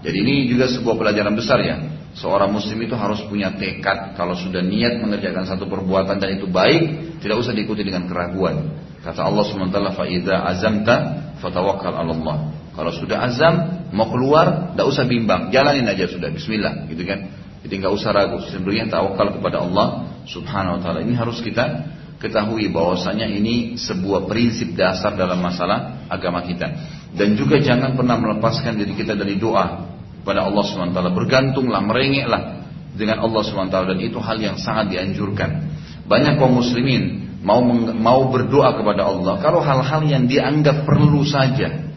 Jadi 0.00 0.16
ini 0.16 0.34
juga 0.50 0.68
sebuah 0.68 0.96
pelajaran 0.96 1.34
besar 1.36 1.58
ya. 1.62 1.76
Seorang 2.10 2.50
muslim 2.50 2.82
itu 2.82 2.98
harus 2.98 3.22
punya 3.30 3.54
tekad 3.54 4.18
kalau 4.18 4.34
sudah 4.34 4.60
niat 4.60 4.98
mengerjakan 4.98 5.46
satu 5.46 5.70
perbuatan 5.70 6.18
dan 6.18 6.34
itu 6.34 6.50
baik, 6.50 7.18
tidak 7.22 7.38
usah 7.38 7.54
diikuti 7.54 7.86
dengan 7.86 8.10
keraguan. 8.10 8.74
Kata 9.00 9.22
Allah 9.22 9.44
SWT, 9.46 9.94
"Fa 9.94 10.04
azamta 10.50 10.96
fatawakkal 11.38 11.94
Allah." 11.94 12.50
Kalau 12.80 12.96
sudah 12.96 13.28
azam, 13.28 13.54
mau 13.92 14.08
keluar, 14.08 14.72
tidak 14.72 14.88
usah 14.88 15.04
bimbang, 15.04 15.52
jalanin 15.52 15.84
aja 15.84 16.08
sudah, 16.08 16.32
Bismillah, 16.32 16.88
gitu 16.88 17.04
kan. 17.04 17.28
Jadi 17.60 17.76
nggak 17.76 17.92
usah 17.92 18.16
ragu, 18.16 18.40
sebenarnya 18.48 18.88
tawakal 18.88 19.36
kepada 19.36 19.60
Allah 19.60 20.16
Subhanahu 20.24 20.80
Wa 20.80 20.88
Taala. 20.88 21.04
Ini 21.04 21.12
harus 21.12 21.44
kita 21.44 21.92
ketahui 22.16 22.72
bahwasanya 22.72 23.28
ini 23.28 23.76
sebuah 23.76 24.24
prinsip 24.24 24.72
dasar 24.72 25.12
dalam 25.12 25.44
masalah 25.44 26.08
agama 26.08 26.40
kita. 26.40 26.72
Dan 27.12 27.36
juga 27.36 27.60
jangan 27.60 28.00
pernah 28.00 28.16
melepaskan 28.16 28.80
diri 28.80 28.96
kita 28.96 29.12
dari 29.12 29.36
doa 29.36 29.92
pada 30.24 30.48
Allah 30.48 30.64
SWT. 30.64 30.96
Bergantunglah, 31.12 31.84
merengeklah 31.84 32.64
dengan 32.96 33.20
Allah 33.20 33.40
SWT 33.44 33.76
dan 33.76 33.98
itu 34.00 34.16
hal 34.16 34.40
yang 34.40 34.56
sangat 34.56 34.88
dianjurkan. 34.96 35.68
Banyak 36.08 36.40
kaum 36.40 36.56
muslimin 36.56 37.28
mau 37.44 37.60
mau 37.96 38.28
berdoa 38.28 38.76
kepada 38.76 39.08
Allah 39.08 39.40
kalau 39.40 39.60
hal-hal 39.64 40.00
yang 40.08 40.24
dianggap 40.24 40.88
perlu 40.88 41.24
saja. 41.28 41.89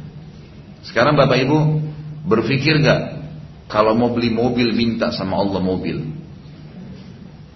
Sekarang 0.83 1.15
Bapak 1.15 1.39
Ibu 1.39 1.59
berpikir 2.27 2.79
gak 2.83 3.23
kalau 3.71 3.95
mau 3.95 4.11
beli 4.11 4.29
mobil 4.29 4.75
minta 4.75 5.09
sama 5.15 5.39
Allah 5.39 5.63
mobil. 5.63 6.03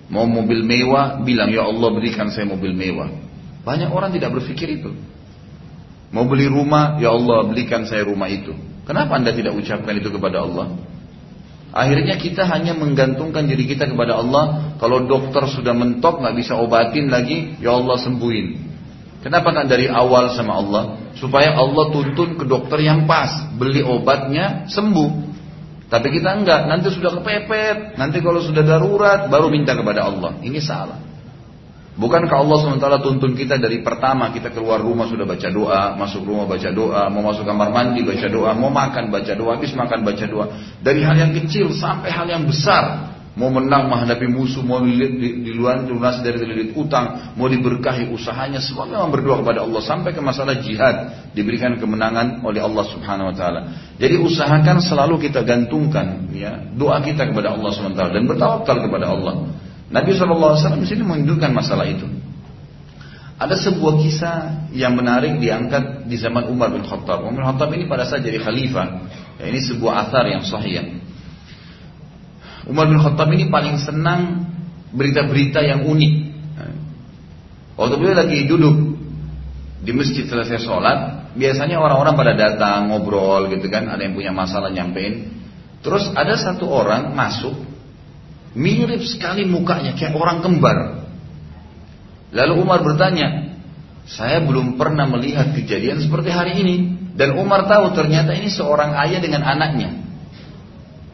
Mau 0.07 0.23
mobil 0.23 0.63
mewah 0.63 1.19
bilang 1.21 1.51
ya 1.51 1.67
Allah 1.67 1.89
berikan 1.91 2.31
saya 2.31 2.47
mobil 2.47 2.71
mewah. 2.71 3.11
Banyak 3.67 3.91
orang 3.91 4.15
tidak 4.15 4.39
berpikir 4.39 4.79
itu. 4.79 4.95
Mau 6.15 6.23
beli 6.23 6.47
rumah 6.47 6.95
ya 7.03 7.11
Allah 7.11 7.43
belikan 7.43 7.83
saya 7.83 8.07
rumah 8.07 8.31
itu. 8.31 8.55
Kenapa 8.87 9.19
anda 9.19 9.35
tidak 9.35 9.59
ucapkan 9.59 9.99
itu 9.99 10.07
kepada 10.07 10.47
Allah? 10.47 10.79
Akhirnya 11.75 12.15
kita 12.15 12.47
hanya 12.47 12.71
menggantungkan 12.71 13.43
diri 13.43 13.67
kita 13.67 13.91
kepada 13.91 14.15
Allah. 14.23 14.73
Kalau 14.79 15.03
dokter 15.03 15.43
sudah 15.51 15.75
mentok 15.75 16.23
nggak 16.23 16.35
bisa 16.39 16.55
obatin 16.55 17.11
lagi, 17.11 17.59
ya 17.59 17.75
Allah 17.75 17.99
sembuhin. 17.99 18.66
Kenapa 19.27 19.51
nggak 19.51 19.67
dari 19.67 19.91
awal 19.91 20.31
sama 20.31 20.55
Allah? 20.55 20.83
Supaya 21.19 21.51
Allah 21.51 21.91
tuntun 21.91 22.39
ke 22.39 22.47
dokter 22.47 22.79
yang 22.79 23.03
pas, 23.03 23.51
beli 23.59 23.83
obatnya 23.83 24.71
sembuh. 24.71 25.35
Tapi 25.91 26.07
kita 26.15 26.31
enggak, 26.31 26.63
nanti 26.71 26.87
sudah 26.95 27.11
kepepet, 27.19 27.99
nanti 27.99 28.23
kalau 28.23 28.39
sudah 28.39 28.63
darurat 28.63 29.27
baru 29.27 29.51
minta 29.51 29.75
kepada 29.75 30.07
Allah. 30.07 30.39
Ini 30.39 30.63
salah. 30.63 31.03
Bukankah 31.99 32.39
Allah 32.39 32.57
SWT 32.61 32.87
tuntun 33.03 33.35
kita 33.35 33.59
dari 33.59 33.83
pertama 33.83 34.31
kita 34.31 34.47
keluar 34.55 34.79
rumah 34.79 35.11
sudah 35.11 35.27
baca 35.27 35.49
doa, 35.51 35.99
masuk 35.99 36.23
rumah 36.23 36.47
baca 36.47 36.69
doa, 36.71 37.11
mau 37.11 37.27
masuk 37.27 37.43
kamar 37.43 37.67
mandi 37.67 38.07
baca 38.07 38.27
doa, 38.31 38.55
mau 38.55 38.71
makan 38.71 39.11
baca 39.11 39.33
doa, 39.35 39.59
habis 39.59 39.75
makan 39.75 40.07
baca 40.07 40.23
doa. 40.23 40.45
Dari 40.79 41.03
hal 41.03 41.19
yang 41.19 41.35
kecil 41.35 41.75
sampai 41.75 42.15
hal 42.15 42.31
yang 42.31 42.47
besar. 42.47 43.16
Mau 43.37 43.53
menang 43.53 43.85
menghadapi 43.85 44.25
musuh, 44.33 44.65
mau 44.65 44.81
di, 44.81 44.97
di, 44.97 45.45
di 45.45 45.51
luar 45.53 45.85
lunasi 45.85 46.25
dari 46.25 46.41
dililit 46.41 46.73
utang, 46.73 47.37
mau 47.37 47.45
diberkahi 47.45 48.09
usahanya, 48.09 48.57
semua 48.57 48.89
memang 48.89 49.13
berdoa 49.13 49.45
kepada 49.45 49.61
Allah 49.61 49.77
sampai 49.85 50.09
ke 50.09 50.17
masalah 50.25 50.57
jihad 50.57 51.29
diberikan 51.37 51.77
kemenangan 51.77 52.41
oleh 52.41 52.65
Allah 52.65 52.81
Subhanahu 52.89 53.29
Wa 53.29 53.35
Taala. 53.37 53.61
Jadi 54.01 54.17
usahakan 54.17 54.81
selalu 54.81 55.29
kita 55.29 55.45
gantungkan 55.45 56.33
ya 56.33 56.65
doa 56.73 56.97
kita 57.05 57.29
kepada 57.29 57.53
Allah 57.53 57.69
Subhanahu 57.77 57.93
Wa 57.93 57.99
Taala 58.01 58.13
dan 58.17 58.25
bertawakal 58.25 58.77
kepada 58.89 59.05
Allah. 59.13 59.33
Nabi 59.93 60.17
SAW 60.17 60.81
di 60.81 60.87
sini 60.89 61.05
menunjukkan 61.05 61.51
masalah 61.53 61.85
itu. 61.85 62.09
Ada 63.37 63.53
sebuah 63.53 64.01
kisah 64.01 64.37
yang 64.73 64.97
menarik 64.97 65.37
diangkat 65.37 66.09
di 66.09 66.17
zaman 66.17 66.49
Umar 66.49 66.73
bin 66.73 66.81
Khattab. 66.81 67.21
Umar 67.21 67.37
bin 67.37 67.45
Khattab 67.45 67.69
ini 67.77 67.85
pada 67.85 68.09
saat 68.09 68.25
jadi 68.25 68.41
khalifah. 68.41 68.87
Ya, 69.37 69.53
ini 69.53 69.61
sebuah 69.61 70.09
athar 70.09 70.25
yang 70.25 70.41
sahih. 70.41 70.96
Umar 72.67 72.91
bin 72.91 72.99
Khattab 72.99 73.31
ini 73.31 73.47
paling 73.47 73.79
senang 73.79 74.47
berita-berita 74.91 75.63
yang 75.63 75.87
unik. 75.87 76.13
Waktu 77.79 77.95
beliau 77.95 78.17
lagi 78.17 78.43
duduk 78.49 78.75
di 79.85 79.91
masjid 79.93 80.27
selesai 80.27 80.59
sholat, 80.59 80.97
biasanya 81.37 81.79
orang-orang 81.79 82.15
pada 82.17 82.33
datang 82.35 82.91
ngobrol 82.91 83.47
gitu 83.53 83.69
kan, 83.71 83.87
ada 83.87 84.01
yang 84.03 84.17
punya 84.17 84.33
masalah 84.35 84.67
nyampein. 84.73 85.31
Terus 85.85 86.09
ada 86.11 86.35
satu 86.35 86.67
orang 86.67 87.13
masuk 87.13 87.67
Mirip 88.57 89.05
sekali 89.05 89.45
mukanya 89.45 89.93
kayak 89.93 90.17
orang 90.17 90.41
kembar. 90.41 91.05
Lalu 92.33 92.53
Umar 92.57 92.81
bertanya, 92.81 93.53
saya 94.09 94.41
belum 94.41 94.81
pernah 94.81 95.05
melihat 95.05 95.53
kejadian 95.53 96.01
seperti 96.01 96.33
hari 96.33 96.57
ini. 96.65 96.75
Dan 97.13 97.37
Umar 97.37 97.69
tahu 97.69 97.93
ternyata 97.93 98.33
ini 98.33 98.49
seorang 98.49 98.97
ayah 98.97 99.21
dengan 99.21 99.45
anaknya. 99.45 100.06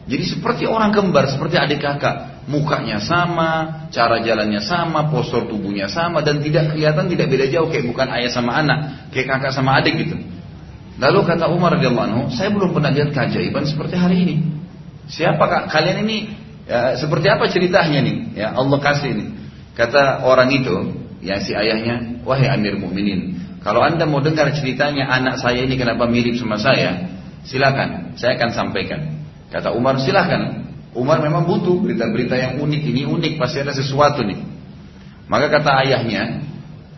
Jadi 0.04 0.24
seperti 0.28 0.64
orang 0.68 0.92
kembar, 0.92 1.28
seperti 1.32 1.56
adik 1.56 1.80
kakak. 1.80 2.44
Mukanya 2.44 3.00
sama, 3.00 3.88
cara 3.88 4.20
jalannya 4.20 4.60
sama, 4.60 5.08
postur 5.08 5.48
tubuhnya 5.48 5.88
sama. 5.88 6.20
Dan 6.20 6.44
tidak 6.44 6.76
kelihatan 6.76 7.08
tidak 7.08 7.26
beda 7.32 7.46
jauh 7.48 7.72
kayak 7.72 7.88
bukan 7.88 8.08
ayah 8.12 8.28
sama 8.28 8.60
anak. 8.60 9.08
Kayak 9.16 9.38
kakak 9.38 9.52
sama 9.56 9.80
adik 9.80 9.96
gitu. 9.96 10.20
Lalu 11.00 11.18
kata 11.24 11.48
Umar 11.48 11.80
radhiyallahu 11.80 12.06
anhu, 12.06 12.22
saya 12.30 12.52
belum 12.52 12.76
pernah 12.76 12.92
lihat 12.92 13.16
keajaiban 13.16 13.64
seperti 13.64 13.96
hari 13.96 14.16
ini. 14.28 14.36
Siapa 15.08 15.68
kalian 15.72 16.04
ini 16.04 16.44
Ya, 16.64 16.96
seperti 16.96 17.28
apa 17.28 17.44
ceritanya 17.52 18.00
nih? 18.00 18.16
Ya, 18.40 18.56
Allah 18.56 18.80
kasih 18.80 19.12
nih. 19.12 19.28
Kata 19.76 20.24
orang 20.24 20.48
itu, 20.54 20.96
ya 21.20 21.36
si 21.44 21.52
ayahnya, 21.52 22.24
wahai 22.24 22.48
Amir 22.48 22.80
Mukminin, 22.80 23.36
kalau 23.60 23.84
anda 23.84 24.08
mau 24.08 24.24
dengar 24.24 24.48
ceritanya 24.56 25.12
anak 25.12 25.40
saya 25.44 25.60
ini 25.60 25.76
kenapa 25.76 26.08
mirip 26.08 26.40
sama 26.40 26.56
saya, 26.56 27.20
silakan, 27.44 28.16
saya 28.16 28.40
akan 28.40 28.50
sampaikan. 28.54 29.23
Kata 29.54 29.70
Umar, 29.70 30.02
silakan. 30.02 30.66
Umar 30.98 31.22
memang 31.22 31.46
butuh 31.46 31.78
berita-berita 31.78 32.34
yang 32.34 32.52
unik, 32.58 32.82
ini 32.90 33.06
unik, 33.06 33.38
pasti 33.38 33.62
ada 33.62 33.70
sesuatu 33.70 34.26
nih. 34.26 34.42
Maka 35.30 35.46
kata 35.46 35.70
ayahnya, 35.86 36.42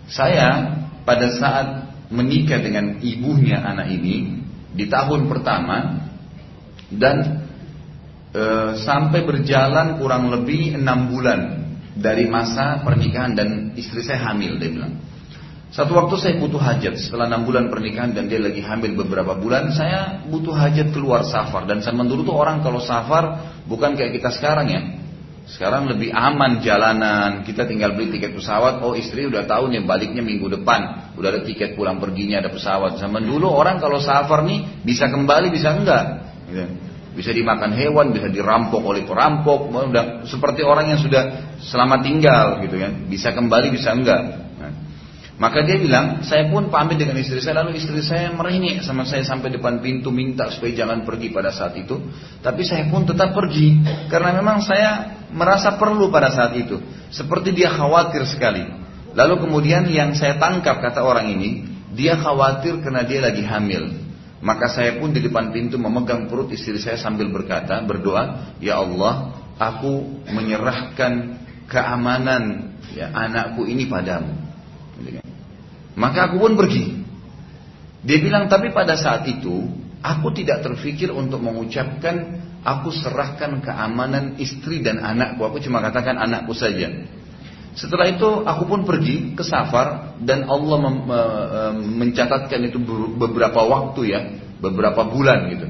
saya 0.08 0.72
pada 1.04 1.36
saat 1.36 1.68
menikah 2.08 2.64
dengan 2.64 2.96
ibunya 3.04 3.60
anak 3.60 3.92
ini 3.92 4.40
di 4.72 4.88
tahun 4.88 5.28
pertama 5.28 6.00
dan 6.92 7.44
e, 8.30 8.42
sampai 8.80 9.20
berjalan 9.26 9.98
kurang 10.00 10.30
lebih 10.30 10.78
enam 10.78 11.10
bulan 11.10 11.40
dari 11.96 12.28
masa 12.28 12.84
pernikahan 12.84 13.34
dan 13.34 13.48
istri 13.74 14.00
saya 14.00 14.32
hamil 14.32 14.56
dia 14.56 14.70
bilang. 14.70 14.96
Satu 15.76 15.92
waktu 15.92 16.16
saya 16.16 16.34
butuh 16.40 16.56
hajat 16.56 16.96
setelah 16.96 17.28
enam 17.28 17.44
bulan 17.44 17.68
pernikahan 17.68 18.16
dan 18.16 18.32
dia 18.32 18.40
lagi 18.40 18.64
hamil 18.64 18.96
beberapa 18.96 19.36
bulan 19.36 19.76
saya 19.76 20.24
butuh 20.24 20.56
hajat 20.56 20.88
keluar 20.88 21.20
safar 21.28 21.68
dan 21.68 21.84
zaman 21.84 22.08
dulu 22.08 22.24
tuh 22.24 22.32
orang 22.32 22.64
kalau 22.64 22.80
safar 22.80 23.52
bukan 23.68 23.92
kayak 23.92 24.16
kita 24.16 24.32
sekarang 24.32 24.72
ya. 24.72 24.80
Sekarang 25.46 25.84
lebih 25.86 26.10
aman 26.10 26.64
jalanan, 26.64 27.44
kita 27.46 27.68
tinggal 27.68 27.94
beli 27.94 28.08
tiket 28.08 28.34
pesawat, 28.34 28.82
oh 28.82 28.98
istri 28.98 29.28
udah 29.30 29.46
tahu 29.46 29.70
nih 29.70 29.84
baliknya 29.84 30.18
minggu 30.18 30.48
depan, 30.58 31.12
udah 31.14 31.28
ada 31.30 31.46
tiket 31.46 31.78
pulang 31.78 32.02
perginya, 32.02 32.42
ada 32.42 32.50
pesawat. 32.50 32.98
Zaman 32.98 33.22
dulu 33.22 33.46
orang 33.46 33.78
kalau 33.78 34.02
safar 34.02 34.42
nih 34.42 34.82
bisa 34.82 35.06
kembali 35.12 35.52
bisa 35.52 35.76
enggak. 35.76 36.04
Gitu 36.48 36.66
bisa 37.16 37.32
dimakan 37.32 37.72
hewan, 37.72 38.12
bisa 38.12 38.28
dirampok 38.28 38.84
oleh 38.84 39.08
perampok, 39.08 39.72
udah 39.72 40.28
seperti 40.28 40.60
orang 40.60 40.92
yang 40.92 41.00
sudah 41.00 41.56
selamat 41.64 42.04
tinggal 42.04 42.60
gitu 42.60 42.76
kan, 42.76 43.08
bisa 43.08 43.32
kembali 43.32 43.72
bisa 43.72 43.96
enggak. 43.96 44.45
Maka 45.36 45.68
dia 45.68 45.76
bilang, 45.76 46.24
saya 46.24 46.48
pun 46.48 46.72
pamit 46.72 46.96
dengan 46.96 47.20
istri 47.20 47.44
saya, 47.44 47.60
lalu 47.60 47.76
istri 47.76 48.00
saya 48.00 48.32
merengek 48.32 48.80
sama 48.80 49.04
saya 49.04 49.20
sampai 49.20 49.52
depan 49.52 49.84
pintu 49.84 50.08
minta 50.08 50.48
supaya 50.48 50.72
jangan 50.72 51.04
pergi 51.04 51.28
pada 51.28 51.52
saat 51.52 51.76
itu. 51.76 52.08
Tapi 52.40 52.64
saya 52.64 52.88
pun 52.88 53.04
tetap 53.04 53.36
pergi, 53.36 53.84
karena 54.08 54.32
memang 54.32 54.64
saya 54.64 55.20
merasa 55.28 55.76
perlu 55.76 56.08
pada 56.08 56.32
saat 56.32 56.56
itu. 56.56 56.80
Seperti 57.12 57.52
dia 57.52 57.68
khawatir 57.68 58.24
sekali. 58.24 58.64
Lalu 59.12 59.44
kemudian 59.44 59.84
yang 59.92 60.16
saya 60.16 60.40
tangkap 60.40 60.80
kata 60.80 61.04
orang 61.04 61.28
ini, 61.28 61.76
Dia 61.96 62.20
khawatir 62.20 62.84
karena 62.84 63.08
dia 63.08 63.24
lagi 63.24 63.40
hamil. 63.40 63.88
Maka 64.44 64.68
saya 64.68 65.00
pun 65.00 65.16
di 65.16 65.24
depan 65.24 65.48
pintu 65.48 65.80
memegang 65.80 66.28
perut 66.28 66.52
istri 66.52 66.76
saya 66.76 67.00
sambil 67.00 67.32
berkata, 67.32 67.80
berdoa, 67.84 68.56
Ya 68.60 68.76
Allah, 68.76 69.32
aku 69.56 70.24
menyerahkan 70.28 71.40
keamanan 71.68 72.76
ya, 72.92 73.08
anakku 73.12 73.64
ini 73.64 73.88
padamu. 73.88 74.45
Maka 75.96 76.28
aku 76.30 76.36
pun 76.40 76.52
pergi. 76.60 76.92
Dia 78.06 78.18
bilang, 78.20 78.46
tapi 78.46 78.70
pada 78.70 78.94
saat 78.94 79.24
itu, 79.26 79.66
aku 80.04 80.28
tidak 80.36 80.62
terfikir 80.62 81.10
untuk 81.10 81.42
mengucapkan, 81.42 82.38
aku 82.62 82.92
serahkan 82.92 83.64
keamanan 83.64 84.38
istri 84.38 84.84
dan 84.84 85.02
anakku. 85.02 85.42
Aku 85.42 85.58
cuma 85.58 85.82
katakan 85.82 86.20
anakku 86.20 86.54
saja. 86.54 86.92
Setelah 87.76 88.08
itu 88.08 88.46
aku 88.48 88.64
pun 88.64 88.88
pergi 88.88 89.36
ke 89.36 89.44
safar 89.44 90.16
dan 90.24 90.48
Allah 90.48 90.78
mencatatkan 91.76 92.72
itu 92.72 92.80
beberapa 93.20 93.60
waktu 93.68 94.00
ya, 94.08 94.20
beberapa 94.64 95.04
bulan 95.04 95.52
gitu. 95.52 95.66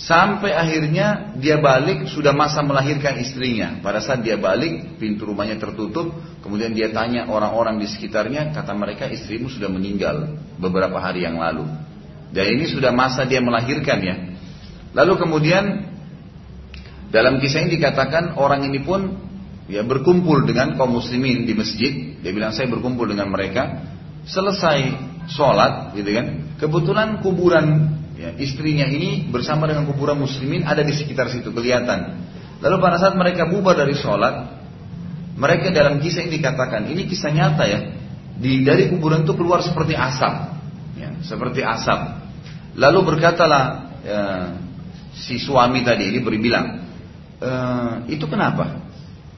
Sampai 0.00 0.56
akhirnya 0.56 1.36
dia 1.36 1.60
balik 1.60 2.08
sudah 2.08 2.32
masa 2.32 2.64
melahirkan 2.64 3.20
istrinya. 3.20 3.84
Pada 3.84 4.00
saat 4.00 4.24
dia 4.24 4.40
balik 4.40 4.96
pintu 4.96 5.28
rumahnya 5.28 5.60
tertutup, 5.60 6.16
kemudian 6.40 6.72
dia 6.72 6.88
tanya 6.88 7.28
orang-orang 7.28 7.76
di 7.76 7.84
sekitarnya, 7.84 8.48
kata 8.56 8.72
mereka 8.72 9.04
istrimu 9.12 9.52
sudah 9.52 9.68
meninggal 9.68 10.40
beberapa 10.56 10.96
hari 10.96 11.28
yang 11.28 11.36
lalu. 11.36 11.68
Dan 12.32 12.48
ini 12.48 12.64
sudah 12.72 12.96
masa 12.96 13.28
dia 13.28 13.44
melahirkan 13.44 13.98
ya. 14.00 14.16
Lalu 14.96 15.20
kemudian 15.20 15.92
dalam 17.12 17.36
kisah 17.36 17.68
ini 17.68 17.76
dikatakan 17.76 18.40
orang 18.40 18.64
ini 18.64 18.80
pun 18.80 19.20
ya 19.68 19.84
berkumpul 19.84 20.48
dengan 20.48 20.80
kaum 20.80 20.96
muslimin 20.96 21.44
di 21.44 21.52
masjid. 21.52 22.16
Dia 22.24 22.32
bilang 22.32 22.56
saya 22.56 22.72
berkumpul 22.72 23.04
dengan 23.04 23.28
mereka. 23.28 23.84
Selesai 24.24 24.96
sholat, 25.28 25.92
gitu 25.92 26.08
kan? 26.08 26.56
Kebetulan 26.56 27.20
kuburan 27.20 27.99
ya, 28.20 28.30
istrinya 28.36 28.84
ini 28.84 29.32
bersama 29.32 29.64
dengan 29.64 29.88
kuburan 29.88 30.20
muslimin 30.20 30.68
ada 30.68 30.84
di 30.84 30.92
sekitar 30.92 31.32
situ 31.32 31.48
kelihatan. 31.48 32.20
Lalu 32.60 32.76
pada 32.76 33.00
saat 33.00 33.16
mereka 33.16 33.48
bubar 33.48 33.72
dari 33.72 33.96
sholat, 33.96 34.60
mereka 35.40 35.72
dalam 35.72 35.96
kisah 35.96 36.28
ini 36.28 36.36
dikatakan, 36.36 36.84
ini 36.92 37.08
kisah 37.08 37.32
nyata 37.32 37.64
ya, 37.64 37.80
di 38.36 38.60
dari 38.60 38.92
kuburan 38.92 39.24
itu 39.24 39.32
keluar 39.32 39.64
seperti 39.64 39.96
asap, 39.96 40.34
ya, 41.00 41.16
seperti 41.24 41.64
asap. 41.64 42.20
Lalu 42.76 43.16
berkatalah 43.16 43.64
ya, 44.04 44.20
si 45.16 45.40
suami 45.40 45.80
tadi 45.80 46.12
ini 46.12 46.20
berbilang, 46.20 46.66
e, 47.40 47.50
itu 48.12 48.28
kenapa? 48.28 48.84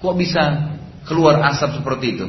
Kok 0.02 0.14
bisa 0.18 0.74
keluar 1.06 1.38
asap 1.54 1.78
seperti 1.78 2.06
itu? 2.18 2.26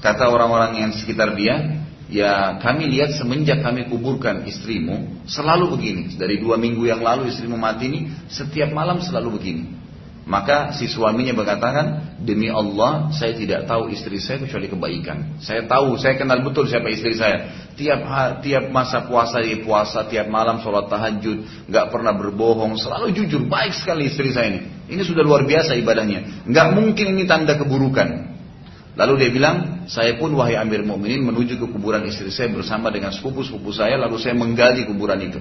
Kata 0.00 0.32
orang-orang 0.32 0.80
yang 0.80 0.90
sekitar 0.96 1.36
dia, 1.36 1.84
ya 2.06 2.58
kami 2.62 2.86
lihat 2.90 3.18
semenjak 3.18 3.62
kami 3.62 3.90
kuburkan 3.90 4.46
istrimu, 4.46 5.26
selalu 5.26 5.78
begini. 5.78 6.02
Dari 6.14 6.38
dua 6.38 6.58
minggu 6.58 6.86
yang 6.86 7.02
lalu 7.02 7.30
istrimu 7.30 7.58
mati 7.58 7.90
ini, 7.90 8.00
setiap 8.30 8.70
malam 8.70 9.02
selalu 9.02 9.38
begini. 9.38 9.64
Maka 10.26 10.74
si 10.74 10.90
suaminya 10.90 11.30
berkatakan, 11.38 12.18
demi 12.18 12.50
Allah 12.50 13.14
saya 13.14 13.30
tidak 13.38 13.70
tahu 13.70 13.94
istri 13.94 14.18
saya 14.18 14.42
kecuali 14.42 14.66
kebaikan. 14.66 15.38
Saya 15.38 15.70
tahu, 15.70 15.94
saya 16.02 16.18
kenal 16.18 16.42
betul 16.42 16.66
siapa 16.66 16.90
istri 16.90 17.14
saya. 17.14 17.46
Tiap 17.78 18.02
tiap 18.42 18.74
masa 18.74 19.06
puasa 19.06 19.38
dia 19.38 19.62
puasa, 19.62 20.02
tiap 20.10 20.26
malam 20.26 20.58
sholat 20.66 20.90
tahajud, 20.90 21.70
nggak 21.70 21.86
pernah 21.94 22.10
berbohong, 22.18 22.74
selalu 22.74 23.14
jujur, 23.14 23.46
baik 23.46 23.70
sekali 23.78 24.10
istri 24.10 24.34
saya 24.34 24.50
ini. 24.50 24.60
Ini 24.90 25.02
sudah 25.06 25.22
luar 25.22 25.46
biasa 25.46 25.78
ibadahnya. 25.78 26.50
Nggak 26.50 26.68
mungkin 26.74 27.06
ini 27.14 27.22
tanda 27.30 27.54
keburukan. 27.54 28.35
Lalu 28.96 29.12
dia 29.20 29.30
bilang, 29.30 29.56
saya 29.92 30.16
pun 30.16 30.32
wahai 30.32 30.56
Amir 30.56 30.80
Mukminin 30.80 31.20
menuju 31.20 31.60
ke 31.60 31.66
kuburan 31.68 32.00
istri 32.08 32.32
saya 32.32 32.48
bersama 32.48 32.88
dengan 32.88 33.12
sepupu-sepupu 33.12 33.68
saya, 33.68 34.00
lalu 34.00 34.16
saya 34.16 34.32
menggali 34.32 34.88
kuburan 34.88 35.20
itu. 35.20 35.36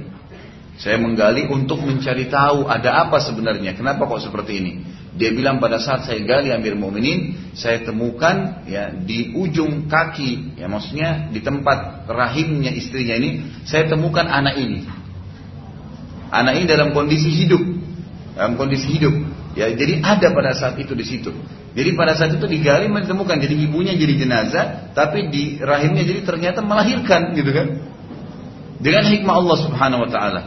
Saya 0.76 1.00
menggali 1.00 1.48
untuk 1.48 1.80
mencari 1.80 2.28
tahu 2.28 2.68
ada 2.68 3.08
apa 3.08 3.24
sebenarnya, 3.24 3.80
kenapa 3.80 4.04
kok 4.12 4.28
seperti 4.28 4.60
ini. 4.60 4.74
Dia 5.16 5.32
bilang 5.32 5.64
pada 5.64 5.80
saat 5.80 6.04
saya 6.04 6.20
gali 6.28 6.52
Amir 6.52 6.76
Mu'minin, 6.76 7.56
saya 7.56 7.80
temukan 7.88 8.68
ya 8.68 8.92
di 8.92 9.32
ujung 9.32 9.88
kaki, 9.88 10.60
ya 10.60 10.68
maksudnya 10.68 11.32
di 11.32 11.40
tempat 11.40 12.12
rahimnya 12.12 12.76
istrinya 12.76 13.16
ini, 13.16 13.64
saya 13.64 13.88
temukan 13.88 14.28
anak 14.28 14.60
ini. 14.60 14.84
Anak 16.28 16.60
ini 16.60 16.66
dalam 16.68 16.92
kondisi 16.92 17.32
hidup, 17.32 17.64
dalam 18.36 18.60
kondisi 18.60 18.92
hidup. 18.92 19.16
Ya, 19.56 19.72
jadi 19.72 20.04
ada 20.04 20.36
pada 20.36 20.52
saat 20.52 20.76
itu 20.76 20.92
di 20.92 21.08
situ. 21.08 21.32
Jadi 21.76 21.90
pada 21.92 22.16
saat 22.16 22.32
itu 22.32 22.48
digali 22.48 22.88
menemukan 22.88 23.36
jadi 23.36 23.52
ibunya 23.52 23.92
jadi 24.00 24.16
jenazah, 24.16 24.66
tapi 24.96 25.28
di 25.28 25.60
rahimnya 25.60 26.08
jadi 26.08 26.24
ternyata 26.24 26.64
melahirkan 26.64 27.36
gitu 27.36 27.52
kan. 27.52 27.68
Dengan 28.80 29.04
hikmah 29.12 29.36
Allah 29.44 29.58
Subhanahu 29.60 30.04
wa 30.08 30.10
taala. 30.10 30.42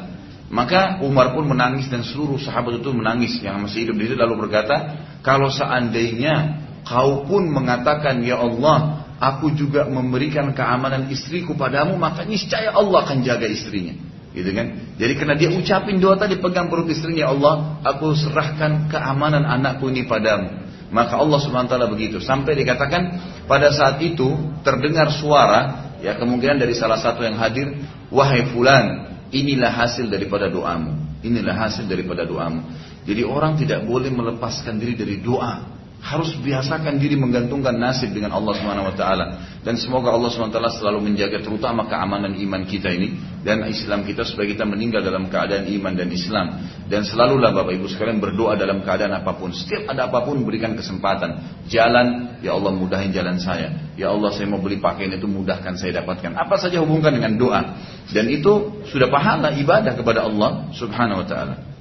Maka 0.49 1.05
Umar 1.05 1.37
pun 1.37 1.45
menangis 1.45 1.93
dan 1.93 2.01
seluruh 2.01 2.41
sahabat 2.41 2.81
itu 2.81 2.89
menangis 2.97 3.37
yang 3.45 3.61
masih 3.61 3.85
hidup 3.85 4.01
di 4.01 4.05
situ 4.09 4.17
lalu 4.17 4.49
berkata, 4.49 5.05
kalau 5.21 5.53
seandainya 5.53 6.65
kau 6.89 7.29
pun 7.29 7.45
mengatakan 7.53 8.25
ya 8.25 8.41
Allah, 8.41 9.05
aku 9.21 9.53
juga 9.53 9.85
memberikan 9.85 10.57
keamanan 10.57 11.13
istriku 11.13 11.53
padamu, 11.53 12.01
maka 12.01 12.25
niscaya 12.25 12.73
Allah 12.73 13.05
akan 13.05 13.21
jaga 13.21 13.45
istrinya. 13.45 13.93
Gitu 14.33 14.49
kan? 14.57 14.97
Jadi 14.97 15.13
karena 15.21 15.35
dia 15.37 15.53
ucapin 15.53 16.01
doa 16.01 16.17
tadi 16.17 16.41
pegang 16.41 16.73
perut 16.73 16.89
istrinya 16.89 17.29
ya 17.29 17.37
Allah, 17.37 17.85
aku 17.85 18.17
serahkan 18.17 18.89
keamanan 18.89 19.45
anakku 19.45 19.93
ini 19.93 20.09
padamu. 20.09 20.68
Maka 20.89 21.21
Allah 21.21 21.39
Subhanahu 21.41 21.93
begitu. 21.93 22.21
Sampai 22.21 22.57
dikatakan 22.57 23.21
pada 23.45 23.69
saat 23.73 24.01
itu 24.01 24.33
terdengar 24.65 25.13
suara 25.13 25.93
ya 26.01 26.17
kemungkinan 26.17 26.57
dari 26.57 26.73
salah 26.73 26.97
satu 26.97 27.21
yang 27.27 27.37
hadir, 27.37 27.77
wahai 28.09 28.49
fulan, 28.51 29.09
Inilah 29.29 29.69
hasil 29.69 30.09
daripada 30.09 30.49
doamu. 30.49 31.21
Inilah 31.21 31.53
hasil 31.53 31.85
daripada 31.85 32.25
doamu. 32.25 32.65
Jadi 33.05 33.23
orang 33.29 33.61
tidak 33.61 33.85
boleh 33.85 34.09
melepaskan 34.09 34.81
diri 34.81 34.97
dari 34.97 35.21
doa. 35.21 35.78
Harus 35.99 36.31
biasakan 36.39 37.03
diri 37.03 37.19
menggantungkan 37.19 37.75
nasib 37.75 38.15
dengan 38.15 38.31
Allah 38.31 38.55
Subhanahu 38.55 38.87
wa 38.87 38.95
taala. 38.95 39.25
Dan 39.67 39.75
semoga 39.75 40.15
Allah 40.15 40.31
Subhanahu 40.31 40.55
wa 40.55 40.57
taala 40.63 40.71
selalu 40.71 41.11
menjaga 41.11 41.43
terutama 41.43 41.91
keamanan 41.91 42.39
iman 42.39 42.63
kita 42.63 42.87
ini. 42.95 43.19
Dan 43.43 43.67
Islam 43.67 44.07
kita 44.07 44.23
supaya 44.23 44.47
kita 44.47 44.63
meninggal 44.63 45.03
dalam 45.03 45.27
keadaan 45.27 45.67
iman 45.67 45.93
dan 45.99 46.09
Islam. 46.15 46.47
Dan 46.87 47.03
selalulah 47.03 47.51
Bapak 47.51 47.75
Ibu 47.75 47.91
sekalian 47.91 48.23
berdoa 48.23 48.55
dalam 48.55 48.87
keadaan 48.87 49.11
apa 49.19 49.35
pun. 49.35 49.51
Setiap 49.51 49.91
ada 49.91 50.07
apa 50.07 50.23
pun 50.23 50.39
berikan 50.47 50.79
kesempatan. 50.79 51.67
Jalan 51.67 52.39
ya 52.47 52.55
Allah 52.55 52.73
mudahin 52.79 53.11
jalan 53.11 53.43
saya. 53.43 53.75
Ya 53.99 54.15
Allah 54.15 54.31
saya 54.31 54.47
mau 54.47 54.63
beli 54.63 54.79
pakaian 54.79 55.11
itu 55.11 55.27
mudahkan 55.27 55.75
saya 55.75 55.99
dapatkan. 55.99 56.39
Apa 56.39 56.63
saja 56.63 56.79
hubungkan 56.79 57.11
dengan 57.11 57.35
doa. 57.35 57.75
Dan 58.15 58.31
itu 58.31 58.87
sudah 58.87 59.11
pahala 59.11 59.51
ibadah 59.51 59.99
kepada 59.99 60.31
Allah 60.31 60.71
Subhanahu 60.79 61.27
wa 61.27 61.29
taala 61.29 61.78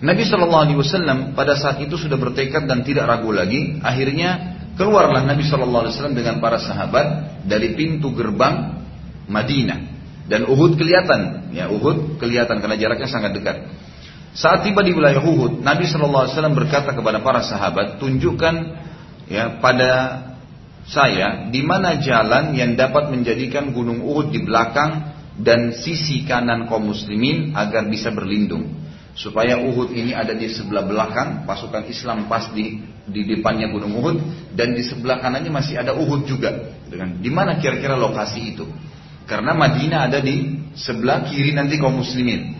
Nabi 0.00 0.24
Shallallahu 0.24 0.62
Alaihi 0.64 0.78
Wasallam 0.80 1.36
pada 1.36 1.52
saat 1.60 1.76
itu 1.84 2.00
sudah 2.00 2.16
bertekad 2.16 2.64
dan 2.64 2.80
tidak 2.80 3.04
ragu 3.04 3.36
lagi. 3.36 3.76
Akhirnya 3.84 4.56
keluarlah 4.80 5.28
Nabi 5.28 5.44
Shallallahu 5.44 5.84
Alaihi 5.84 5.94
Wasallam 5.96 6.16
dengan 6.16 6.40
para 6.40 6.56
sahabat 6.56 7.06
dari 7.44 7.76
pintu 7.76 8.16
gerbang 8.16 8.80
Madinah. 9.28 10.00
Dan 10.24 10.48
Uhud 10.48 10.80
kelihatan, 10.80 11.52
ya 11.52 11.68
Uhud 11.68 12.16
kelihatan 12.16 12.64
karena 12.64 12.80
jaraknya 12.80 13.08
sangat 13.12 13.36
dekat. 13.36 13.56
Saat 14.32 14.64
tiba 14.64 14.80
di 14.80 14.96
wilayah 14.96 15.20
Uhud, 15.20 15.60
Nabi 15.60 15.84
Shallallahu 15.84 16.24
Alaihi 16.24 16.32
Wasallam 16.32 16.56
berkata 16.56 16.96
kepada 16.96 17.20
para 17.20 17.44
sahabat, 17.44 18.00
tunjukkan 18.00 18.54
ya 19.28 19.60
pada 19.60 19.90
saya 20.88 21.52
di 21.52 21.60
mana 21.60 22.00
jalan 22.00 22.56
yang 22.56 22.72
dapat 22.72 23.12
menjadikan 23.12 23.68
gunung 23.76 24.00
Uhud 24.00 24.32
di 24.32 24.40
belakang 24.40 25.12
dan 25.36 25.76
sisi 25.76 26.24
kanan 26.24 26.64
kaum 26.64 26.88
muslimin 26.88 27.52
agar 27.52 27.84
bisa 27.84 28.08
berlindung 28.08 28.79
supaya 29.20 29.60
Uhud 29.60 29.92
ini 29.92 30.16
ada 30.16 30.32
di 30.32 30.48
sebelah 30.48 30.88
belakang 30.88 31.44
pasukan 31.44 31.84
Islam 31.92 32.24
pas 32.24 32.48
di 32.56 32.80
di 33.04 33.28
depannya 33.28 33.68
Gunung 33.68 34.00
Uhud 34.00 34.16
dan 34.56 34.72
di 34.72 34.80
sebelah 34.80 35.20
kanannya 35.20 35.52
masih 35.52 35.76
ada 35.76 35.92
Uhud 35.92 36.24
juga. 36.24 36.72
Dengan 36.88 37.20
di 37.20 37.28
mana 37.28 37.60
kira-kira 37.60 38.00
lokasi 38.00 38.56
itu? 38.56 38.64
Karena 39.28 39.52
Madinah 39.52 40.08
ada 40.08 40.24
di 40.24 40.64
sebelah 40.72 41.28
kiri 41.28 41.52
nanti 41.52 41.76
kaum 41.76 42.00
muslimin. 42.00 42.56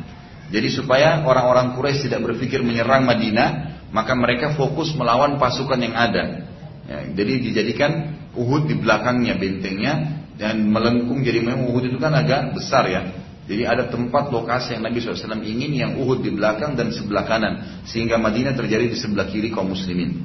Jadi 0.52 0.68
supaya 0.68 1.24
orang-orang 1.24 1.72
Quraisy 1.78 2.12
tidak 2.12 2.28
berpikir 2.28 2.60
menyerang 2.60 3.08
Madinah 3.08 3.80
maka 3.90 4.12
mereka 4.12 4.52
fokus 4.52 4.92
melawan 4.92 5.40
pasukan 5.40 5.80
yang 5.80 5.96
ada. 5.96 6.44
Ya, 6.84 6.98
jadi 7.16 7.40
dijadikan 7.40 8.20
Uhud 8.36 8.68
di 8.68 8.76
belakangnya 8.76 9.40
bentengnya 9.40 9.94
dan 10.36 10.68
melengkung. 10.68 11.24
Jadi 11.24 11.40
memang 11.40 11.72
Uhud 11.72 11.88
itu 11.88 11.96
kan 11.96 12.12
agak 12.12 12.52
besar 12.52 12.84
ya 12.90 13.19
jadi 13.50 13.66
ada 13.66 13.90
tempat 13.90 14.30
lokasi 14.30 14.78
yang 14.78 14.86
Nabi 14.86 15.02
SAW 15.02 15.42
ingin 15.42 15.74
yang 15.74 15.92
Uhud 15.98 16.22
di 16.22 16.30
belakang 16.30 16.78
dan 16.78 16.94
sebelah 16.94 17.26
kanan. 17.26 17.82
Sehingga 17.82 18.14
Madinah 18.14 18.54
terjadi 18.54 18.86
di 18.86 18.94
sebelah 18.94 19.26
kiri 19.26 19.50
kaum 19.50 19.74
muslimin. 19.74 20.22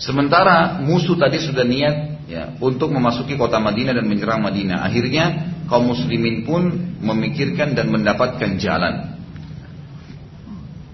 Sementara 0.00 0.80
musuh 0.80 1.20
tadi 1.20 1.36
sudah 1.36 1.60
niat 1.60 2.24
ya, 2.24 2.56
untuk 2.56 2.88
memasuki 2.88 3.36
kota 3.36 3.60
Madinah 3.60 3.92
dan 4.00 4.08
menyerang 4.08 4.40
Madinah. 4.40 4.80
Akhirnya 4.80 5.52
kaum 5.68 5.92
muslimin 5.92 6.48
pun 6.48 6.72
memikirkan 7.04 7.76
dan 7.76 7.92
mendapatkan 7.92 8.56
jalan. 8.56 9.19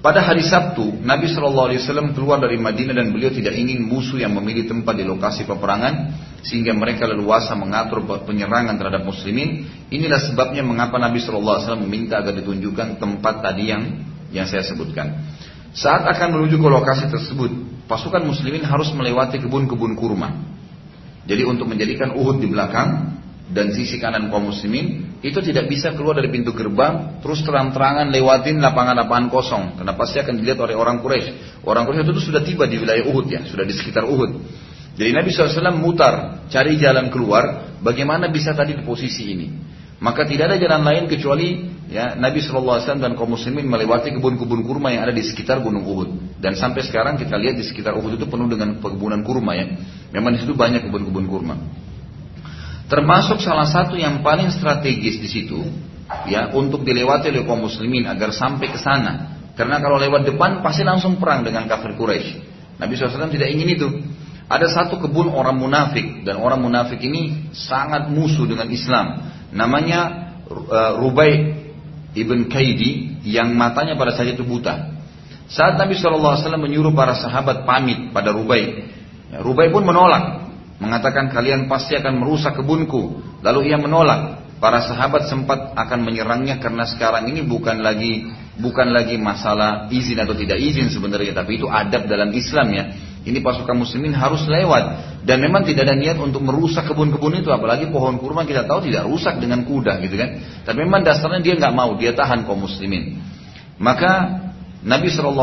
Pada 0.07 0.23
hari 0.23 0.47
Sabtu, 0.47 1.03
Nabi 1.03 1.27
Shallallahu 1.27 1.67
Alaihi 1.67 1.83
Wasallam 1.83 2.15
keluar 2.15 2.39
dari 2.39 2.55
Madinah 2.55 2.95
dan 2.95 3.11
beliau 3.11 3.35
tidak 3.35 3.59
ingin 3.59 3.83
musuh 3.83 4.23
yang 4.23 4.39
memilih 4.39 4.71
tempat 4.71 4.95
di 4.95 5.03
lokasi 5.03 5.43
peperangan 5.43 6.15
sehingga 6.47 6.71
mereka 6.79 7.11
leluasa 7.11 7.59
mengatur 7.59 8.07
penyerangan 8.23 8.79
terhadap 8.79 9.03
muslimin. 9.03 9.67
Inilah 9.91 10.23
sebabnya 10.23 10.63
mengapa 10.63 11.03
Nabi 11.03 11.19
Shallallahu 11.19 11.55
Alaihi 11.59 11.67
Wasallam 11.67 11.85
meminta 11.91 12.23
agar 12.23 12.39
ditunjukkan 12.39 13.03
tempat 13.03 13.35
tadi 13.51 13.67
yang 13.67 13.83
yang 14.31 14.47
saya 14.47 14.63
sebutkan. 14.63 15.27
Saat 15.75 16.07
akan 16.07 16.39
menuju 16.39 16.55
ke 16.55 16.69
lokasi 16.71 17.11
tersebut, 17.11 17.51
pasukan 17.91 18.23
muslimin 18.23 18.63
harus 18.63 18.95
melewati 18.95 19.43
kebun-kebun 19.43 19.99
kurma. 19.99 20.39
Jadi 21.27 21.43
untuk 21.43 21.67
menjadikan 21.67 22.15
Uhud 22.15 22.39
di 22.39 22.47
belakang 22.47 23.11
dan 23.47 23.71
sisi 23.71 24.03
kanan 24.03 24.27
kaum 24.27 24.51
muslimin 24.51 25.19
itu 25.23 25.39
tidak 25.39 25.71
bisa 25.71 25.95
keluar 25.95 26.19
dari 26.19 26.35
pintu 26.35 26.51
gerbang 26.51 27.23
terus 27.23 27.47
terang-terangan 27.47 28.11
lewatin 28.11 28.59
lapangan-lapangan 28.59 29.27
kosong 29.31 29.65
karena 29.79 29.95
pasti 29.95 30.19
akan 30.19 30.35
dilihat 30.35 30.59
oleh 30.59 30.75
orang 30.75 30.99
Quraisy. 30.99 31.63
Orang 31.63 31.87
Quraisy 31.87 32.11
itu 32.11 32.23
sudah 32.27 32.43
tiba 32.43 32.67
di 32.67 32.83
wilayah 32.83 33.07
Uhud 33.07 33.27
ya, 33.31 33.47
sudah 33.47 33.63
di 33.63 33.75
sekitar 33.75 34.03
Uhud. 34.03 34.31
Jadi 34.97 35.11
Nabi 35.13 35.29
SAW 35.29 35.77
mutar 35.77 36.47
cari 36.49 36.75
jalan 36.81 37.13
keluar 37.13 37.77
bagaimana 37.85 38.33
bisa 38.33 38.57
tadi 38.57 38.75
di 38.75 38.83
posisi 38.83 39.31
ini. 39.31 39.49
Maka 39.97 40.29
tidak 40.29 40.53
ada 40.53 40.57
jalan 40.61 40.83
lain 40.85 41.05
kecuali 41.09 41.73
ya 41.89 42.19
Nabi 42.19 42.43
SAW 42.43 42.83
dan 43.01 43.17
kaum 43.17 43.33
muslimin 43.33 43.65
melewati 43.65 44.13
kebun-kebun 44.13 44.61
kurma 44.67 44.93
yang 44.93 45.09
ada 45.09 45.15
di 45.15 45.25
sekitar 45.25 45.63
Gunung 45.63 45.87
Uhud. 45.87 46.41
Dan 46.43 46.59
sampai 46.59 46.85
sekarang 46.85 47.17
kita 47.17 47.39
lihat 47.39 47.57
di 47.57 47.65
sekitar 47.65 47.97
Uhud 47.97 48.19
itu 48.19 48.27
penuh 48.29 48.51
dengan 48.51 48.77
perkebunan 48.83 49.23
kurma 49.25 49.57
ya. 49.57 49.71
Memang 50.13 50.37
di 50.37 50.45
situ 50.45 50.53
banyak 50.53 50.85
kebun-kebun 50.91 51.27
kurma. 51.31 51.86
Termasuk 52.87 53.43
salah 53.43 53.67
satu 53.67 53.99
yang 53.99 54.23
paling 54.23 54.47
strategis 54.55 55.19
di 55.19 55.27
situ, 55.27 55.59
ya, 56.31 56.55
untuk 56.55 56.87
dilewati 56.87 57.35
oleh 57.35 57.43
kaum 57.43 57.67
muslimin 57.67 58.07
agar 58.07 58.31
sampai 58.31 58.71
ke 58.71 58.79
sana. 58.79 59.35
Karena 59.59 59.83
kalau 59.83 59.99
lewat 59.99 60.29
depan 60.29 60.63
pasti 60.63 60.87
langsung 60.87 61.19
perang 61.19 61.43
dengan 61.43 61.67
kafir 61.67 61.99
Quraisy. 61.99 62.31
Nabi 62.77 62.93
SAW 62.95 63.33
tidak 63.33 63.49
ingin 63.51 63.69
itu. 63.73 63.89
Ada 64.47 64.71
satu 64.71 65.03
kebun 65.03 65.35
orang 65.35 65.59
munafik 65.59 66.23
dan 66.23 66.39
orang 66.39 66.63
munafik 66.63 67.03
ini 67.03 67.51
sangat 67.51 68.07
musuh 68.07 68.47
dengan 68.47 68.71
Islam. 68.71 69.35
Namanya 69.51 70.01
uh, 70.47 70.93
Rubai 71.03 71.59
ibn 72.15 72.47
Kaidi 72.47 73.19
yang 73.27 73.51
matanya 73.59 73.99
pada 73.99 74.15
saat 74.15 74.31
itu 74.31 74.47
buta. 74.47 74.95
Saat 75.51 75.75
Nabi 75.79 75.99
SAW 75.99 76.39
menyuruh 76.63 76.95
para 76.95 77.19
sahabat 77.19 77.67
pamit 77.67 78.15
pada 78.15 78.31
Rubai, 78.31 78.87
ya, 79.35 79.43
Rubai 79.43 79.75
pun 79.75 79.83
menolak 79.83 80.46
mengatakan 80.77 81.33
kalian 81.33 81.69
pasti 81.71 81.97
akan 81.97 82.21
merusak 82.21 82.57
kebunku. 82.61 83.21
Lalu 83.41 83.73
ia 83.73 83.79
menolak. 83.81 84.45
Para 84.57 84.81
sahabat 84.81 85.29
sempat 85.29 85.77
akan 85.77 86.01
menyerangnya 86.01 86.57
karena 86.57 86.89
sekarang 86.89 87.29
ini 87.29 87.45
bukan 87.45 87.85
lagi 87.85 88.25
bukan 88.57 88.89
lagi 88.89 89.21
masalah 89.21 89.93
izin 89.93 90.17
atau 90.17 90.33
tidak 90.33 90.57
izin 90.57 90.89
sebenarnya, 90.89 91.37
tapi 91.37 91.61
itu 91.61 91.69
adab 91.69 92.09
dalam 92.09 92.33
Islam 92.33 92.73
ya. 92.73 92.85
Ini 93.27 93.45
pasukan 93.45 93.77
muslimin 93.77 94.17
harus 94.17 94.49
lewat 94.49 94.85
dan 95.29 95.45
memang 95.45 95.69
tidak 95.69 95.85
ada 95.91 95.99
niat 95.99 96.17
untuk 96.17 96.41
merusak 96.41 96.89
kebun-kebun 96.89 97.45
itu, 97.45 97.53
apalagi 97.53 97.93
pohon 97.93 98.17
kurma 98.17 98.49
kita 98.49 98.65
tahu 98.65 98.89
tidak 98.89 99.05
rusak 99.05 99.37
dengan 99.37 99.61
kuda 99.69 100.01
gitu 100.01 100.17
kan. 100.17 100.41
Tapi 100.65 100.79
memang 100.89 101.05
dasarnya 101.05 101.45
dia 101.45 101.55
nggak 101.61 101.75
mau, 101.77 101.93
dia 102.01 102.17
tahan 102.17 102.49
kaum 102.49 102.65
muslimin. 102.65 103.21
Maka 103.77 104.41
Nabi 104.87 105.13
saw 105.13 105.37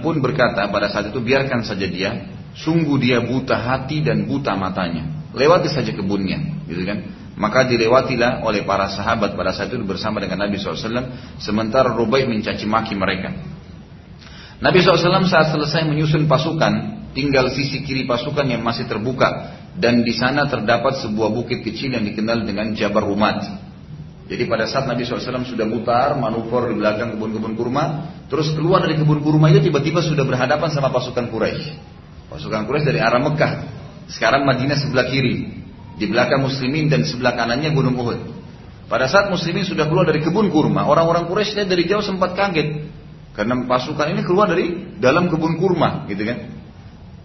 pun 0.00 0.24
berkata 0.24 0.72
pada 0.72 0.88
saat 0.88 1.12
itu 1.12 1.20
biarkan 1.20 1.68
saja 1.68 1.84
dia 1.84 2.32
Sungguh 2.54 3.02
dia 3.02 3.18
buta 3.18 3.58
hati 3.58 4.00
dan 4.06 4.30
buta 4.30 4.54
matanya. 4.54 5.10
Lewati 5.34 5.66
saja 5.66 5.90
kebunnya, 5.90 6.64
gitu 6.70 6.86
kan? 6.86 6.98
Maka 7.34 7.66
dilewatilah 7.66 8.46
oleh 8.46 8.62
para 8.62 8.86
sahabat 8.94 9.34
pada 9.34 9.50
saat 9.50 9.74
itu 9.74 9.82
bersama 9.82 10.22
dengan 10.22 10.46
Nabi 10.46 10.54
SAW. 10.54 10.78
Sementara 11.42 11.90
Rubai 11.90 12.30
mencaci 12.30 12.62
maki 12.62 12.94
mereka. 12.94 13.34
Nabi 14.62 14.78
SAW 14.86 15.26
saat 15.26 15.50
selesai 15.50 15.82
menyusun 15.82 16.30
pasukan, 16.30 16.72
tinggal 17.10 17.50
sisi 17.50 17.82
kiri 17.82 18.06
pasukan 18.06 18.46
yang 18.46 18.62
masih 18.62 18.86
terbuka. 18.86 19.58
Dan 19.74 20.06
di 20.06 20.14
sana 20.14 20.46
terdapat 20.46 21.02
sebuah 21.02 21.34
bukit 21.34 21.66
kecil 21.66 21.98
yang 21.98 22.06
dikenal 22.06 22.46
dengan 22.46 22.70
Jabar 22.78 23.02
Rumat. 23.02 23.42
Jadi 24.30 24.46
pada 24.46 24.70
saat 24.70 24.86
Nabi 24.86 25.02
SAW 25.02 25.42
sudah 25.42 25.66
mutar, 25.66 26.14
manuver 26.14 26.70
di 26.70 26.78
belakang 26.78 27.18
kebun-kebun 27.18 27.58
kurma, 27.58 27.84
terus 28.30 28.54
keluar 28.54 28.86
dari 28.86 28.94
kebun 28.94 29.20
kurma 29.20 29.50
itu 29.50 29.68
tiba-tiba 29.68 30.00
sudah 30.00 30.22
berhadapan 30.22 30.70
sama 30.70 30.94
pasukan 30.94 31.26
Quraisy. 31.28 31.94
Pasukan 32.34 32.66
Quraisy 32.66 32.90
dari 32.90 32.98
arah 32.98 33.22
Mekah. 33.22 33.52
Sekarang 34.10 34.42
Madinah 34.42 34.74
sebelah 34.74 35.06
kiri. 35.06 35.54
Di 35.94 36.10
belakang 36.10 36.42
muslimin 36.42 36.90
dan 36.90 37.06
sebelah 37.06 37.38
kanannya 37.38 37.70
Gunung 37.70 37.94
Uhud. 37.94 38.20
Pada 38.90 39.06
saat 39.06 39.30
muslimin 39.30 39.62
sudah 39.62 39.86
keluar 39.86 40.02
dari 40.02 40.18
kebun 40.18 40.50
kurma, 40.50 40.82
orang-orang 40.90 41.30
Quraisy 41.30 41.62
dari 41.62 41.86
jauh 41.86 42.02
sempat 42.02 42.34
kaget. 42.34 42.90
Karena 43.38 43.54
pasukan 43.70 44.10
ini 44.10 44.26
keluar 44.26 44.50
dari 44.50 44.98
dalam 44.98 45.30
kebun 45.30 45.62
kurma, 45.62 46.10
gitu 46.10 46.26
kan. 46.26 46.50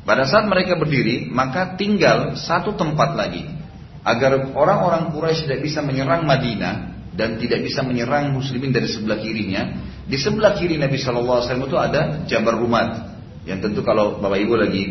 Pada 0.06 0.30
saat 0.30 0.46
mereka 0.46 0.78
berdiri, 0.78 1.26
maka 1.34 1.74
tinggal 1.74 2.38
satu 2.38 2.78
tempat 2.78 3.18
lagi. 3.18 3.50
Agar 4.06 4.54
orang-orang 4.54 5.10
Quraisy 5.10 5.50
tidak 5.50 5.66
bisa 5.66 5.82
menyerang 5.82 6.30
Madinah 6.30 7.02
dan 7.18 7.42
tidak 7.42 7.66
bisa 7.66 7.82
menyerang 7.82 8.30
muslimin 8.30 8.70
dari 8.70 8.86
sebelah 8.86 9.18
kirinya. 9.18 9.74
Di 10.06 10.22
sebelah 10.22 10.54
kiri 10.54 10.78
Nabi 10.78 11.02
SAW 11.02 11.42
itu 11.66 11.78
ada 11.82 12.24
Jabar 12.30 12.62
Rumat. 12.62 13.09
Yang 13.50 13.60
tentu 13.66 13.82
kalau 13.82 14.22
Bapak 14.22 14.46
Ibu 14.46 14.54
lagi 14.62 14.84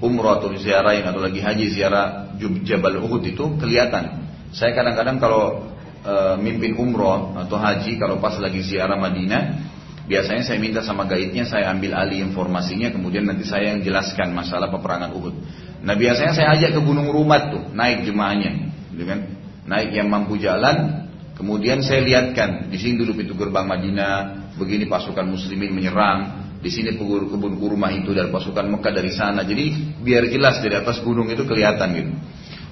umroh 0.00 0.40
atau 0.40 0.48
ziarah 0.56 0.96
yang 0.96 1.12
atau 1.12 1.20
lagi 1.20 1.44
haji 1.44 1.68
ziarah 1.68 2.32
Jabal 2.40 2.96
Uhud 3.04 3.20
itu 3.28 3.44
kelihatan. 3.60 4.24
Saya 4.56 4.72
kadang-kadang 4.72 5.20
kalau 5.20 5.68
e, 6.00 6.14
mimpin 6.40 6.80
umroh 6.80 7.36
atau 7.36 7.60
haji 7.60 8.00
kalau 8.00 8.16
pas 8.16 8.32
lagi 8.40 8.64
ziarah 8.64 8.96
Madinah, 8.96 9.42
biasanya 10.08 10.48
saya 10.48 10.56
minta 10.56 10.80
sama 10.80 11.04
gaidnya 11.04 11.44
saya 11.44 11.68
ambil 11.76 11.92
alih 11.92 12.24
informasinya 12.24 12.88
kemudian 12.88 13.28
nanti 13.28 13.44
saya 13.44 13.76
yang 13.76 13.84
jelaskan 13.84 14.32
masalah 14.32 14.72
peperangan 14.72 15.12
Uhud. 15.12 15.34
Nah 15.84 15.92
biasanya 15.92 16.32
saya 16.32 16.48
ajak 16.56 16.72
ke 16.72 16.80
Gunung 16.80 17.12
Rumat 17.12 17.52
tuh 17.52 17.62
naik 17.76 18.08
jemaahnya, 18.08 18.52
gitu 18.96 19.04
kan? 19.04 19.20
Naik 19.68 19.92
yang 19.92 20.08
mampu 20.08 20.40
jalan, 20.40 21.04
kemudian 21.36 21.84
saya 21.84 22.00
lihatkan 22.00 22.72
di 22.72 22.80
sini 22.80 23.02
dulu 23.02 23.12
pintu 23.18 23.36
gerbang 23.36 23.68
Madinah, 23.68 24.54
begini 24.56 24.88
pasukan 24.88 25.26
muslimin 25.28 25.76
menyerang, 25.76 26.35
di 26.60 26.70
sini 26.72 26.96
kebun 26.96 27.60
kurma 27.60 27.92
itu 27.92 28.16
dari 28.16 28.32
pasukan 28.32 28.66
Mekah 28.76 28.92
dari 28.92 29.12
sana. 29.12 29.44
Jadi 29.44 29.96
biar 30.00 30.26
jelas 30.32 30.58
dari 30.64 30.76
atas 30.76 31.04
gunung 31.04 31.28
itu 31.28 31.44
kelihatan 31.44 31.88
gitu. 31.92 32.12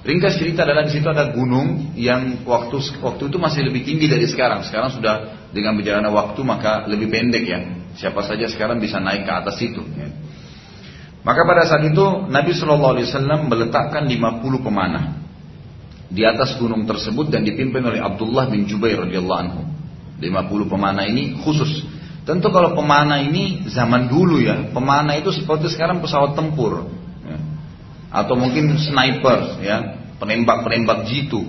Ringkas 0.05 0.37
cerita 0.37 0.61
adalah 0.61 0.85
di 0.85 0.93
situ 0.93 1.09
ada 1.09 1.33
gunung 1.33 1.97
yang 1.97 2.45
waktu 2.45 2.77
waktu 3.01 3.23
itu 3.25 3.37
masih 3.41 3.65
lebih 3.65 3.81
tinggi 3.81 4.05
dari 4.05 4.29
sekarang. 4.29 4.61
Sekarang 4.61 4.93
sudah 4.93 5.49
dengan 5.49 5.73
berjalannya 5.73 6.13
waktu 6.13 6.39
maka 6.45 6.85
lebih 6.85 7.09
pendek 7.09 7.43
ya. 7.45 7.59
Siapa 7.97 8.21
saja 8.21 8.45
sekarang 8.45 8.77
bisa 8.77 9.01
naik 9.01 9.25
ke 9.25 9.33
atas 9.33 9.57
itu. 9.65 9.81
Ya. 9.97 10.13
Maka 11.25 11.41
pada 11.41 11.65
saat 11.65 11.89
itu 11.89 12.05
Nabi 12.29 12.53
Shallallahu 12.53 12.93
Alaihi 13.01 13.07
Wasallam 13.09 13.49
meletakkan 13.49 14.05
50 14.05 14.45
pemanah 14.61 15.25
di 16.05 16.21
atas 16.21 16.53
gunung 16.61 16.85
tersebut 16.85 17.33
dan 17.33 17.41
dipimpin 17.41 17.81
oleh 17.81 17.97
Abdullah 17.97 18.45
bin 18.45 18.69
Jubair 18.69 19.01
radhiyallahu 19.09 19.41
anhu. 19.41 19.61
50 20.21 20.69
pemanah 20.69 21.01
ini 21.09 21.33
khusus 21.41 21.81
Tentu 22.25 22.49
kalau 22.49 22.73
pemanah 22.73 23.21
ini 23.21 23.69
zaman 23.69 24.09
dulu 24.09 24.41
ya, 24.41 24.73
pemanah 24.73 25.13
itu 25.13 25.29
seperti 25.29 25.69
sekarang 25.69 26.01
pesawat 26.01 26.33
tempur, 26.33 26.89
ya. 27.21 27.37
atau 28.09 28.33
mungkin 28.33 28.81
sniper, 28.81 29.61
ya, 29.61 30.01
penembak-penembak 30.17 31.05
jitu. 31.05 31.45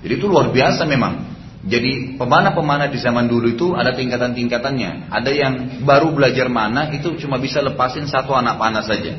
Jadi 0.00 0.12
itu 0.16 0.24
luar 0.24 0.48
biasa 0.48 0.88
memang. 0.88 1.36
Jadi 1.64 2.16
pemanah-pemanah 2.20 2.92
di 2.92 3.00
zaman 3.00 3.28
dulu 3.28 3.52
itu 3.52 3.72
ada 3.76 3.92
tingkatan-tingkatannya. 3.92 5.12
Ada 5.12 5.30
yang 5.32 5.54
baru 5.84 6.12
belajar 6.12 6.48
mana 6.48 6.92
itu 6.92 7.16
cuma 7.20 7.40
bisa 7.40 7.60
lepasin 7.64 8.04
satu 8.04 8.36
anak 8.36 8.60
panah 8.60 8.84
saja. 8.84 9.16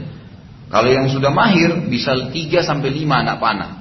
Kalau 0.69 0.89
yang 0.89 1.09
sudah 1.09 1.29
mahir 1.29 1.85
bisa 1.89 2.13
3 2.33 2.33
sampai 2.65 2.89
5 2.89 3.01
anak 3.05 3.37
panah. 3.37 3.71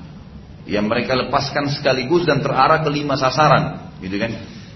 Yang 0.64 0.84
mereka 0.88 1.12
lepaskan 1.16 1.72
sekaligus 1.72 2.24
dan 2.24 2.40
terarah 2.40 2.80
ke 2.80 2.88
lima 2.88 3.20
sasaran, 3.20 3.92
gitu 4.00 4.16
kan? 4.16 4.32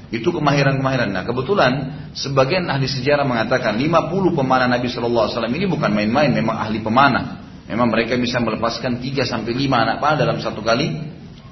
Itu 0.09 0.32
kemahiran-kemahiran. 0.32 1.12
Nah 1.12 1.22
kebetulan 1.28 1.72
sebagian 2.16 2.64
ahli 2.72 2.88
sejarah 2.88 3.28
mengatakan 3.28 3.76
50 3.76 4.32
pemanah 4.32 4.64
Nabi 4.64 4.88
Shallallahu 4.88 5.24
Alaihi 5.28 5.34
Wasallam 5.36 5.54
ini 5.54 5.66
bukan 5.68 5.90
main-main, 5.92 6.32
memang 6.32 6.56
ahli 6.56 6.80
pemanah. 6.80 7.44
Memang 7.68 7.92
mereka 7.92 8.16
bisa 8.16 8.40
melepaskan 8.40 9.04
3 9.04 9.28
sampai 9.28 9.52
5 9.52 9.68
anak 9.68 9.96
panah 10.00 10.16
dalam 10.16 10.40
satu 10.40 10.64
kali 10.64 10.96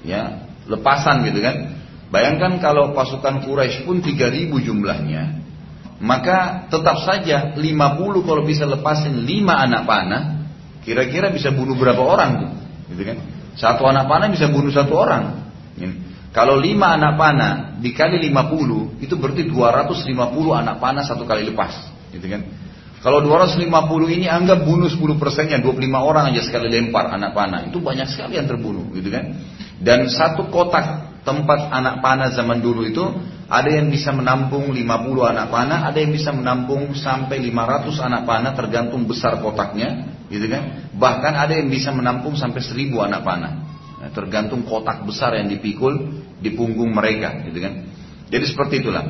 ya 0.09 0.49
lepasan 0.65 1.29
gitu 1.29 1.45
kan. 1.45 1.77
Bayangkan 2.09 2.57
kalau 2.63 2.97
pasukan 2.97 3.45
Quraisy 3.45 3.85
pun 3.85 4.01
3000 4.01 4.49
jumlahnya, 4.49 5.43
maka 6.01 6.71
tetap 6.73 7.03
saja 7.05 7.53
50 7.59 7.61
kalau 8.25 8.43
bisa 8.47 8.65
lepasin 8.65 9.27
5 9.27 9.53
anak 9.53 9.83
panah, 9.85 10.23
kira-kira 10.87 11.29
bisa 11.35 11.53
bunuh 11.53 11.77
berapa 11.77 11.99
orang 11.99 12.31
tuh, 12.41 12.51
gitu 12.95 13.03
kan? 13.11 13.19
Satu 13.59 13.85
anak 13.91 14.07
panah 14.07 14.31
bisa 14.31 14.47
bunuh 14.49 14.71
satu 14.71 14.95
orang. 14.95 15.51
Kalau 16.37 16.61
lima 16.61 17.01
anak 17.01 17.17
panah 17.17 17.53
dikali 17.81 18.21
lima 18.21 18.45
puluh 18.45 19.01
itu 19.01 19.17
berarti 19.17 19.49
dua 19.49 19.73
ratus 19.73 20.05
lima 20.05 20.29
puluh 20.29 20.53
anak 20.53 20.77
panah 20.77 21.01
satu 21.01 21.25
kali 21.25 21.49
lepas, 21.49 21.73
gitu 22.13 22.29
kan? 22.29 22.45
Kalau 23.01 23.25
dua 23.25 23.41
ratus 23.41 23.57
lima 23.57 23.89
puluh 23.89 24.13
ini 24.13 24.29
anggap 24.29 24.61
bunuh 24.61 24.85
sepuluh 24.85 25.17
persennya, 25.17 25.57
lima 25.65 26.05
orang 26.05 26.37
aja 26.37 26.45
sekali 26.45 26.69
lempar 26.69 27.09
anak 27.09 27.33
panah, 27.33 27.65
itu 27.65 27.81
banyak 27.81 28.05
sekali 28.13 28.37
yang 28.37 28.45
terbunuh, 28.45 28.85
gitu 28.93 29.09
kan? 29.09 29.33
Dan 29.81 30.13
satu 30.13 30.53
kotak 30.53 31.17
tempat 31.25 31.73
anak 31.73 32.05
panah 32.05 32.29
zaman 32.29 32.61
dulu 32.61 32.85
itu 32.85 33.01
ada 33.49 33.73
yang 33.73 33.89
bisa 33.89 34.13
menampung 34.13 34.77
50 34.77 35.33
anak 35.33 35.47
panah, 35.49 35.89
ada 35.89 35.99
yang 35.99 36.13
bisa 36.13 36.37
menampung 36.37 36.93
sampai 36.93 37.41
500 37.49 37.97
anak 37.97 38.23
panah 38.29 38.53
tergantung 38.53 39.09
besar 39.09 39.41
kotaknya, 39.41 40.21
gitu 40.29 40.53
kan? 40.53 40.93
Bahkan 40.93 41.33
ada 41.33 41.57
yang 41.57 41.73
bisa 41.73 41.97
menampung 41.97 42.37
sampai 42.37 42.61
1000 42.61 42.93
anak 43.01 43.25
panah. 43.25 43.66
Nah, 44.07 44.15
tergantung 44.15 44.63
kotak 44.63 45.03
besar 45.03 45.35
yang 45.35 45.51
dipikul 45.51 46.23
di 46.39 46.55
punggung 46.55 46.95
mereka, 46.95 47.43
gitu 47.43 47.59
kan? 47.59 47.91
Jadi 48.31 48.45
seperti 48.47 48.87
itulah. 48.87 49.03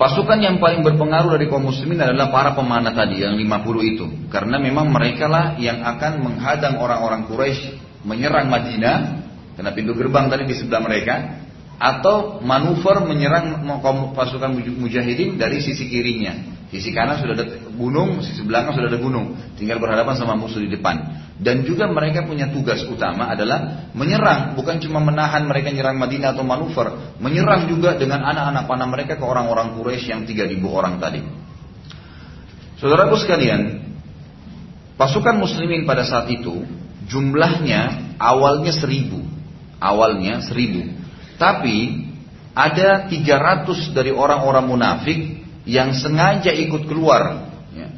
Pasukan 0.00 0.40
yang 0.40 0.56
paling 0.56 0.80
berpengaruh 0.80 1.36
dari 1.36 1.46
kaum 1.52 1.68
muslimin 1.68 2.00
adalah 2.00 2.32
para 2.32 2.56
pemanah 2.56 2.96
tadi 2.96 3.20
yang 3.20 3.36
50 3.36 3.92
itu. 3.94 4.06
Karena 4.32 4.56
memang 4.56 4.88
mereka 4.88 5.28
lah 5.28 5.60
yang 5.60 5.84
akan 5.84 6.24
menghadang 6.24 6.80
orang-orang 6.80 7.28
Quraisy 7.28 7.78
menyerang 8.08 8.48
Madinah 8.48 8.96
karena 9.54 9.70
pintu 9.70 9.94
gerbang 9.94 10.26
tadi 10.26 10.50
di 10.50 10.56
sebelah 10.56 10.82
mereka 10.82 11.46
atau 11.78 12.42
manuver 12.42 13.06
menyerang 13.06 13.62
pasukan 14.16 14.56
mujahidin 14.56 15.36
dari 15.36 15.60
sisi 15.62 15.86
kirinya. 15.86 16.63
Sisi 16.74 16.90
kanan 16.90 17.22
sudah 17.22 17.38
ada 17.38 17.46
gunung, 17.70 18.18
sisi 18.18 18.42
belakang 18.42 18.74
sudah 18.74 18.90
ada 18.90 18.98
gunung. 18.98 19.38
Tinggal 19.54 19.78
berhadapan 19.78 20.18
sama 20.18 20.34
musuh 20.34 20.58
di 20.58 20.66
depan. 20.74 21.22
Dan 21.38 21.62
juga 21.62 21.86
mereka 21.86 22.26
punya 22.26 22.50
tugas 22.50 22.82
utama 22.82 23.30
adalah 23.30 23.90
menyerang, 23.94 24.58
bukan 24.58 24.82
cuma 24.82 24.98
menahan 24.98 25.46
mereka 25.46 25.70
menyerang 25.70 25.98
Madinah 25.98 26.34
atau 26.34 26.42
manuver, 26.46 27.14
menyerang 27.22 27.70
juga 27.70 27.94
dengan 27.94 28.26
anak-anak 28.26 28.64
panah 28.66 28.88
mereka 28.90 29.12
ke 29.18 29.24
orang-orang 29.26 29.74
Quraisy 29.78 30.10
yang 30.10 30.22
3000 30.26 30.62
orang 30.66 30.98
tadi. 30.98 31.22
Saudaraku 32.78 33.18
sekalian, 33.22 33.82
pasukan 34.98 35.38
muslimin 35.38 35.86
pada 35.86 36.02
saat 36.02 36.30
itu 36.30 36.66
jumlahnya 37.06 38.14
awalnya 38.18 38.74
seribu 38.74 39.34
awalnya 39.84 40.40
seribu. 40.40 40.88
Tapi 41.36 42.08
ada 42.56 43.04
300 43.10 43.92
dari 43.92 44.14
orang-orang 44.14 44.64
munafik 44.64 45.20
yang 45.64 45.96
sengaja 45.96 46.52
ikut 46.52 46.88
keluar. 46.88 47.52
Ya. 47.72 47.88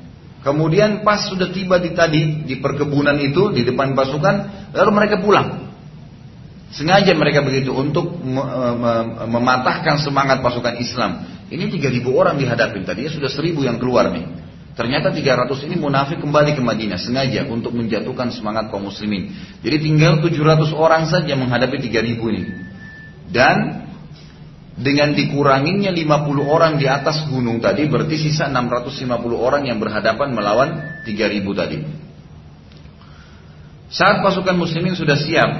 Kemudian 0.42 1.02
pas 1.02 1.26
sudah 1.26 1.50
tiba 1.50 1.82
di 1.82 1.92
tadi 1.92 2.46
di 2.46 2.58
perkebunan 2.62 3.18
itu 3.18 3.50
di 3.54 3.66
depan 3.66 3.94
pasukan, 3.98 4.34
lalu 4.74 4.90
mereka 4.94 5.18
pulang. 5.18 5.66
Sengaja 6.70 7.14
mereka 7.14 7.46
begitu 7.46 7.70
untuk 7.70 8.18
mematahkan 9.26 10.02
semangat 10.02 10.42
pasukan 10.42 10.82
Islam. 10.82 11.24
Ini 11.46 11.70
3000 11.70 12.02
orang 12.10 12.42
dihadapi 12.42 12.82
tadinya 12.82 13.10
sudah 13.10 13.30
1000 13.30 13.62
yang 13.62 13.78
keluar 13.78 14.10
nih. 14.10 14.26
Ternyata 14.76 15.14
300 15.14 15.62
ini 15.70 15.80
munafik 15.80 16.20
kembali 16.20 16.52
ke 16.52 16.60
Madinah 16.60 17.00
sengaja 17.00 17.48
untuk 17.48 17.72
menjatuhkan 17.72 18.28
semangat 18.34 18.68
kaum 18.68 18.90
muslimin. 18.90 19.32
Jadi 19.64 19.76
tinggal 19.78 20.20
700 20.20 20.68
orang 20.76 21.08
saja 21.08 21.32
menghadapi 21.32 21.80
3000 21.80 22.34
ini. 22.34 22.42
Dan 23.30 23.85
dengan 24.76 25.16
dikuranginya 25.16 25.88
50 25.88 26.44
orang 26.44 26.76
di 26.76 26.84
atas 26.84 27.24
gunung 27.32 27.64
tadi 27.64 27.88
berarti 27.88 28.28
sisa 28.28 28.44
650 28.52 29.08
orang 29.32 29.64
yang 29.64 29.80
berhadapan 29.80 30.36
melawan 30.36 31.00
3000 31.08 31.60
tadi. 31.60 31.78
Saat 33.88 34.20
pasukan 34.20 34.52
muslimin 34.52 34.92
sudah 34.92 35.16
siap, 35.16 35.50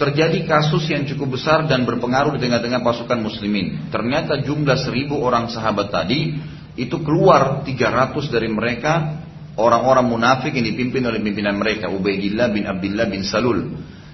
terjadi 0.00 0.48
kasus 0.48 0.88
yang 0.88 1.04
cukup 1.04 1.36
besar 1.36 1.68
dan 1.68 1.84
berpengaruh 1.84 2.38
di 2.38 2.40
tengah-tengah 2.48 2.80
pasukan 2.80 3.20
muslimin. 3.20 3.92
Ternyata 3.92 4.40
jumlah 4.40 4.78
1000 4.80 5.12
orang 5.20 5.52
sahabat 5.52 5.92
tadi 5.92 6.40
itu 6.72 6.96
keluar 7.04 7.60
300 7.68 8.16
dari 8.32 8.48
mereka 8.48 9.20
orang-orang 9.60 10.08
munafik 10.08 10.56
yang 10.56 10.64
dipimpin 10.64 11.04
oleh 11.04 11.20
pimpinan 11.20 11.60
mereka 11.60 11.92
Ubaidillah 11.92 12.48
bin 12.48 12.64
Abdullah 12.64 13.06
bin 13.12 13.20
Salul 13.20 13.68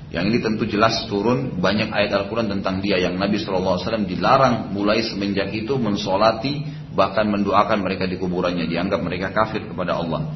yang 0.09 0.25
ini 0.33 0.41
tentu 0.41 0.65
jelas 0.65 1.05
turun 1.07 1.61
banyak 1.61 1.93
ayat 1.93 2.13
Al-Quran 2.17 2.49
tentang 2.49 2.81
dia 2.81 2.97
yang 2.97 3.21
Nabi 3.21 3.37
SAW 3.37 4.09
dilarang 4.09 4.73
mulai 4.73 5.05
semenjak 5.05 5.53
itu 5.53 5.77
mensolati 5.77 6.65
bahkan 6.97 7.29
mendoakan 7.29 7.85
mereka 7.85 8.09
di 8.09 8.17
kuburannya 8.17 8.65
dianggap 8.65 9.01
mereka 9.05 9.37
kafir 9.37 9.69
kepada 9.69 10.01
Allah 10.01 10.33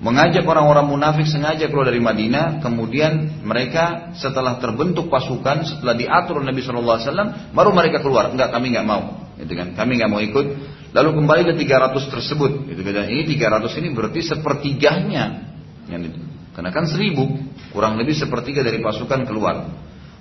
mengajak 0.00 0.48
orang-orang 0.48 0.88
munafik 0.88 1.28
sengaja 1.28 1.68
keluar 1.68 1.92
dari 1.92 2.00
Madinah 2.00 2.64
kemudian 2.64 3.44
mereka 3.44 4.16
setelah 4.16 4.56
terbentuk 4.56 5.12
pasukan 5.12 5.68
setelah 5.68 5.92
diatur 5.92 6.40
Nabi 6.40 6.64
SAW 6.64 7.52
baru 7.52 7.70
mereka 7.76 8.00
keluar 8.00 8.32
enggak 8.32 8.48
kami 8.48 8.72
enggak 8.72 8.88
mau 8.88 9.28
gitu 9.36 9.52
kan 9.52 9.76
kami 9.76 10.00
enggak 10.00 10.10
mau 10.10 10.20
ikut 10.24 10.46
Lalu 10.90 11.22
kembali 11.22 11.42
ke 11.46 11.54
300 11.54 12.10
tersebut. 12.10 12.52
Gitu, 12.66 12.80
gitu. 12.82 12.98
Ini 12.98 13.22
300 13.38 13.78
ini 13.78 13.88
berarti 13.94 14.20
sepertiganya. 14.26 15.24
Yang. 15.86 16.18
Karena 16.50 16.70
kan 16.74 16.84
1000 16.86 17.70
kurang 17.70 17.94
lebih 17.96 18.18
sepertiga 18.18 18.60
dari 18.66 18.82
pasukan 18.82 19.22
keluar. 19.26 19.70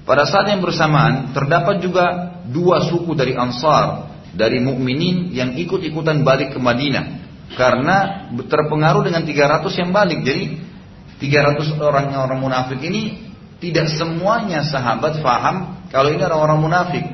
Pada 0.05 0.25
saat 0.25 0.49
yang 0.49 0.61
bersamaan 0.61 1.33
terdapat 1.33 1.81
juga 1.81 2.37
dua 2.49 2.85
suku 2.89 3.13
dari 3.13 3.37
Ansar 3.37 4.09
dari 4.33 4.61
mukminin 4.61 5.33
yang 5.33 5.57
ikut-ikutan 5.57 6.21
balik 6.21 6.53
ke 6.53 6.59
Madinah 6.61 7.29
karena 7.57 8.29
terpengaruh 8.45 9.05
dengan 9.05 9.25
300 9.25 9.81
yang 9.81 9.89
balik. 9.89 10.21
Jadi 10.21 10.43
300 11.19 11.77
orang 11.81 12.13
orang 12.13 12.39
munafik 12.39 12.79
ini 12.81 13.29
tidak 13.59 13.91
semuanya 13.97 14.63
sahabat 14.63 15.19
faham 15.19 15.85
kalau 15.89 16.13
ini 16.13 16.21
orang-orang 16.23 16.59
munafik. 16.61 17.05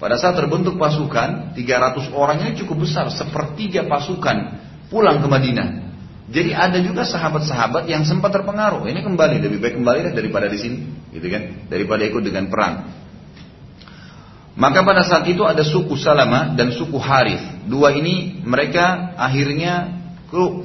Pada 0.00 0.16
saat 0.16 0.32
terbentuk 0.32 0.80
pasukan, 0.80 1.52
300 1.52 2.08
orang 2.16 2.40
ini 2.40 2.56
cukup 2.56 2.88
besar, 2.88 3.12
sepertiga 3.12 3.84
pasukan 3.84 4.56
pulang 4.88 5.20
ke 5.20 5.28
Madinah. 5.28 5.89
Jadi 6.30 6.54
ada 6.54 6.78
juga 6.78 7.02
sahabat-sahabat 7.02 7.90
yang 7.90 8.06
sempat 8.06 8.30
terpengaruh. 8.30 8.86
Ini 8.86 9.02
kembali 9.02 9.42
lebih 9.42 9.58
baik 9.58 9.74
kembali 9.82 10.14
daripada 10.14 10.46
di 10.46 10.58
sini, 10.62 10.78
gitu 11.10 11.26
kan? 11.26 11.66
Daripada 11.66 12.06
ikut 12.06 12.22
dengan 12.22 12.46
perang. 12.46 12.86
Maka 14.54 14.86
pada 14.86 15.02
saat 15.02 15.26
itu 15.26 15.42
ada 15.42 15.66
suku 15.66 15.98
Salama 15.98 16.54
dan 16.54 16.70
suku 16.70 17.02
Harith. 17.02 17.66
Dua 17.66 17.90
ini 17.90 18.38
mereka 18.46 19.14
akhirnya 19.18 19.90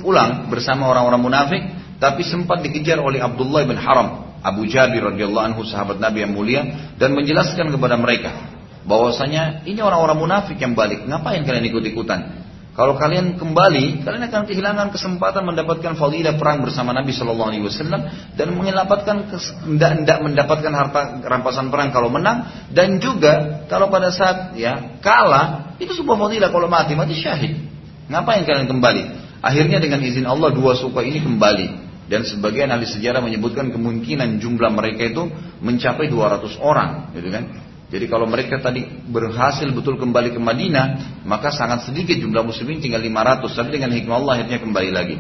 pulang 0.06 0.54
bersama 0.54 0.86
orang-orang 0.86 1.22
munafik, 1.22 1.64
tapi 1.98 2.22
sempat 2.22 2.62
dikejar 2.62 3.02
oleh 3.02 3.18
Abdullah 3.18 3.66
bin 3.66 3.82
Haram, 3.82 4.38
Abu 4.46 4.70
Jabir 4.70 5.02
radhiyallahu 5.02 5.46
anhu 5.50 5.62
sahabat 5.66 5.98
Nabi 5.98 6.22
yang 6.22 6.38
mulia 6.38 6.62
dan 7.02 7.18
menjelaskan 7.18 7.74
kepada 7.74 7.98
mereka 7.98 8.54
bahwasanya 8.86 9.66
ini 9.66 9.82
orang-orang 9.82 10.22
munafik 10.22 10.62
yang 10.62 10.78
balik. 10.78 11.02
Ngapain 11.10 11.42
kalian 11.42 11.66
ikut-ikutan? 11.74 12.45
Kalau 12.76 13.00
kalian 13.00 13.40
kembali, 13.40 14.04
kalian 14.04 14.28
akan 14.28 14.44
kehilangan 14.52 14.92
kesempatan 14.92 15.48
mendapatkan 15.48 15.96
fadilah 15.96 16.36
perang 16.36 16.60
bersama 16.60 16.92
Nabi 16.92 17.16
Shallallahu 17.16 17.48
Alaihi 17.48 17.64
Wasallam 17.64 18.04
dan 18.36 18.52
mendapatkan 18.52 19.32
tidak 19.64 20.20
mendapatkan 20.20 20.72
harta 20.76 21.24
rampasan 21.24 21.72
perang 21.72 21.96
kalau 21.96 22.12
menang 22.12 22.68
dan 22.76 23.00
juga 23.00 23.64
kalau 23.72 23.88
pada 23.88 24.12
saat 24.12 24.60
ya 24.60 25.00
kalah 25.00 25.80
itu 25.80 25.96
sebuah 25.96 26.20
fadilah 26.20 26.52
kalau 26.52 26.68
mati 26.68 27.00
mati 27.00 27.16
syahid. 27.16 27.64
Ngapain 28.12 28.44
kalian 28.44 28.68
kembali? 28.68 29.04
Akhirnya 29.40 29.80
dengan 29.80 30.04
izin 30.04 30.28
Allah 30.28 30.52
dua 30.52 30.76
suku 30.76 31.00
ini 31.00 31.24
kembali 31.24 31.86
dan 32.12 32.22
sebagian 32.28 32.70
ahli 32.70 32.86
sejarah 32.86 33.24
menyebutkan 33.24 33.72
kemungkinan 33.72 34.38
jumlah 34.38 34.72
mereka 34.76 35.10
itu 35.10 35.26
mencapai 35.64 36.06
200 36.06 36.62
orang, 36.62 37.10
gitu 37.18 37.34
kan? 37.34 37.50
Jadi 37.96 38.12
kalau 38.12 38.28
mereka 38.28 38.60
tadi 38.60 38.84
berhasil 39.08 39.64
betul 39.72 39.96
kembali 39.96 40.36
ke 40.36 40.40
Madinah, 40.44 41.24
maka 41.24 41.48
sangat 41.56 41.88
sedikit 41.88 42.20
jumlah 42.20 42.44
muslimin 42.44 42.84
tinggal 42.84 43.00
500. 43.00 43.56
Tapi 43.56 43.72
dengan 43.72 43.96
hikmah 43.96 44.20
Allah 44.20 44.32
akhirnya 44.36 44.60
kembali 44.60 44.92
lagi. 44.92 45.16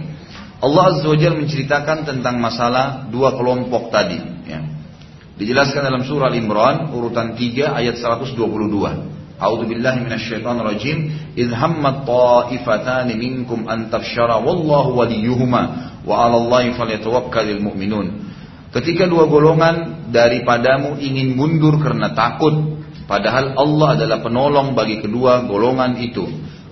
Allah 0.59 0.84
Azza 0.91 1.07
wa 1.07 1.15
menceritakan 1.15 2.03
tentang 2.03 2.36
masalah 2.36 3.07
dua 3.07 3.32
kelompok 3.39 3.95
tadi. 3.95 4.19
Ya. 4.43 4.59
Dijelaskan 5.39 5.88
dalam 5.88 6.03
surah 6.03 6.28
Al-Imran 6.28 6.91
urutan 6.91 7.39
3 7.39 7.80
ayat 7.80 7.95
122. 7.95 8.36
A'udzu 9.39 9.65
billahi 9.71 9.99
minasyaitonir 10.03 10.67
rajim. 10.67 10.97
Idh 11.32 11.55
hammat 11.55 12.03
ta'ifatan 12.03 13.07
minkum 13.15 13.71
an 13.71 13.88
tafshara 13.88 14.36
wallahu 14.43 14.99
waliyuhuma 14.99 15.61
wa 16.03 16.15
'alallahi 16.28 16.76
falyatawakkalul 16.76 17.71
mu'minun. 17.71 18.36
Ketika 18.76 19.07
dua 19.07 19.32
golongan 19.32 19.94
daripadamu 20.10 20.97
ingin 21.01 21.34
mundur 21.34 21.82
karena 21.82 22.14
takut, 22.14 22.84
padahal 23.10 23.58
Allah 23.58 23.88
adalah 23.97 24.18
penolong 24.22 24.74
bagi 24.78 25.01
kedua 25.01 25.45
golongan 25.45 25.97
itu. 26.01 26.26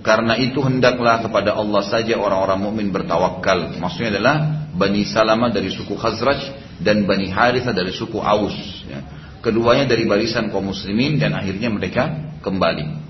Karena 0.04 0.36
itu 0.36 0.60
hendaklah 0.60 1.24
kepada 1.24 1.56
Allah 1.56 1.80
saja 1.80 2.20
orang-orang 2.20 2.60
mukmin 2.60 2.92
bertawakal. 2.92 3.72
Maksudnya 3.80 4.20
adalah 4.20 4.36
Bani 4.76 5.00
Salamah 5.08 5.48
dari 5.48 5.72
suku 5.72 5.96
Khazraj 5.96 6.44
dan 6.76 7.08
Bani 7.08 7.32
Haritha 7.32 7.72
dari 7.72 7.88
suku 7.88 8.20
Aus. 8.20 8.84
Ya. 8.84 9.00
Keduanya 9.40 9.88
dari 9.88 10.04
barisan 10.04 10.52
kaum 10.52 10.68
muslimin 10.68 11.16
dan 11.16 11.32
akhirnya 11.32 11.72
mereka 11.72 12.36
kembali. 12.44 13.04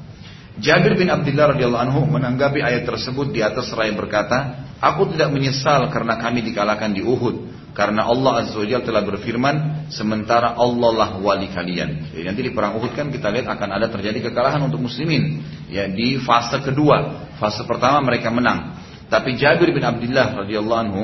Jabir 0.62 0.94
bin 0.94 1.10
Abdullah 1.10 1.58
radhiyallahu 1.58 1.82
anhu 1.82 2.00
menanggapi 2.06 2.62
ayat 2.62 2.86
tersebut 2.86 3.34
di 3.34 3.42
atas 3.42 3.74
seraya 3.74 3.90
berkata, 3.90 4.70
"Aku 4.78 5.10
tidak 5.10 5.34
menyesal 5.34 5.90
karena 5.90 6.14
kami 6.14 6.46
dikalahkan 6.46 6.94
di 6.94 7.02
Uhud, 7.02 7.53
karena 7.74 8.06
Allah 8.06 8.46
Azza 8.46 8.54
wa 8.54 8.80
telah 8.86 9.02
berfirman, 9.02 9.90
sementara 9.90 10.54
Allah 10.54 10.90
lah 10.94 11.10
wali 11.18 11.50
kalian. 11.50 12.14
Jadi 12.14 12.22
nanti 12.22 12.40
di 12.46 12.54
perang 12.54 12.78
Uhud 12.78 12.94
kan 12.94 13.10
kita 13.10 13.34
lihat 13.34 13.50
akan 13.50 13.68
ada 13.74 13.90
terjadi 13.90 14.30
kekalahan 14.30 14.62
untuk 14.62 14.86
muslimin. 14.86 15.42
Ya 15.66 15.90
di 15.90 16.22
fase 16.22 16.62
kedua, 16.62 17.26
fase 17.42 17.66
pertama 17.66 17.98
mereka 18.06 18.30
menang. 18.30 18.78
Tapi 19.10 19.34
Jabir 19.34 19.74
bin 19.74 19.82
Abdullah 19.82 20.46
radhiyallahu 20.46 20.80
anhu 20.86 21.02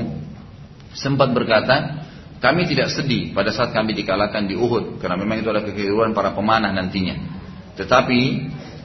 sempat 0.94 1.34
berkata, 1.34 2.06
Kami 2.38 2.64
tidak 2.70 2.94
sedih 2.94 3.34
pada 3.34 3.50
saat 3.50 3.74
kami 3.74 3.92
dikalahkan 3.92 4.46
di 4.46 4.54
Uhud 4.54 5.02
karena 5.02 5.18
memang 5.18 5.42
itu 5.42 5.50
adalah 5.50 5.66
kekeliruan 5.66 6.14
para 6.14 6.32
pemanah 6.32 6.70
nantinya. 6.70 7.18
Tetapi 7.76 8.20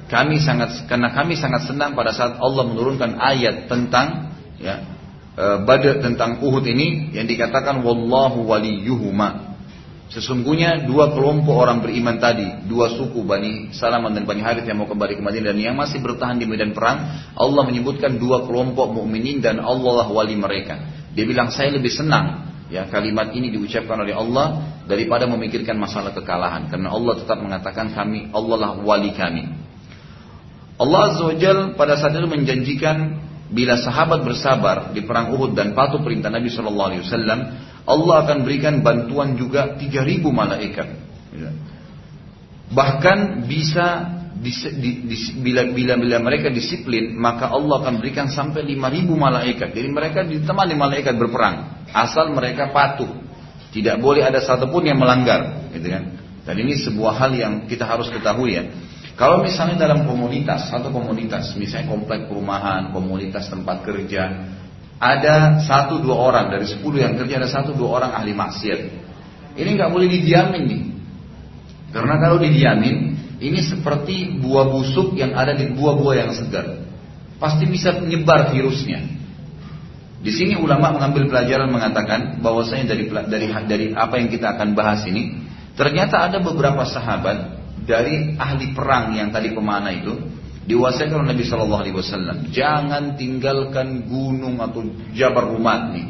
kami 0.10 0.42
sangat 0.42 0.90
karena 0.90 1.14
kami 1.14 1.38
sangat 1.38 1.70
senang 1.70 1.94
pada 1.94 2.12
saat 2.12 2.42
Allah 2.42 2.66
menurunkan 2.66 3.16
ayat 3.16 3.70
tentang 3.70 4.34
ya 4.60 4.95
e, 5.36 5.46
Badr 5.68 6.02
tentang 6.02 6.42
Uhud 6.42 6.66
ini 6.66 7.12
yang 7.12 7.30
dikatakan 7.30 7.84
wallahu 7.84 8.48
waliyuhuma. 8.48 9.56
Sesungguhnya 10.06 10.86
dua 10.86 11.12
kelompok 11.12 11.66
orang 11.66 11.84
beriman 11.84 12.22
tadi, 12.22 12.66
dua 12.70 12.94
suku 12.94 13.26
Bani 13.26 13.74
Salaman 13.76 14.16
dan 14.16 14.24
Bani 14.24 14.40
Harith 14.40 14.64
yang 14.64 14.80
mau 14.80 14.88
kembali 14.88 15.18
ke 15.18 15.22
Madinah 15.22 15.52
dan 15.52 15.60
yang 15.60 15.76
masih 15.76 16.00
bertahan 16.00 16.38
di 16.38 16.46
medan 16.46 16.72
perang, 16.78 17.30
Allah 17.34 17.64
menyebutkan 17.66 18.22
dua 18.22 18.46
kelompok 18.46 18.96
mukminin 18.96 19.42
dan 19.42 19.60
Allah 19.60 20.06
lah 20.06 20.08
wali 20.08 20.38
mereka. 20.38 20.78
Dia 21.12 21.26
bilang 21.26 21.50
saya 21.50 21.74
lebih 21.74 21.90
senang 21.90 22.46
Ya, 22.66 22.90
kalimat 22.90 23.30
ini 23.38 23.54
diucapkan 23.54 23.94
oleh 24.02 24.18
Allah 24.18 24.74
daripada 24.90 25.30
memikirkan 25.30 25.78
masalah 25.78 26.18
kekalahan 26.18 26.66
karena 26.66 26.90
Allah 26.90 27.14
tetap 27.22 27.38
mengatakan 27.38 27.94
kami 27.94 28.34
Allah 28.34 28.58
lah 28.58 28.72
wali 28.82 29.14
kami. 29.14 29.46
Allah 30.82 31.00
Azza 31.14 31.78
pada 31.78 31.94
saat 31.96 32.18
itu 32.18 32.26
menjanjikan 32.26 33.22
bila 33.50 33.78
sahabat 33.78 34.26
bersabar 34.26 34.90
di 34.96 35.06
perang 35.06 35.34
Uhud 35.38 35.54
dan 35.54 35.78
patuh 35.78 36.02
perintah 36.02 36.34
Nabi 36.34 36.50
Shallallahu 36.50 36.90
Alaihi 36.90 37.04
Wasallam, 37.06 37.40
Allah 37.86 38.16
akan 38.26 38.38
berikan 38.42 38.82
bantuan 38.82 39.38
juga 39.38 39.78
3000 39.78 40.26
malaikat. 40.26 40.88
Ya. 41.38 41.52
Bahkan 42.74 43.46
bisa 43.46 44.18
bila, 44.36 45.70
bila 45.70 45.94
bila 45.96 46.18
mereka 46.20 46.52
disiplin 46.52 47.16
maka 47.16 47.48
Allah 47.54 47.86
akan 47.86 48.02
berikan 48.02 48.28
sampai 48.28 48.66
5000 48.66 49.14
malaikat. 49.14 49.70
Jadi 49.72 49.90
mereka 49.94 50.26
ditemani 50.26 50.74
malaikat 50.74 51.14
berperang 51.14 51.88
asal 51.94 52.34
mereka 52.34 52.74
patuh. 52.74 53.10
Tidak 53.72 54.00
boleh 54.00 54.24
ada 54.24 54.40
satupun 54.40 54.88
yang 54.88 54.96
melanggar, 54.96 55.68
gitu 55.76 55.92
kan? 55.92 56.16
Dan 56.48 56.56
ini 56.64 56.80
sebuah 56.80 57.14
hal 57.20 57.32
yang 57.36 57.54
kita 57.68 57.84
harus 57.84 58.08
ketahui 58.08 58.56
ya. 58.56 58.64
Kalau 59.16 59.40
misalnya 59.40 59.80
dalam 59.80 60.04
komunitas, 60.04 60.68
satu 60.68 60.92
komunitas, 60.92 61.56
misalnya 61.56 61.88
komplek 61.88 62.28
perumahan, 62.28 62.92
komunitas 62.92 63.48
tempat 63.48 63.88
kerja, 63.88 64.52
ada 65.00 65.64
satu 65.64 66.04
dua 66.04 66.20
orang 66.20 66.52
dari 66.52 66.68
sepuluh 66.68 67.00
yang 67.00 67.16
kerja 67.16 67.40
ada 67.40 67.48
satu 67.48 67.72
dua 67.72 68.04
orang 68.04 68.12
ahli 68.12 68.36
maksiat. 68.36 68.80
Ini 69.56 69.70
nggak 69.72 69.88
boleh 69.88 70.08
didiamin 70.12 70.64
nih, 70.68 70.84
karena 71.96 72.20
kalau 72.20 72.44
didiamin, 72.44 73.16
ini 73.40 73.60
seperti 73.64 74.36
buah 74.44 74.68
busuk 74.68 75.16
yang 75.16 75.32
ada 75.32 75.56
di 75.56 75.72
buah-buah 75.72 76.16
yang 76.28 76.32
segar, 76.36 76.84
pasti 77.40 77.64
bisa 77.72 77.96
menyebar 77.96 78.52
virusnya. 78.52 79.00
Di 80.20 80.32
sini 80.36 80.60
ulama 80.60 80.92
mengambil 80.92 81.32
pelajaran 81.32 81.72
mengatakan 81.72 82.44
bahwasanya 82.44 82.92
dari 82.92 83.08
dari 83.08 83.48
dari 83.48 83.86
apa 83.96 84.20
yang 84.20 84.28
kita 84.28 84.60
akan 84.60 84.76
bahas 84.76 85.08
ini, 85.08 85.40
ternyata 85.80 86.20
ada 86.28 86.44
beberapa 86.44 86.84
sahabat 86.84 87.55
dari 87.86 88.34
ahli 88.36 88.74
perang 88.74 89.14
yang 89.14 89.30
tadi 89.30 89.54
pemanah 89.54 89.94
itu 89.94 90.14
diwasiatkan 90.66 91.22
oleh 91.22 91.30
Nabi 91.32 91.44
Shallallahu 91.46 91.82
Alaihi 91.86 91.96
Wasallam, 91.96 92.38
jangan 92.50 93.14
tinggalkan 93.16 94.10
gunung 94.10 94.58
atau 94.58 94.82
jabar 95.14 95.54
umat 95.54 95.94
nih. 95.94 96.08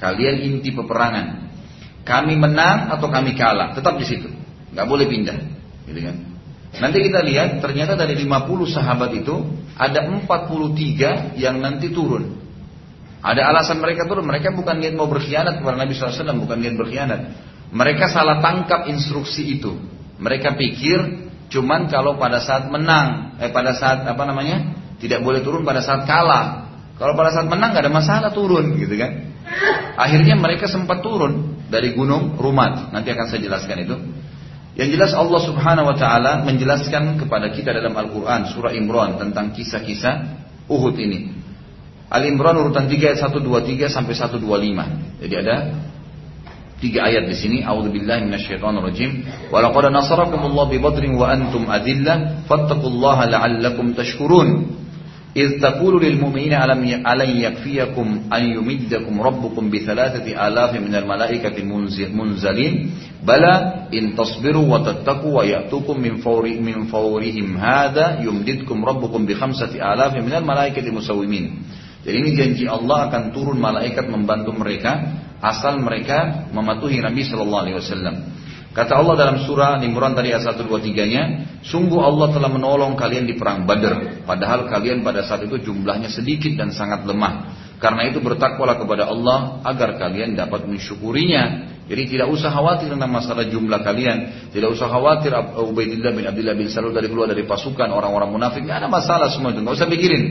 Kalian 0.00 0.36
inti 0.40 0.72
peperangan. 0.72 1.52
Kami 2.04 2.36
menang 2.36 2.92
atau 2.92 3.08
kami 3.08 3.36
kalah, 3.36 3.72
tetap 3.72 3.96
di 3.96 4.04
situ. 4.04 4.28
Nggak 4.72 4.86
boleh 4.88 5.06
pindah, 5.08 5.38
gitu 5.88 6.00
kan? 6.04 6.16
Nanti 6.74 6.98
kita 7.06 7.22
lihat 7.22 7.62
ternyata 7.62 7.94
dari 7.94 8.18
50 8.18 8.66
sahabat 8.66 9.14
itu 9.14 9.46
ada 9.78 10.10
43 10.10 11.38
yang 11.38 11.62
nanti 11.62 11.94
turun. 11.94 12.42
Ada 13.24 13.40
alasan 13.54 13.80
mereka 13.80 14.04
turun. 14.04 14.26
Mereka 14.26 14.52
bukan 14.52 14.82
niat 14.82 14.92
mau 14.98 15.08
berkhianat 15.08 15.62
kepada 15.62 15.80
Nabi 15.80 15.96
SAW, 15.96 16.44
bukan 16.44 16.58
niat 16.60 16.74
berkhianat. 16.76 17.20
Mereka 17.72 18.10
salah 18.10 18.42
tangkap 18.42 18.90
instruksi 18.90 19.56
itu. 19.56 19.93
Mereka 20.18 20.54
pikir 20.54 20.98
cuman 21.50 21.86
kalau 21.90 22.16
pada 22.18 22.42
saat 22.42 22.70
menang, 22.70 23.38
eh 23.38 23.50
pada 23.50 23.74
saat 23.74 24.06
apa 24.06 24.22
namanya, 24.26 24.74
tidak 24.98 25.22
boleh 25.22 25.42
turun 25.42 25.62
pada 25.66 25.82
saat 25.82 26.06
kalah. 26.06 26.70
Kalau 26.94 27.18
pada 27.18 27.34
saat 27.34 27.50
menang 27.50 27.74
gak 27.74 27.90
ada 27.90 27.92
masalah 27.92 28.30
turun, 28.30 28.78
gitu 28.78 28.94
kan? 28.94 29.34
Akhirnya 29.98 30.38
mereka 30.38 30.70
sempat 30.70 31.02
turun 31.02 31.58
dari 31.68 31.92
gunung 31.92 32.38
Rumat. 32.38 32.94
Nanti 32.94 33.10
akan 33.10 33.26
saya 33.26 33.40
jelaskan 33.42 33.76
itu. 33.82 33.96
Yang 34.74 34.88
jelas 34.98 35.12
Allah 35.14 35.40
Subhanahu 35.42 35.86
wa 35.94 35.96
taala 35.98 36.42
menjelaskan 36.42 37.14
kepada 37.18 37.54
kita 37.54 37.70
dalam 37.70 37.94
Al-Qur'an 37.94 38.50
surah 38.50 38.74
Imran 38.74 39.22
tentang 39.22 39.54
kisah-kisah 39.54 40.14
Uhud 40.66 40.98
ini. 40.98 41.30
Al 42.10 42.26
Imran 42.26 42.58
urutan 42.58 42.90
3 42.90 42.94
ayat 42.94 43.18
123 43.22 43.86
sampai 43.86 44.14
125. 44.14 45.22
Jadi 45.22 45.34
ada 45.34 45.56
tiga 46.84 47.08
ayat 47.08 47.24
di 47.24 47.36
sini. 47.40 47.58
A'udzubillahi 47.64 48.28
minasyaitonirrajim. 48.28 49.10
Wa 49.48 49.64
laqad 49.64 49.88
nasarakumullahu 49.88 50.68
bi 50.68 50.78
badrin 50.84 51.16
wa 51.16 51.32
antum 51.32 51.64
adillah 51.72 52.44
fattaqullaha 52.44 53.32
la'allakum 53.32 53.96
tashkurun. 53.96 54.84
إذ 55.34 55.58
تقول 55.58 55.98
للمؤمنين 55.98 56.54
ألن 57.06 57.30
يكفيكم 57.42 58.06
أن 58.32 58.42
يمدكم 58.56 59.14
ربكم 59.22 59.70
بثلاثة 59.70 60.26
آلاف 60.46 60.72
من 60.78 60.94
الملائكة 60.94 61.56
منزلين 62.14 62.74
بلى 63.26 63.54
إن 63.94 64.14
تصبروا 64.14 64.66
وتتقوا 64.74 65.38
ويأتوكم 65.38 66.00
من 66.00 66.14
فور 66.16 66.44
من 66.46 66.86
فورهم 66.86 67.56
هذا 67.56 68.06
يمددكم 68.22 68.84
ربكم 68.84 69.26
بخمسة 69.26 69.72
آلاف 69.92 70.12
من 70.22 70.34
الملائكة 70.38 70.86
مسومين 70.90 71.46
jadi 72.04 72.20
ini 72.20 72.30
janji 72.36 72.64
Allah 72.68 73.08
akan 73.08 73.32
turun 73.32 73.56
malaikat 73.56 74.12
membantu 74.12 74.52
mereka 74.52 75.24
asal 75.44 75.76
mereka 75.84 76.48
mematuhi 76.48 77.04
Nabi 77.04 77.28
Shallallahu 77.28 77.62
Alaihi 77.68 77.76
Wasallam. 77.76 78.16
Kata 78.74 78.98
Allah 78.98 79.14
dalam 79.14 79.36
surah 79.46 79.78
Nimran 79.78 80.18
tadi 80.18 80.34
ayat 80.34 80.50
123-nya, 80.50 81.22
sungguh 81.62 82.00
Allah 82.02 82.34
telah 82.34 82.50
menolong 82.50 82.98
kalian 82.98 83.22
di 83.22 83.38
perang 83.38 83.62
Badr, 83.62 84.26
padahal 84.26 84.66
kalian 84.66 85.06
pada 85.06 85.22
saat 85.22 85.46
itu 85.46 85.62
jumlahnya 85.62 86.10
sedikit 86.10 86.58
dan 86.58 86.74
sangat 86.74 87.06
lemah. 87.06 87.54
Karena 87.78 88.10
itu 88.10 88.18
bertakwalah 88.18 88.74
kepada 88.82 89.06
Allah 89.06 89.62
agar 89.62 89.94
kalian 89.94 90.34
dapat 90.34 90.66
mensyukurinya. 90.66 91.70
Jadi 91.86 92.18
tidak 92.18 92.34
usah 92.34 92.50
khawatir 92.50 92.90
tentang 92.90 93.12
masalah 93.14 93.46
jumlah 93.46 93.78
kalian, 93.84 94.50
tidak 94.50 94.74
usah 94.74 94.90
khawatir 94.90 95.30
Ubaidillah 95.54 96.10
bin 96.10 96.24
Abdullah 96.26 96.56
bin 96.58 96.66
Salul 96.66 96.96
dari 96.96 97.06
keluar 97.06 97.30
dari 97.30 97.46
pasukan 97.46 97.92
orang-orang 97.92 98.32
munafik, 98.34 98.66
tidak 98.66 98.82
ada 98.82 98.88
masalah 98.90 99.30
semua 99.30 99.54
itu, 99.54 99.62
nggak 99.62 99.76
usah 99.78 99.86
pikirin. 99.86 100.24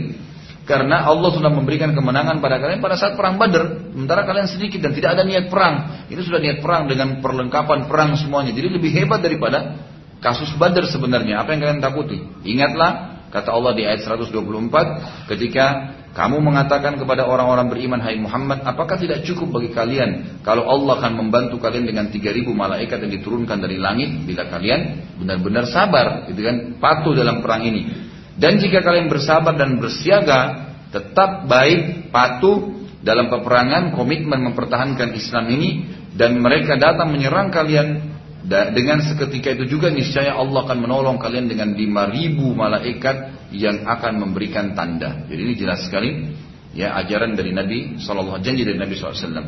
Karena 0.64 1.04
Allah 1.04 1.30
sudah 1.36 1.52
memberikan 1.52 1.92
kemenangan 1.92 2.40
pada 2.40 2.56
kalian 2.56 2.80
pada 2.80 2.96
saat 2.96 3.20
perang 3.20 3.36
Badar. 3.36 3.92
Sementara 3.92 4.24
kalian 4.24 4.48
sedikit 4.48 4.80
dan 4.80 4.96
tidak 4.96 5.20
ada 5.20 5.24
niat 5.28 5.52
perang. 5.52 6.08
Itu 6.08 6.24
sudah 6.24 6.40
niat 6.40 6.64
perang 6.64 6.88
dengan 6.88 7.20
perlengkapan 7.20 7.92
perang 7.92 8.16
semuanya. 8.16 8.56
Jadi 8.56 8.80
lebih 8.80 8.92
hebat 8.96 9.20
daripada 9.20 9.76
kasus 10.24 10.56
Badar 10.56 10.88
sebenarnya. 10.88 11.44
Apa 11.44 11.52
yang 11.52 11.68
kalian 11.68 11.82
takuti? 11.84 12.24
Ingatlah 12.48 13.20
kata 13.28 13.52
Allah 13.52 13.76
di 13.76 13.84
ayat 13.84 14.08
124 14.08 15.28
ketika 15.28 15.66
kamu 16.14 16.46
mengatakan 16.46 17.02
kepada 17.02 17.26
orang-orang 17.26 17.74
beriman 17.74 17.98
hai 17.98 18.14
Muhammad, 18.22 18.62
apakah 18.64 19.02
tidak 19.02 19.26
cukup 19.26 19.60
bagi 19.60 19.74
kalian 19.74 20.40
kalau 20.46 20.70
Allah 20.70 21.02
akan 21.02 21.18
membantu 21.18 21.58
kalian 21.58 21.90
dengan 21.90 22.14
3000 22.14 22.46
malaikat 22.54 23.02
yang 23.02 23.12
diturunkan 23.18 23.58
dari 23.58 23.82
langit 23.82 24.22
bila 24.22 24.46
kalian 24.46 25.10
benar-benar 25.18 25.66
sabar, 25.66 26.30
gitu 26.30 26.46
kan, 26.46 26.78
patuh 26.78 27.18
dalam 27.18 27.42
perang 27.42 27.66
ini. 27.66 28.13
Dan 28.34 28.58
jika 28.58 28.82
kalian 28.82 29.10
bersabar 29.10 29.54
dan 29.54 29.78
bersiaga, 29.78 30.74
tetap 30.90 31.46
baik, 31.46 32.10
patuh 32.10 32.86
dalam 33.04 33.30
peperangan, 33.30 33.94
komitmen 33.94 34.42
mempertahankan 34.54 35.14
Islam 35.14 35.46
ini, 35.54 35.86
dan 36.14 36.38
mereka 36.38 36.78
datang 36.78 37.10
menyerang 37.14 37.50
kalian 37.50 38.14
dengan 38.48 39.00
seketika 39.00 39.56
itu 39.56 39.80
juga 39.80 39.88
niscaya 39.88 40.36
Allah 40.36 40.68
akan 40.68 40.78
menolong 40.84 41.16
kalian 41.16 41.48
dengan 41.48 41.72
5000 41.74 42.44
malaikat 42.54 43.18
yang 43.56 43.88
akan 43.88 44.20
memberikan 44.20 44.76
tanda. 44.76 45.24
Jadi 45.32 45.42
ini 45.42 45.54
jelas 45.56 45.88
sekali 45.88 46.28
ya 46.76 46.92
ajaran 47.00 47.38
dari 47.40 47.56
Nabi 47.56 48.02
sallallahu 48.04 48.44
janji 48.44 48.68
dari 48.68 48.76
Nabi 48.76 49.00
SAW. 49.00 49.48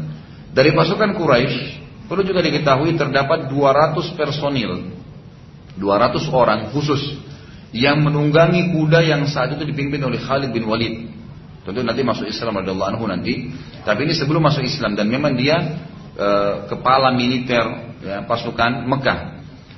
Dari 0.56 0.72
pasukan 0.72 1.12
Quraisy 1.20 1.58
perlu 2.08 2.24
juga 2.24 2.40
diketahui 2.40 2.96
terdapat 2.96 3.52
200 3.52 4.16
personil, 4.16 4.96
200 5.76 6.32
orang 6.32 6.72
khusus 6.72 7.20
yang 7.72 8.04
menunggangi 8.04 8.76
kuda 8.76 9.00
yang 9.02 9.26
saat 9.26 9.56
itu 9.58 9.64
dipimpin 9.66 10.04
oleh 10.04 10.22
Khalid 10.22 10.52
bin 10.54 10.68
Walid. 10.70 11.08
Tentu 11.66 11.82
nanti 11.82 12.06
masuk 12.06 12.30
Islam 12.30 12.62
radhiyallahu 12.62 12.90
anhu 12.94 13.06
nanti. 13.10 13.50
Tapi 13.82 14.06
ini 14.06 14.14
sebelum 14.14 14.46
masuk 14.46 14.62
Islam 14.62 14.94
dan 14.94 15.10
memang 15.10 15.34
dia 15.34 15.82
e, 16.14 16.30
kepala 16.70 17.10
militer 17.10 17.66
ya, 18.06 18.22
pasukan 18.30 18.86
Mekah. 18.86 19.20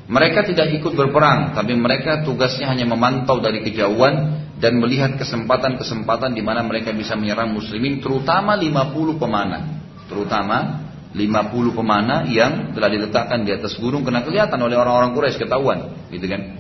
Mereka 0.08 0.48
tidak 0.48 0.72
ikut 0.72 0.96
berperang, 0.96 1.52
tapi 1.52 1.76
mereka 1.76 2.24
tugasnya 2.24 2.72
hanya 2.72 2.88
memantau 2.88 3.44
dari 3.44 3.60
kejauhan 3.60 4.40
dan 4.56 4.80
melihat 4.80 5.20
kesempatan-kesempatan 5.20 6.32
di 6.32 6.40
mana 6.40 6.64
mereka 6.64 6.96
bisa 6.96 7.20
menyerang 7.20 7.52
muslimin 7.52 8.00
terutama 8.00 8.56
50 8.56 9.20
pemanah. 9.20 9.64
Terutama 10.08 10.88
50 11.12 11.78
pemanah 11.78 12.24
yang 12.28 12.72
telah 12.72 12.88
diletakkan 12.88 13.44
di 13.44 13.52
atas 13.52 13.76
gunung 13.80 14.04
kena 14.08 14.24
kelihatan 14.24 14.60
oleh 14.60 14.76
orang-orang 14.76 15.12
Quraisy 15.12 15.40
ketahuan, 15.40 16.08
gitu 16.12 16.26
kan? 16.28 16.57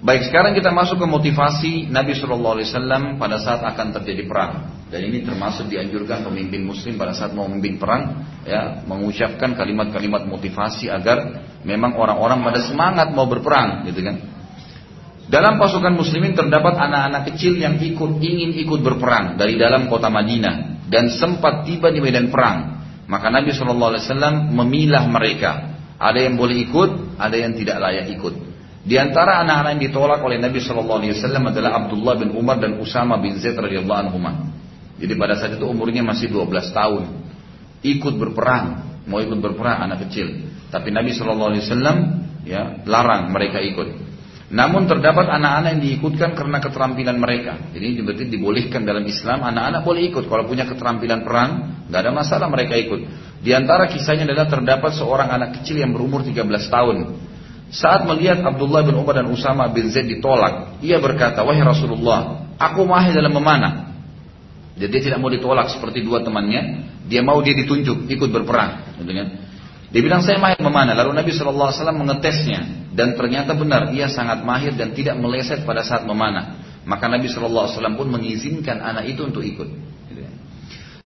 Baik 0.00 0.32
sekarang 0.32 0.56
kita 0.56 0.72
masuk 0.72 0.96
ke 0.96 1.04
motivasi 1.04 1.92
Nabi 1.92 2.16
Shallallahu 2.16 2.56
Alaihi 2.56 2.72
Wasallam 2.72 3.02
pada 3.20 3.36
saat 3.36 3.60
akan 3.60 4.00
terjadi 4.00 4.24
perang. 4.24 4.52
Dan 4.88 5.12
ini 5.12 5.20
termasuk 5.20 5.68
dianjurkan 5.68 6.24
pemimpin 6.24 6.64
muslim 6.64 6.96
pada 6.96 7.12
saat 7.12 7.36
mau 7.36 7.44
memimpin 7.44 7.76
perang 7.76 8.24
ya 8.48 8.80
mengucapkan 8.88 9.52
kalimat-kalimat 9.52 10.24
motivasi 10.24 10.88
agar 10.88 11.44
memang 11.68 12.00
orang-orang 12.00 12.40
pada 12.40 12.64
semangat 12.64 13.12
mau 13.12 13.28
berperang 13.28 13.84
gitu 13.92 14.00
kan. 14.00 14.16
Dalam 15.28 15.60
pasukan 15.60 15.92
muslimin 15.92 16.32
terdapat 16.32 16.80
anak-anak 16.80 17.36
kecil 17.36 17.60
yang 17.60 17.76
ikut 17.76 18.18
ingin 18.24 18.56
ikut 18.56 18.80
berperang 18.80 19.36
dari 19.36 19.60
dalam 19.60 19.86
kota 19.86 20.08
Madinah 20.08 20.88
dan 20.88 21.12
sempat 21.12 21.68
tiba 21.68 21.92
di 21.92 22.00
medan 22.00 22.32
perang. 22.32 22.82
Maka 23.04 23.28
Nabi 23.28 23.52
SAW 23.52 24.48
memilah 24.48 25.04
mereka. 25.12 25.76
Ada 26.00 26.24
yang 26.24 26.40
boleh 26.40 26.56
ikut, 26.66 27.20
ada 27.20 27.36
yang 27.36 27.52
tidak 27.52 27.76
layak 27.84 28.16
ikut. 28.16 28.49
Di 28.80 28.96
antara 28.96 29.44
anak-anak 29.44 29.76
yang 29.76 29.82
ditolak 29.92 30.20
oleh 30.24 30.40
Nabi 30.40 30.56
SAW 30.56 31.04
adalah 31.52 31.84
Abdullah 31.84 32.14
bin 32.16 32.32
Umar 32.32 32.56
dan 32.56 32.80
Usama 32.80 33.20
bin 33.20 33.36
Zaid 33.36 33.52
radhiyallahu 33.52 34.00
anhu. 34.08 34.18
Jadi 34.96 35.12
pada 35.16 35.36
saat 35.36 35.56
itu 35.56 35.64
umurnya 35.68 36.00
masih 36.00 36.32
12 36.32 36.72
tahun. 36.72 37.02
Ikut 37.80 38.14
berperang, 38.16 39.00
mau 39.04 39.20
ikut 39.20 39.36
berperang 39.36 39.84
anak 39.84 40.08
kecil. 40.08 40.48
Tapi 40.72 40.92
Nabi 40.92 41.12
SAW 41.12 41.56
ya 42.44 42.80
larang 42.88 43.32
mereka 43.32 43.60
ikut. 43.60 44.10
Namun 44.50 44.90
terdapat 44.90 45.30
anak-anak 45.30 45.78
yang 45.78 45.82
diikutkan 45.86 46.34
karena 46.34 46.58
keterampilan 46.58 47.16
mereka. 47.22 47.70
Jadi 47.70 48.02
berarti 48.02 48.24
dibolehkan 48.26 48.82
dalam 48.82 49.06
Islam 49.06 49.46
anak-anak 49.46 49.80
boleh 49.86 50.02
ikut 50.10 50.26
kalau 50.26 50.42
punya 50.42 50.66
keterampilan 50.66 51.22
perang, 51.22 51.50
nggak 51.86 52.00
ada 52.02 52.10
masalah 52.10 52.50
mereka 52.50 52.74
ikut. 52.74 53.00
Di 53.46 53.54
antara 53.54 53.86
kisahnya 53.86 54.26
adalah 54.26 54.50
terdapat 54.50 54.90
seorang 54.98 55.30
anak 55.30 55.62
kecil 55.62 55.78
yang 55.78 55.94
berumur 55.94 56.26
13 56.26 56.42
tahun. 56.66 57.29
Saat 57.70 58.02
melihat 58.02 58.42
Abdullah 58.42 58.82
bin 58.82 58.98
Umar 58.98 59.22
dan 59.22 59.30
Usama 59.30 59.70
bin 59.70 59.94
Zaid 59.94 60.10
ditolak, 60.10 60.82
ia 60.82 60.98
berkata, 60.98 61.46
"Wahai 61.46 61.62
Rasulullah, 61.62 62.50
aku 62.58 62.82
mahir 62.82 63.14
dalam 63.14 63.30
memanah." 63.30 63.94
Jadi 64.74 64.90
dia 64.90 65.02
tidak 65.12 65.18
mau 65.22 65.30
ditolak 65.30 65.70
seperti 65.70 66.02
dua 66.02 66.26
temannya, 66.26 66.88
dia 67.06 67.22
mau 67.22 67.38
dia 67.38 67.54
ditunjuk 67.54 68.10
ikut 68.10 68.28
berperang, 68.32 68.98
gitu 68.98 69.12
kan? 69.12 69.28
Dia 69.90 70.00
bilang 70.06 70.22
saya 70.22 70.38
mahir 70.38 70.62
memanah. 70.62 70.94
Lalu 70.94 71.18
Nabi 71.18 71.30
SAW 71.34 71.74
mengetesnya 71.94 72.90
dan 72.94 73.18
ternyata 73.18 73.58
benar 73.58 73.90
ia 73.90 74.06
sangat 74.06 74.46
mahir 74.46 74.78
dan 74.78 74.94
tidak 74.94 75.18
meleset 75.18 75.66
pada 75.66 75.82
saat 75.82 76.06
memanah. 76.06 76.62
Maka 76.86 77.10
Nabi 77.10 77.26
SAW 77.26 77.74
pun 77.98 78.06
mengizinkan 78.06 78.78
anak 78.78 79.10
itu 79.10 79.26
untuk 79.26 79.42
ikut. 79.42 79.66